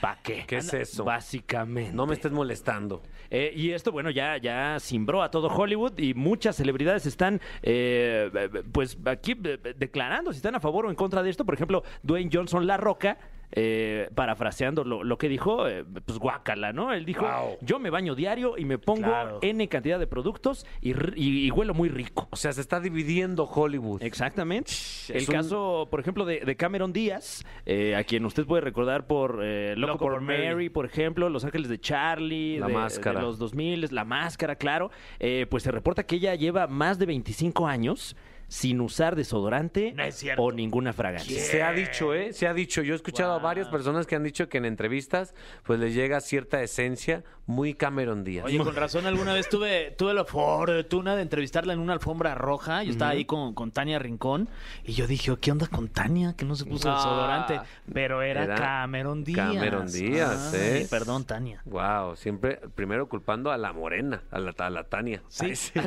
¿Para 0.00 0.20
qué? 0.22 0.44
¿Qué 0.46 0.56
es 0.58 0.72
eso? 0.72 1.04
Básicamente. 1.04 1.92
No 1.92 2.06
me 2.06 2.14
estés 2.14 2.32
molestando. 2.32 3.02
Eh, 3.30 3.52
y 3.54 3.70
esto, 3.70 3.92
bueno, 3.92 4.10
ya, 4.10 4.36
ya 4.36 4.78
cimbró 4.80 5.22
a 5.22 5.30
todo 5.30 5.48
Hollywood 5.48 5.98
y 5.98 6.14
muchas 6.14 6.56
celebridades 6.56 7.06
están, 7.06 7.40
eh, 7.62 8.30
pues, 8.72 8.98
aquí 9.04 9.36
eh, 9.44 9.74
declarando 9.76 10.32
si 10.32 10.36
están 10.36 10.54
a 10.54 10.60
favor 10.60 10.86
o 10.86 10.90
en 10.90 10.96
contra 10.96 11.22
de 11.22 11.30
esto. 11.30 11.44
Por 11.44 11.54
ejemplo, 11.54 11.82
Dwayne 12.02 12.30
Johnson 12.32 12.66
La 12.66 12.76
Roca, 12.76 13.18
eh, 13.52 14.08
parafraseando 14.14 14.84
lo, 14.84 15.04
lo 15.04 15.18
que 15.18 15.28
dijo, 15.28 15.68
eh, 15.68 15.84
pues 16.04 16.18
guácala, 16.18 16.72
¿no? 16.72 16.92
Él 16.92 17.04
dijo, 17.04 17.24
Wow. 17.26 17.58
yo 17.60 17.78
me 17.78 17.90
baño 17.90 18.14
diario 18.14 18.58
y 18.58 18.64
me 18.64 18.78
pongo 18.78 19.02
Claro. 19.02 19.38
N 19.42 19.68
cantidad 19.68 19.98
de 19.98 20.06
productos 20.06 20.66
y, 20.80 20.92
y- 21.14 21.46
y 21.46 21.50
huelo 21.50 21.72
muy 21.74 21.88
rico. 21.88 22.28
O 22.30 22.36
sea, 22.36 22.52
se 22.52 22.60
está 22.60 22.80
dividiendo 22.80 23.44
Hollywood. 23.44 24.02
Exactamente. 24.02 24.72
El 25.08 25.20
un- 25.20 25.26
caso, 25.26 25.88
por 25.90 26.00
ejemplo, 26.00 26.24
de, 26.24 26.40
de 26.40 26.56
Cameron 26.56 26.92
Díaz, 26.92 27.44
eh, 27.64 27.94
a 27.96 28.04
quien 28.04 28.24
usted 28.26 28.44
puede 28.46 28.62
recordar 28.62 29.06
por 29.06 29.40
eh, 29.42 29.74
Loco, 29.76 29.92
Loco 29.92 30.04
por, 30.06 30.12
por 30.14 30.20
Mary, 30.22 30.48
Mary. 30.48 30.68
por 30.68 30.84
ejemplo, 30.86 31.28
Los 31.28 31.44
Ángeles 31.44 31.68
de 31.68 31.78
Charlie, 31.78 32.58
La 32.58 32.66
de, 32.66 32.72
Máscara. 32.74 33.20
de 33.20 33.26
los 33.26 33.38
2000, 33.38 33.88
La 33.92 34.04
Máscara, 34.04 34.56
claro. 34.56 34.90
Eh, 35.20 35.46
pues 35.48 35.62
se 35.62 35.70
reporta 35.70 36.04
que 36.04 36.16
ella 36.16 36.34
lleva 36.34 36.66
más 36.66 36.98
de 36.98 37.06
25 37.06 37.66
años 37.66 38.16
sin 38.48 38.80
usar 38.80 39.16
desodorante 39.16 39.92
No 39.92 40.04
es 40.04 40.14
cierto. 40.16 40.42
o 40.42 40.52
ninguna 40.52 40.92
fragancia. 40.92 41.40
Se 41.40 41.62
ha 41.62 41.72
dicho, 41.72 42.14
¿eh? 42.14 42.32
Se 42.32 42.46
ha 42.46 42.54
dicho. 42.54 42.82
Yo 42.82 42.92
he 42.92 42.96
escuchado 42.96 43.32
a 43.32 43.38
varias 43.38 43.68
personas 43.68 44.06
que 44.06 44.14
han 44.16 44.22
dicho 44.22 44.48
que 44.48 44.58
en 44.58 44.64
entrevistas 44.66 45.34
pues 45.64 45.78
les 45.80 45.94
llega 45.94 46.20
cierta 46.20 46.62
esencia 46.62 47.24
muy 47.46 47.74
Cameron 47.74 48.24
Díaz. 48.24 48.44
Oye, 48.46 48.58
con 48.58 48.74
razón, 48.74 49.06
alguna 49.06 49.32
vez 49.32 49.48
tuve, 49.48 49.92
tuve 49.92 50.14
la 50.14 50.24
fortuna 50.24 51.14
de 51.16 51.22
entrevistarla 51.22 51.72
en 51.72 51.78
una 51.80 51.92
alfombra 51.92 52.34
roja. 52.34 52.82
Yo 52.82 52.90
estaba 52.92 53.12
ahí 53.12 53.24
con, 53.24 53.54
con 53.54 53.70
Tania 53.70 53.98
Rincón 53.98 54.48
y 54.84 54.92
yo 54.94 55.06
dije, 55.06 55.32
¿qué 55.40 55.52
onda 55.52 55.66
con 55.68 55.88
Tania? 55.88 56.34
Que 56.36 56.44
no 56.44 56.54
se 56.56 56.64
puso 56.64 56.90
Ah. 56.90 56.96
desodorante. 56.96 57.60
Pero 57.92 58.22
era, 58.22 58.44
Era 58.44 58.54
Cameron 58.56 59.22
Díaz. 59.24 59.52
Cameron 59.54 59.86
Díaz, 59.90 60.54
Ay, 60.54 60.60
¿eh? 60.82 60.86
Perdón, 60.90 61.24
Tania. 61.24 61.62
Wow, 61.64 62.16
siempre 62.16 62.60
primero 62.74 63.08
culpando 63.08 63.50
a 63.52 63.58
la 63.58 63.72
morena, 63.72 64.22
a 64.30 64.38
la, 64.38 64.54
a 64.56 64.70
la 64.70 64.84
Tania. 64.84 65.22
Sí. 65.28 65.52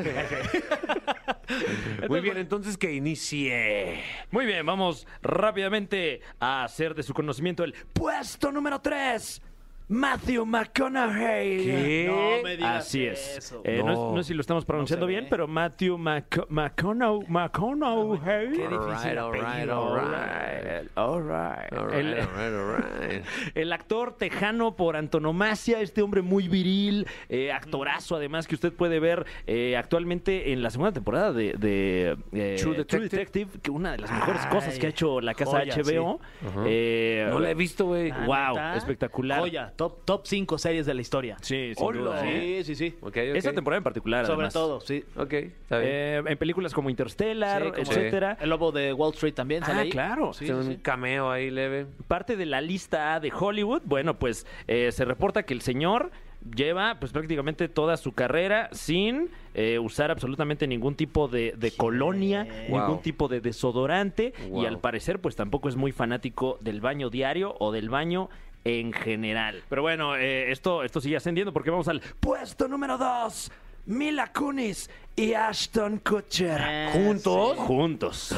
Muy 2.07 2.21
bien, 2.21 2.37
entonces 2.37 2.77
que 2.77 2.93
inicie. 2.93 4.03
Muy 4.31 4.45
bien, 4.45 4.65
vamos 4.65 5.07
rápidamente 5.21 6.21
a 6.39 6.63
hacer 6.63 6.95
de 6.95 7.03
su 7.03 7.13
conocimiento 7.13 7.63
el 7.63 7.73
puesto 7.93 8.51
número 8.51 8.79
3. 8.79 9.41
Matthew 9.89 10.45
McConaughey. 10.45 11.65
¿Qué? 11.65 12.05
No 12.07 12.43
me 12.43 12.55
digas 12.55 12.85
Así 12.85 13.05
es. 13.07 13.37
eso. 13.39 13.61
Eh, 13.65 13.81
no. 13.83 13.91
es- 13.91 13.97
No. 13.97 14.11
no 14.15 14.23
sé 14.23 14.27
si 14.29 14.33
lo 14.35 14.41
estamos 14.41 14.63
pronunciando 14.63 15.07
bien, 15.07 15.25
pero 15.29 15.47
Matthew 15.47 15.97
Mc- 15.97 16.47
McConau- 16.49 17.25
McConaughey. 17.27 18.51
Qué 18.51 18.67
difícil 18.67 19.17
All 19.17 19.31
right, 19.33 19.43
apellido. 19.43 19.81
all 19.81 19.99
right. 19.99 20.87
All 20.95 21.21
right. 21.23 21.73
All 21.73 21.93
El- 21.93 22.15
right, 22.15 22.23
all 22.23 22.35
right, 22.35 22.53
all 22.53 23.09
right. 23.09 23.25
El 23.55 23.73
actor 23.73 24.13
tejano 24.15 24.75
por 24.75 24.95
antonomasia, 24.95 25.81
este 25.81 26.03
hombre 26.03 26.21
muy 26.21 26.47
viril, 26.47 27.07
eh, 27.27 27.51
actorazo 27.51 28.15
además 28.15 28.47
que 28.47 28.55
usted 28.55 28.71
puede 28.71 28.99
ver 28.99 29.25
eh, 29.47 29.75
actualmente 29.75 30.51
en 30.53 30.61
la 30.61 30.69
segunda 30.69 30.91
temporada 30.91 31.33
de, 31.33 31.53
de, 31.57 32.15
eh, 32.33 32.57
True 32.59 32.77
Detective. 32.77 33.09
Detective, 33.09 33.51
que 33.61 33.71
una 33.71 33.93
de 33.93 33.97
las 33.97 34.11
mejores 34.11 34.45
cosas 34.45 34.77
que 34.77 34.85
ha 34.85 34.89
hecho 34.89 35.19
la 35.19 35.33
casa 35.33 35.59
joya, 35.61 35.73
HBO. 35.75 36.19
Eh, 36.67 37.27
No 37.31 37.39
la 37.39 37.49
he 37.49 37.55
visto, 37.55 37.85
güey. 37.85 38.11
Ah, 38.11 38.23
Wow, 38.27 38.55
¿neta? 38.55 38.75
espectacular. 38.75 39.39
Joya, 39.39 39.73
top, 39.79 40.03
top 40.03 40.21
5 40.27 40.57
series 40.57 40.85
de 40.85 40.93
la 40.93 40.99
historia. 40.99 41.37
Sí, 41.41 41.73
sin 41.73 41.85
Hola. 41.87 41.99
duda, 42.01 42.29
¿eh? 42.29 42.63
Sí, 42.65 42.75
sí, 42.75 42.89
sí. 42.89 42.97
Ok, 42.99 43.07
ok. 43.07 43.15
Esa 43.17 43.53
temporada 43.53 43.77
en 43.77 43.83
particular, 43.85 44.25
Sobre 44.25 44.35
además. 44.35 44.53
todo, 44.53 44.81
sí. 44.81 45.05
Ok, 45.15 45.31
está 45.33 45.79
bien. 45.79 45.89
Eh, 45.91 46.21
en 46.27 46.37
películas 46.37 46.73
como 46.73 46.89
Interstellar, 46.89 47.63
Sí, 47.63 47.69
como 47.69 47.81
etcétera. 47.83 48.37
El 48.41 48.49
lobo 48.49 48.73
de 48.73 48.91
Wall 48.91 49.13
Street 49.13 49.33
también 49.33 49.63
sale 49.63 49.79
Ah, 49.79 49.83
ahí. 49.83 49.89
claro. 49.89 50.33
Sí, 50.33 50.45
sí, 50.47 50.51
un 50.51 50.63
sí. 50.65 50.77
cameo 50.81 51.31
ahí 51.31 51.49
leve. 51.49 51.85
parte 52.09 52.35
de 52.35 52.45
la 52.45 52.59
lista 52.59 53.15
A 53.15 53.19
de 53.21 53.31
Hollywood, 53.33 53.83
bueno, 53.85 54.19
pues 54.19 54.45
eh, 54.67 54.91
se 54.91 55.05
reporta 55.05 55.43
que 55.43 55.53
el 55.53 55.61
señor 55.61 56.11
lleva 56.55 56.99
pues 56.99 57.11
prácticamente 57.11 57.67
toda 57.67 57.97
su 57.97 58.13
carrera 58.13 58.69
sin 58.71 59.29
eh, 59.55 59.77
usar 59.77 60.09
absolutamente 60.09 60.67
ningún 60.67 60.95
tipo 60.95 61.27
de, 61.27 61.53
de 61.57 61.71
colonia, 61.71 62.47
Wow. 62.69 62.79
ningún 62.79 63.01
tipo 63.01 63.27
de 63.27 63.41
desodorante 63.41 64.33
y 64.55 64.65
al 64.65 64.79
parecer 64.79 65.19
pues 65.19 65.35
tampoco 65.35 65.67
es 65.69 65.75
muy 65.75 65.91
fanático 65.91 66.57
del 66.61 66.79
baño 66.81 67.09
diario 67.09 67.55
o 67.59 67.71
del 67.73 67.89
baño 67.89 68.29
en 68.63 68.93
general. 68.93 69.63
Pero 69.69 69.81
bueno, 69.81 70.15
eh, 70.15 70.51
esto, 70.51 70.83
esto 70.83 71.01
sigue 71.01 71.17
ascendiendo 71.17 71.53
porque 71.53 71.69
vamos 71.69 71.87
al... 71.87 72.01
Puesto 72.19 72.67
número 72.67 72.97
2. 72.97 73.51
Mila 73.87 74.31
Kunis 74.31 74.89
y 75.15 75.33
Ashton 75.33 75.99
Kutcher. 75.99 76.61
Eh, 76.63 76.89
¿Juntos? 76.93 77.57
Juntos. 77.57 78.31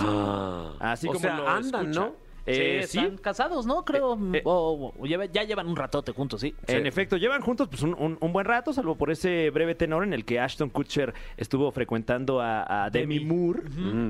Así 0.79 1.07
o 1.07 1.13
como 1.13 1.19
sea, 1.19 1.37
lo 1.37 1.49
andan, 1.49 1.81
escucha. 1.91 1.99
¿no? 1.99 2.30
Eh, 2.51 2.87
sí, 2.87 2.99
están 2.99 3.17
casados, 3.17 3.65
¿no? 3.65 3.83
Creo. 3.85 4.17
eh. 4.33 4.41
o- 4.45 4.93
o 4.97 5.05
lleva- 5.05 5.25
ya 5.25 5.43
llevan 5.43 5.67
un 5.67 5.75
ratote 5.75 6.11
juntos, 6.11 6.41
sí. 6.41 6.53
En 6.67 6.85
efecto, 6.87 7.17
llevan 7.17 7.41
juntos 7.41 7.67
pues, 7.69 7.81
un, 7.83 7.95
un- 7.97 8.17
un 8.19 8.33
buen 8.33 8.45
rato, 8.45 8.73
salvo 8.73 8.95
por 8.95 9.11
ese 9.11 9.49
breve 9.49 9.75
tenor 9.75 10.03
en 10.03 10.13
el 10.13 10.25
que 10.25 10.39
Ashton 10.39 10.69
Kutcher 10.69 11.13
estuvo 11.37 11.71
frecuentando 11.71 12.39
a, 12.41 12.85
a 12.85 12.89
Demi, 12.89 13.19
Moore. 13.19 13.61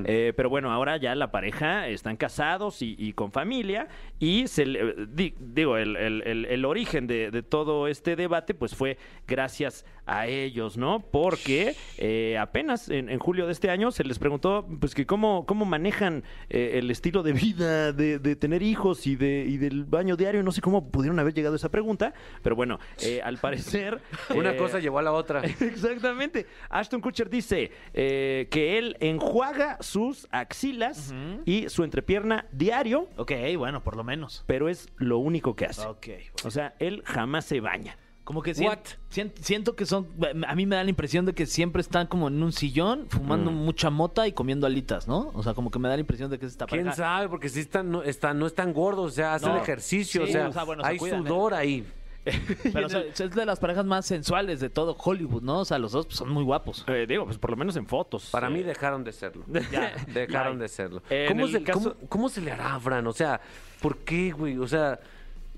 Eh, 0.06 0.32
pero 0.36 0.48
bueno, 0.50 0.70
ahora 0.72 0.96
ya 0.96 1.14
la 1.14 1.30
pareja 1.30 1.88
están 1.88 2.16
casados 2.16 2.82
y, 2.82 2.94
y 2.98 3.12
con 3.12 3.32
familia. 3.32 3.88
Y 4.18 4.46
se 4.48 4.66
le- 4.66 4.94
di- 5.08 5.34
digo, 5.38 5.76
el, 5.76 5.96
el- 5.96 6.22
el- 6.26 6.44
el 6.46 6.64
origen 6.64 7.06
de, 7.06 7.30
de 7.30 7.42
todo 7.42 7.88
este 7.88 8.16
debate 8.16 8.54
pues 8.54 8.74
fue 8.74 8.96
gracias 9.26 9.84
a 10.06 10.26
ellos, 10.26 10.76
¿no? 10.76 11.00
Porque 11.00 11.76
eh, 11.98 12.36
apenas 12.38 12.88
en, 12.88 13.08
en 13.08 13.18
julio 13.18 13.46
de 13.46 13.52
este 13.52 13.70
año 13.70 13.90
se 13.92 14.04
les 14.04 14.18
preguntó 14.18 14.66
pues 14.80 14.94
que 14.94 15.06
cómo, 15.06 15.46
cómo 15.46 15.64
manejan 15.64 16.24
eh, 16.50 16.72
el 16.74 16.90
estilo 16.90 17.22
de 17.22 17.32
vida 17.32 17.92
de, 17.92 18.18
de 18.18 18.36
tener 18.36 18.62
hijos 18.62 19.06
y, 19.06 19.16
de, 19.16 19.44
y 19.48 19.58
del 19.58 19.84
baño 19.84 20.16
diario. 20.16 20.42
No 20.42 20.52
sé 20.52 20.60
cómo 20.60 20.90
pudieron 20.90 21.18
haber 21.18 21.34
llegado 21.34 21.54
a 21.54 21.56
esa 21.56 21.70
pregunta, 21.70 22.12
pero 22.42 22.56
bueno, 22.56 22.78
eh, 23.02 23.20
al 23.22 23.38
parecer... 23.38 24.00
Una 24.34 24.56
cosa 24.56 24.78
llevó 24.80 24.98
a 24.98 25.02
la 25.02 25.12
otra. 25.12 25.42
Exactamente. 25.60 26.46
Ashton 26.68 27.00
Kutcher 27.00 27.30
dice 27.30 27.70
que 27.92 28.78
él 28.78 28.96
enjuaga 29.00 29.76
sus 29.80 30.26
axilas 30.30 31.14
y 31.44 31.68
su 31.68 31.84
entrepierna 31.84 32.46
diario, 32.52 33.08
Ok, 33.16 33.32
bueno, 33.56 33.82
por 33.82 33.96
lo 33.96 34.04
menos. 34.04 34.44
pero 34.46 34.68
es 34.68 34.88
lo 34.96 35.18
único 35.18 35.54
que 35.54 35.66
hace. 35.66 35.86
Ok. 35.86 36.08
O 36.44 36.50
sea, 36.50 36.74
él 36.78 37.02
jamás 37.04 37.44
se 37.44 37.60
baña. 37.60 37.96
Como 38.24 38.40
que 38.40 38.54
sien- 38.54 38.68
What? 38.68 38.78
sien- 39.10 39.32
siento 39.40 39.74
que 39.74 39.84
son. 39.84 40.06
A 40.46 40.54
mí 40.54 40.64
me 40.64 40.76
da 40.76 40.84
la 40.84 40.90
impresión 40.90 41.26
de 41.26 41.32
que 41.34 41.44
siempre 41.46 41.80
están 41.82 42.06
como 42.06 42.28
en 42.28 42.40
un 42.42 42.52
sillón, 42.52 43.06
fumando 43.08 43.50
mucha 43.50 43.90
mota 43.90 44.28
y 44.28 44.32
comiendo 44.32 44.66
alitas, 44.66 45.08
¿no? 45.08 45.32
O 45.34 45.42
sea, 45.42 45.54
como 45.54 45.70
que 45.72 45.78
me 45.80 45.88
da 45.88 45.96
la 45.96 46.00
impresión 46.00 46.30
de 46.30 46.38
que 46.38 46.46
es 46.46 46.52
esta 46.52 46.66
¿Quién 46.66 46.82
pareja. 46.84 46.96
sabe? 46.96 47.28
Porque 47.28 47.48
si 47.48 47.60
están, 47.60 47.90
no, 47.90 48.02
están, 48.04 48.38
no 48.38 48.46
están 48.46 48.72
gordos, 48.72 49.06
o 49.12 49.14
sea, 49.14 49.34
hacen 49.34 49.48
No. 49.50 49.58
ejercicio, 49.60 50.24
Sí, 50.24 50.30
o 50.30 50.32
sea, 50.32 50.48
o 50.48 50.52
sea, 50.52 50.62
bueno, 50.64 50.82
se 50.84 50.88
hay 50.90 50.96
¿eh? 50.96 51.00
sudor 51.18 51.52
ahí. 51.54 51.84
Pero 52.72 52.86
o 52.86 52.88
sea, 52.88 53.00
es 53.00 53.34
de 53.34 53.44
las 53.44 53.58
parejas 53.58 53.84
más 53.84 54.06
sensuales 54.06 54.60
de 54.60 54.70
todo 54.70 54.96
Hollywood, 54.96 55.42
¿no? 55.42 55.58
O 55.58 55.64
sea, 55.64 55.80
los 55.80 55.90
dos 55.90 56.06
pues, 56.06 56.18
son 56.18 56.28
muy 56.30 56.44
guapos. 56.44 56.84
Eh, 56.86 57.04
digo, 57.08 57.24
pues 57.24 57.36
por 57.38 57.50
lo 57.50 57.56
menos 57.56 57.74
en 57.74 57.88
fotos. 57.88 58.28
Para 58.30 58.48
mí 58.48 58.62
dejaron 58.62 59.02
de 59.02 59.10
serlo. 59.10 59.44
Ya. 59.72 59.92
dejaron 60.14 60.60
de 60.60 60.68
serlo. 60.68 61.02
¿Cómo, 61.26 61.48
se, 61.48 61.64
caso- 61.64 61.94
cómo- 61.96 62.08
cómo 62.08 62.28
se 62.28 62.40
le 62.40 62.52
hará 62.52 62.76
a 62.76 62.78
Fran? 62.80 63.04
O 63.08 63.12
sea, 63.12 63.40
¿por 63.80 63.96
qué, 63.98 64.30
güey? 64.30 64.56
O 64.58 64.68
sea, 64.68 65.00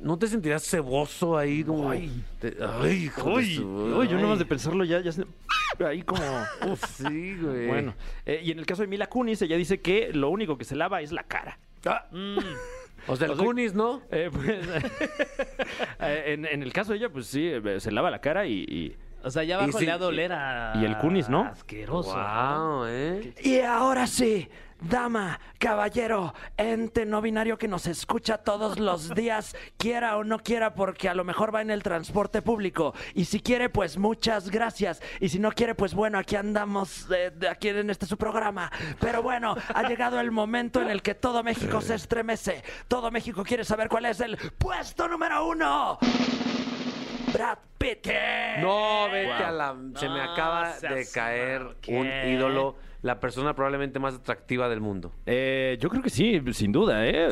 ¿no 0.05 0.19
te 0.19 0.27
sentirás 0.29 0.63
ceboso 0.69 1.37
ahí? 1.37 1.65
Como, 1.65 1.91
ay, 1.91 2.23
ay, 2.83 3.11
Uy, 3.25 3.55
su- 3.57 3.67
uy, 3.67 4.07
yo 4.09 4.19
nomás 4.19 4.39
de 4.39 4.45
pensarlo 4.45 4.85
ya, 4.85 5.01
ya 5.01 5.11
se- 5.13 5.25
ahí 5.85 6.03
como... 6.03 6.23
uf. 6.71 6.83
Sí, 7.09 7.37
güey. 7.41 7.67
Bueno, 7.67 7.95
eh, 8.27 8.41
y 8.45 8.51
en 8.53 8.59
el 8.59 8.67
caso 8.67 8.83
de 8.83 8.89
Mila 8.89 9.07
Kunis, 9.09 9.43
ella 9.43 9.57
dice 9.57 9.81
que 9.81 10.13
lo 10.13 10.29
único 10.31 10.57
que 10.59 10.65
se 10.65 10.77
lava 10.77 11.01
es 11.01 11.11
la 11.11 11.25
cara. 11.25 11.59
O 13.07 13.17
sea, 13.17 13.27
el 13.27 13.33
o 13.33 13.37
sea, 13.37 13.45
Kunis, 13.45 13.75
¿no? 13.75 14.01
Eh, 14.11 14.31
pues, 14.33 14.49
eh, 16.01 16.23
en, 16.35 16.47
en 16.47 16.63
el 16.63 16.73
caso 16.73 16.93
de 16.93 16.99
ella, 16.99 17.09
pues 17.11 17.27
sí, 17.27 17.47
eh, 17.49 17.81
se 17.81 17.91
lava 17.91 18.11
la 18.11 18.21
cara 18.21 18.47
y... 18.47 18.65
y- 18.69 18.97
O 19.23 19.31
sea, 19.31 19.43
ya 19.43 19.57
Y 19.57 19.63
abajo 19.65 19.79
sí, 19.79 19.87
le 19.87 19.93
ha 19.93 19.99
de 19.99 20.05
oler 20.05 20.33
a. 20.33 20.73
y 20.77 20.85
el 20.85 20.97
Kunis, 20.99 21.29
¿no? 21.29 21.43
Asqueroso. 21.45 22.15
Wow, 22.15 22.85
¿eh? 22.89 23.33
Y 23.43 23.61
ahora 23.61 24.07
sí, 24.07 24.49
dama, 24.89 25.41
caballero, 25.59 26.35
ente 26.57 27.07
no 27.07 27.21
binario 27.21 27.59
que 27.59 27.69
nos 27.69 27.87
escucha 27.87 28.39
todos 28.39 28.79
los 28.79 29.15
días, 29.15 29.57
quiera 29.77 30.17
o 30.17 30.25
no 30.25 30.39
quiera, 30.39 30.75
porque 30.75 31.09
a 31.09 31.15
lo 31.15 31.25
mejor 31.25 31.55
va 31.55 31.63
en 31.63 31.71
el 31.71 31.83
transporte 31.83 32.43
público. 32.43 32.95
Y 33.15 33.25
si 33.25 33.41
quiere, 33.41 33.69
pues 33.69 33.99
muchas 33.99 34.51
gracias. 34.51 35.03
Y 35.21 35.29
si 35.29 35.39
no 35.39 35.53
quiere, 35.53 35.75
pues 35.75 35.95
bueno, 35.95 36.19
aquí 36.19 36.37
andamos, 36.37 37.07
eh, 37.11 37.31
de 37.35 37.49
aquí 37.49 37.69
en 37.69 37.91
este 37.91 38.07
su 38.07 38.17
programa. 38.17 38.71
Pero 39.01 39.23
bueno, 39.23 39.57
ha 39.75 39.89
llegado 39.89 40.21
el 40.21 40.31
momento 40.31 40.81
en 40.81 40.91
el 40.91 41.03
que 41.03 41.15
todo 41.15 41.43
México 41.43 41.81
se 41.81 41.95
estremece. 41.95 42.63
Todo 42.89 43.11
México 43.11 43.43
quiere 43.45 43.65
saber 43.65 43.89
cuál 43.89 44.07
es 44.07 44.21
el 44.21 44.37
puesto 44.59 45.09
número 45.09 45.47
uno. 45.47 45.99
Brad 47.33 47.59
Pitt. 47.79 48.07
No, 48.61 49.09
vete 49.11 49.33
a 49.33 49.51
la... 49.51 49.75
Se 49.97 50.09
me 50.09 50.19
No 50.19 50.33
acaba 50.33 50.79
de 50.79 51.07
caer 51.13 51.63
un 51.63 51.75
¿qué? 51.83 52.31
ídolo, 52.31 52.77
la 53.05 53.21
persona 53.21 53.55
probablemente 53.55 53.99
más 53.99 54.15
atractiva 54.15 54.69
del 54.71 54.81
mundo. 54.81 55.13
Eh, 55.27 55.77
yo 55.79 55.91
creo 55.91 56.03
que 56.03 56.09
sí, 56.09 56.41
sin 56.53 56.73
duda. 56.73 57.07
¿eh? 57.07 57.29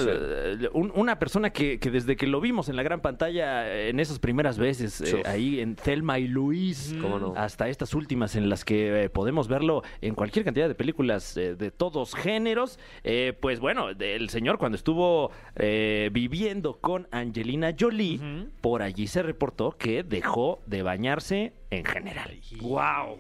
Un- 0.75 0.93
una 0.95 1.19
persona 1.19 1.49
que, 1.49 1.79
que 1.81 1.91
desde 1.91 2.15
que 2.15 2.27
lo 2.27 2.43
vimos 2.43 2.69
en 2.69 2.77
la 2.77 2.83
gran 2.83 3.01
pantalla 3.01 3.67
eh, 3.73 3.89
en 3.89 3.99
esas 3.99 4.19
primeras 4.19 4.59
veces, 4.59 5.01
eh, 5.01 5.23
ahí 5.25 5.61
en 5.61 5.75
Thelma 5.75 6.19
y 6.19 6.29
Luis, 6.29 6.95
¿Cómo 7.01 7.19
no? 7.19 7.33
hasta 7.39 7.69
estas 7.71 7.95
últimas 7.95 8.37
en 8.37 8.51
las 8.51 8.67
que 8.67 9.05
eh, 9.05 9.09
podemos 9.09 9.49
verlo 9.49 9.83
en 10.03 10.15
cualquier 10.15 10.45
cantidad 10.45 10.69
de 10.69 10.75
películas 10.75 11.39
eh, 11.39 11.55
de 11.55 11.71
todos 11.71 12.15
géneros, 12.15 12.79
eh, 13.03 13.33
pues 13.41 13.59
bueno, 13.59 13.89
el 13.89 14.29
señor 14.29 14.59
cuando 14.59 14.77
estuvo 14.77 15.31
eh, 15.57 16.11
viviendo 16.13 16.75
con 16.83 17.09
Angelina 17.13 17.75
Jolie, 17.81 18.21
por 18.61 18.83
allí 18.83 19.07
se 19.07 19.23
reportó 19.23 19.73
que 19.73 20.03
dejó 20.03 20.61
de 20.67 20.83
bañarse 20.83 21.55
en 21.71 21.87
general. 21.87 22.39
Wow. 22.61 23.17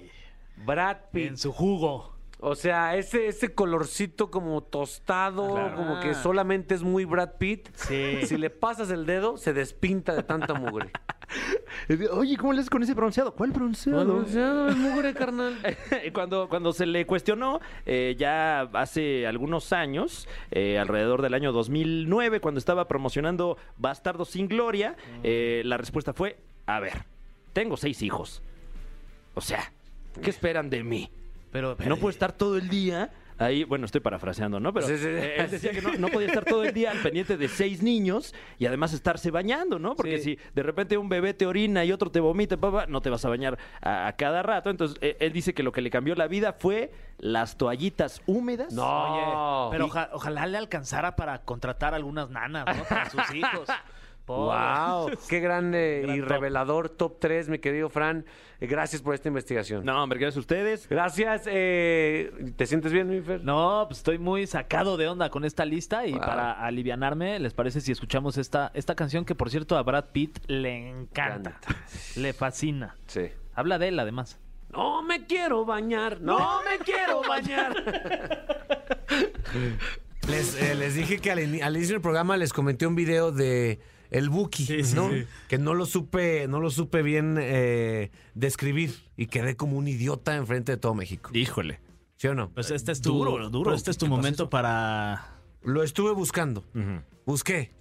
Brad 0.67 0.99
Pitt. 1.13 1.29
En 1.29 1.37
su 1.39 1.51
jugo. 1.51 2.13
O 2.45 2.57
sea, 2.57 2.97
ese, 2.97 3.28
ese 3.28 3.55
colorcito 3.55 4.28
como 4.28 4.61
tostado, 4.64 5.47
como 5.76 6.01
que 6.01 6.12
solamente 6.12 6.74
es 6.74 6.82
muy 6.82 7.05
Brad 7.05 7.34
Pitt. 7.38 7.68
Sí. 7.76 8.26
Si 8.26 8.36
le 8.36 8.51
pasas 8.51 8.90
el 8.90 9.07
dedo, 9.07 9.36
se 9.36 9.53
despinta 9.53 10.12
de 10.12 10.24
tanta 10.24 10.53
mugre. 10.53 10.90
Oye, 12.11 12.36
¿cómo 12.36 12.53
le 12.53 12.59
haces 12.59 12.68
con 12.68 12.82
ese 12.82 12.95
bronceado? 12.95 13.32
¿Cuál 13.36 13.53
bronceado? 13.53 14.68
es 14.68 14.76
mugre, 14.76 15.14
carnal. 15.14 15.57
cuando, 16.12 16.49
cuando 16.49 16.72
se 16.72 16.84
le 16.84 17.07
cuestionó, 17.07 17.61
eh, 17.86 18.16
ya 18.18 18.62
hace 18.72 19.24
algunos 19.28 19.72
años, 19.72 20.26
eh, 20.51 20.80
alrededor 20.80 21.22
del 21.22 21.34
año 21.34 21.53
2009, 21.53 22.40
cuando 22.40 22.59
estaba 22.59 22.88
promocionando 22.88 23.57
Bastardo 23.76 24.24
sin 24.24 24.49
Gloria, 24.49 24.97
eh, 25.22 25.62
la 25.64 25.76
respuesta 25.76 26.12
fue, 26.12 26.38
a 26.66 26.80
ver, 26.80 27.05
tengo 27.53 27.76
seis 27.76 28.03
hijos. 28.03 28.43
O 29.34 29.40
sea, 29.40 29.72
¿qué 30.20 30.30
esperan 30.30 30.70
de 30.70 30.82
mí? 30.82 31.09
Pero, 31.53 31.77
No 31.87 31.97
puedo 31.97 32.11
estar 32.11 32.33
todo 32.33 32.57
el 32.57 32.69
día 32.69 33.11
ahí, 33.39 33.65
bueno, 33.65 33.87
estoy 33.87 34.01
parafraseando, 34.01 34.61
¿no? 34.61 34.73
Pero 34.73 34.87
Sí, 34.87 34.97
sí. 34.99 35.07
eh, 35.07 35.35
él 35.39 35.51
decía 35.51 35.73
que 35.73 35.83
no, 35.83 35.93
no 35.99 36.09
podía 36.09 36.29
estar 36.29 36.45
todo 36.45 36.63
el 36.65 36.73
día 36.73 36.93
al 36.93 36.99
pendiente 36.99 37.37
de 37.37 37.49
seis 37.49 37.83
niños 37.83 38.35
y 38.59 38.67
además 38.67 38.93
estarse 38.93 39.31
bañando, 39.33 39.79
¿no? 39.81 39.97
Porque 39.97 40.19
Sí. 40.19 40.37
si 40.37 40.39
de 40.55 40.63
repente 40.63 40.97
un 40.97 41.09
bebé 41.09 41.35
te 41.35 41.45
orina 41.47 41.85
y 41.85 41.91
otro 41.93 42.11
te 42.11 42.21
vomita, 42.21 42.57
papá, 42.57 42.87
no 42.87 43.01
te 43.03 43.11
vas 43.11 43.25
a 43.25 43.29
bañar 43.29 43.59
a, 43.81 44.07
a 44.07 44.13
cada 44.17 44.43
rato. 44.43 44.71
Entonces, 44.71 44.97
eh, 45.01 45.17
él 45.21 45.33
dice 45.33 45.55
que 45.55 45.63
lo 45.65 45.73
que 45.73 45.81
le 45.83 45.91
cambió 45.91 46.15
la 46.15 46.29
vida 46.29 46.53
fue 46.53 46.93
las 47.19 47.57
toallitas 47.57 48.23
húmedas. 48.27 48.73
No. 48.73 49.67
Oye, 49.67 49.71
pero 49.73 49.87
oja- 49.87 50.11
ojalá 50.13 50.47
le 50.47 50.59
alcanzara 50.59 51.17
para 51.17 51.39
contratar 51.43 51.95
algunas 51.95 52.31
nanas, 52.31 52.65
¿no? 52.77 52.85
Para 52.85 53.11
sus 53.11 53.35
hijos. 53.35 53.69
Wow, 54.37 55.11
qué 55.28 55.41
grande 55.41 56.01
Gran 56.05 56.16
y 56.16 56.20
top. 56.20 56.28
revelador 56.28 56.89
top 56.89 57.18
3, 57.20 57.49
mi 57.49 57.59
querido 57.59 57.89
Fran. 57.89 58.24
Eh, 58.61 58.66
Gracias 58.66 59.03
por 59.03 59.14
esta 59.14 59.28
investigación. 59.28 59.85
No, 59.85 60.03
hombre, 60.03 60.18
gracias 60.18 60.37
a 60.37 60.41
ustedes. 60.41 60.89
Gracias. 60.89 61.43
eh, 61.47 62.53
¿Te 62.57 62.66
sientes 62.66 62.93
bien, 62.93 63.09
mi 63.09 63.20
Fer? 63.20 63.43
No, 63.45 63.85
pues 63.89 63.99
estoy 63.99 64.18
muy 64.18 64.47
sacado 64.47 64.97
de 64.97 65.09
onda 65.09 65.30
con 65.30 65.45
esta 65.45 65.64
lista 65.64 66.07
y 66.07 66.12
Wow. 66.12 66.20
para 66.20 66.53
alivianarme, 66.64 67.39
¿les 67.41 67.53
parece 67.55 67.80
si 67.80 67.93
escuchamos 67.93 68.39
esta, 68.39 68.70
esta 68.74 68.95
canción 68.95 69.24
que 69.24 69.35
por 69.35 69.51
cierto 69.51 69.76
a 69.76 69.83
Brad 69.83 70.07
Pitt 70.12 70.39
le 70.47 70.91
encanta, 70.91 71.59
le 72.16 72.33
fascina? 72.33 72.97
Sí. 73.07 73.28
Habla 73.55 73.78
de 73.78 73.89
él 73.89 73.99
además. 73.99 74.39
No 74.70 75.03
me 75.03 75.26
quiero 75.26 75.66
bañar, 75.66 76.22
no 76.22 76.61
me 76.62 76.78
quiero 76.83 77.20
bañar. 77.28 77.74
les, 80.28 80.62
eh, 80.62 80.74
les 80.74 80.95
dije 80.95 81.18
que 81.18 81.30
al 81.30 81.41
inicio 81.41 81.95
del 81.97 82.01
programa 82.01 82.37
les 82.37 82.53
comenté 82.53 82.87
un 82.87 82.95
video 82.95 83.33
de 83.33 83.80
el 84.13 84.29
Buki, 84.31 84.67
¿no? 84.95 85.11
Que 85.49 85.59
no 85.59 85.75
lo 85.75 85.87
supe, 85.87 86.47
no 86.49 86.61
lo 86.61 86.71
supe 86.71 87.03
bien 87.03 87.37
eh, 87.41 88.11
describir 88.35 88.95
y 89.17 89.27
quedé 89.27 89.57
como 89.57 89.77
un 89.77 89.89
idiota 89.89 90.37
enfrente 90.37 90.73
de 90.73 90.79
todo 90.79 90.95
México. 90.95 91.31
Híjole. 91.33 91.81
¿Sí 92.17 92.29
o 92.29 92.35
no? 92.35 92.51
Pues 92.51 92.71
este 92.71 92.93
es 92.93 93.01
tu, 93.01 93.13
Duro, 93.15 93.51
duro. 93.51 93.71
pues 93.71 93.79
este 93.79 93.91
es 93.91 93.99
tu 93.99 94.07
¿Qué 94.07 94.11
pasa 94.11 94.17
momento 94.17 94.51
para 94.51 95.39
Lo 95.63 95.83
estuve 95.83 96.13
buscando. 96.13 96.65
Busqué 97.27 97.73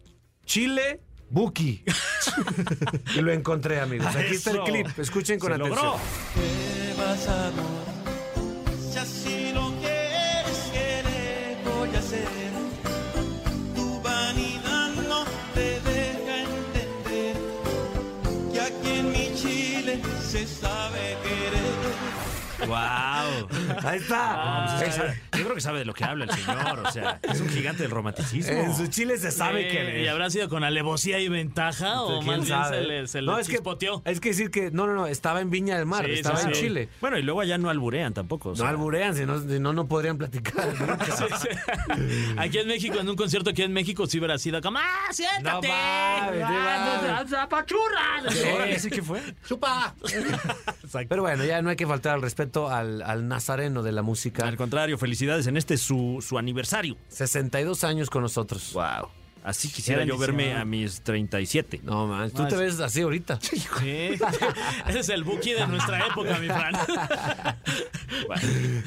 Chile 0.45 1.01
Buki. 1.29 1.83
y 3.15 3.21
lo 3.21 3.31
encontré, 3.31 3.79
amigos. 3.79 4.15
Aquí 4.15 4.33
está 4.35 4.51
el 4.51 4.61
clip. 4.61 4.87
Escuchen 4.99 5.37
con 5.39 5.49
Se 5.49 5.55
atención. 5.55 5.85
logró. 5.85 5.99
Lo 8.93 9.40
sabe 20.59 21.00
querer. 21.00 21.00
¡Wow! 22.67 23.47
Ahí 23.83 23.97
está. 23.99 24.79
Esa- 24.85 25.13
Yo 25.37 25.43
creo 25.43 25.55
que 25.55 25.61
sabe 25.61 25.79
de 25.79 25.85
lo 25.85 25.93
que 25.93 26.03
habla 26.03 26.25
el 26.25 26.31
señor. 26.31 26.79
O 26.85 26.91
sea, 26.91 27.19
es 27.23 27.39
un 27.41 27.49
gigante 27.49 27.83
del 27.83 27.91
romanticismo. 27.91 28.51
en 28.53 28.75
su 28.75 28.87
Chile 28.87 29.17
se 29.17 29.31
sabe 29.31 29.67
Eh, 29.67 29.69
que 29.93 30.03
¿Y 30.03 30.07
habrá 30.07 30.29
sido 30.29 30.49
con 30.49 30.63
alevosía 30.63 31.19
y 31.19 31.27
ventaja 31.29 32.01
o 32.01 32.19
¿Quién 32.19 32.25
más 32.27 32.45
bien 32.45 32.47
sabe? 32.59 32.77
se 32.77 32.83
le, 32.87 33.07
se 33.07 33.21
le 33.21 33.27
no, 33.27 33.37
es 33.39 33.47
que, 33.47 33.53
chispoteó? 33.55 34.01
es 34.05 34.19
que 34.19 34.29
decir 34.29 34.51
que 34.51 34.71
no, 34.71 34.85
no, 34.87 34.93
no, 34.93 35.07
estaba 35.07 35.41
en 35.41 35.49
Viña 35.49 35.77
del 35.77 35.85
Mar, 35.85 36.05
Sí, 36.05 36.11
estaba 36.13 36.37
sí, 36.37 36.47
en 36.49 36.55
sí. 36.55 36.61
Chile. 36.61 36.89
Bueno, 37.01 37.17
y 37.17 37.23
luego 37.23 37.41
allá 37.41 37.57
no 37.57 37.69
alburean 37.69 38.13
tampoco. 38.13 38.49
o 38.49 38.51
No 38.51 38.57
sea. 38.57 38.69
alburean, 38.69 39.15
si 39.15 39.25
no, 39.25 39.39
si 39.39 39.59
no, 39.59 39.73
no 39.73 39.87
podrían 39.87 40.17
platicar. 40.17 40.69
Sí, 41.11 41.25
sí. 41.41 41.49
Aquí 42.37 42.57
en 42.59 42.67
México, 42.67 42.99
en 42.99 43.09
un 43.09 43.15
concierto 43.15 43.49
aquí 43.49 43.61
en 43.63 43.73
México, 43.73 44.05
sí 44.07 44.17
hubiera 44.19 44.37
sido 44.37 44.61
como, 44.61 44.79
¡ah, 44.79 45.07
siéntate! 45.11 45.67
No 45.67 45.73
mames, 45.73 46.43
¡Ah. 46.43 47.23
Ahora 48.51 48.79
sí 48.79 48.89
que 48.89 49.01
fue. 49.01 49.21
¡Chupa! 49.47 49.93
Pero 51.07 51.21
bueno, 51.21 51.43
ya 51.43 51.61
no 51.61 51.69
hay 51.69 51.75
que 51.75 51.87
faltar 51.87 52.15
al 52.15 52.21
respeto 52.21 52.69
al, 52.69 53.01
al 53.01 53.27
nazareno 53.27 53.83
de 53.83 53.91
la 53.91 54.01
música. 54.01 54.47
Al 54.47 54.57
contrario, 54.57 54.97
felicidades 54.97 55.47
en 55.47 55.57
este 55.57 55.77
su, 55.77 56.23
su 56.25 56.37
aniversario. 56.37 56.97
62 57.09 57.83
años 57.83 58.09
con 58.09 58.21
nosotros. 58.21 58.73
Wow. 58.73 59.20
Así 59.43 59.69
quisiera 59.71 60.03
yo 60.05 60.17
verme 60.17 60.53
a 60.53 60.65
mis 60.65 61.01
37. 61.01 61.81
No, 61.83 62.05
man, 62.05 62.29
tú 62.31 62.47
te 62.47 62.53
es- 62.55 62.59
ves 62.59 62.79
así 62.79 63.01
ahorita. 63.01 63.39
Sí. 63.41 63.55
Ese 64.87 64.99
es 64.99 65.09
el 65.09 65.23
Buki 65.23 65.53
de 65.53 65.65
nuestra 65.67 66.05
época, 66.05 66.37
mi 66.37 66.47
Fran. 66.47 66.73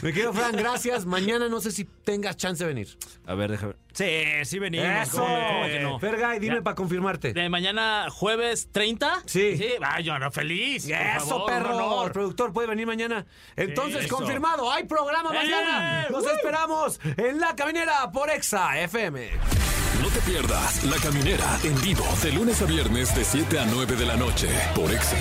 Me 0.03 0.13
quedo, 0.13 0.33
Fran, 0.33 0.53
gracias. 0.53 1.07
Mañana 1.07 1.49
no 1.49 1.61
sé 1.61 1.71
si 1.73 1.85
tengas 1.85 2.37
chance 2.37 2.63
de 2.63 2.69
venir. 2.69 2.97
A 3.27 3.35
ver, 3.35 3.51
déjame. 3.51 3.75
Sí, 3.93 4.07
sí 4.45 4.59
venimos. 4.59 4.87
¡Eso! 4.87 5.19
¿Cómo, 5.19 5.35
cómo 5.49 5.67
que 5.67 5.81
no? 5.81 5.99
Fergay, 5.99 6.39
dime 6.39 6.63
para 6.63 6.75
confirmarte. 6.77 7.33
De 7.33 7.49
mañana, 7.49 8.07
jueves 8.11 8.69
30. 8.71 9.23
Sí. 9.27 9.57
Sí, 9.57 9.69
ah, 9.83 10.01
yo 10.01 10.19
no, 10.19 10.31
feliz. 10.31 10.85
por 10.85 10.93
Eso, 10.95 11.27
favor, 11.27 11.47
perro. 11.47 12.05
El 12.07 12.13
productor 12.13 12.53
puede 12.53 12.69
venir 12.69 12.87
mañana. 12.87 13.25
Entonces, 13.57 14.07
confirmado. 14.09 14.71
Hay 14.71 14.85
programa 14.85 15.33
mañana. 15.33 16.03
¡Eh! 16.05 16.07
Nos 16.11 16.27
esperamos 16.27 17.01
en 17.17 17.41
La 17.41 17.55
Caminera 17.57 18.11
por 18.13 18.31
Exa 18.31 18.79
FM. 18.81 19.31
No 20.05 20.11
te 20.11 20.21
pierdas 20.21 20.85
La 20.85 20.99
Caminera 20.99 21.59
en 21.63 21.81
vivo 21.81 22.05
de 22.23 22.31
lunes 22.31 22.61
a 22.61 22.67
viernes 22.67 23.17
de 23.17 23.25
7 23.25 23.59
a 23.59 23.65
9 23.65 23.97
de 23.97 24.05
la 24.05 24.19
noche 24.19 24.51
por 24.75 24.93
Exa 24.93 25.17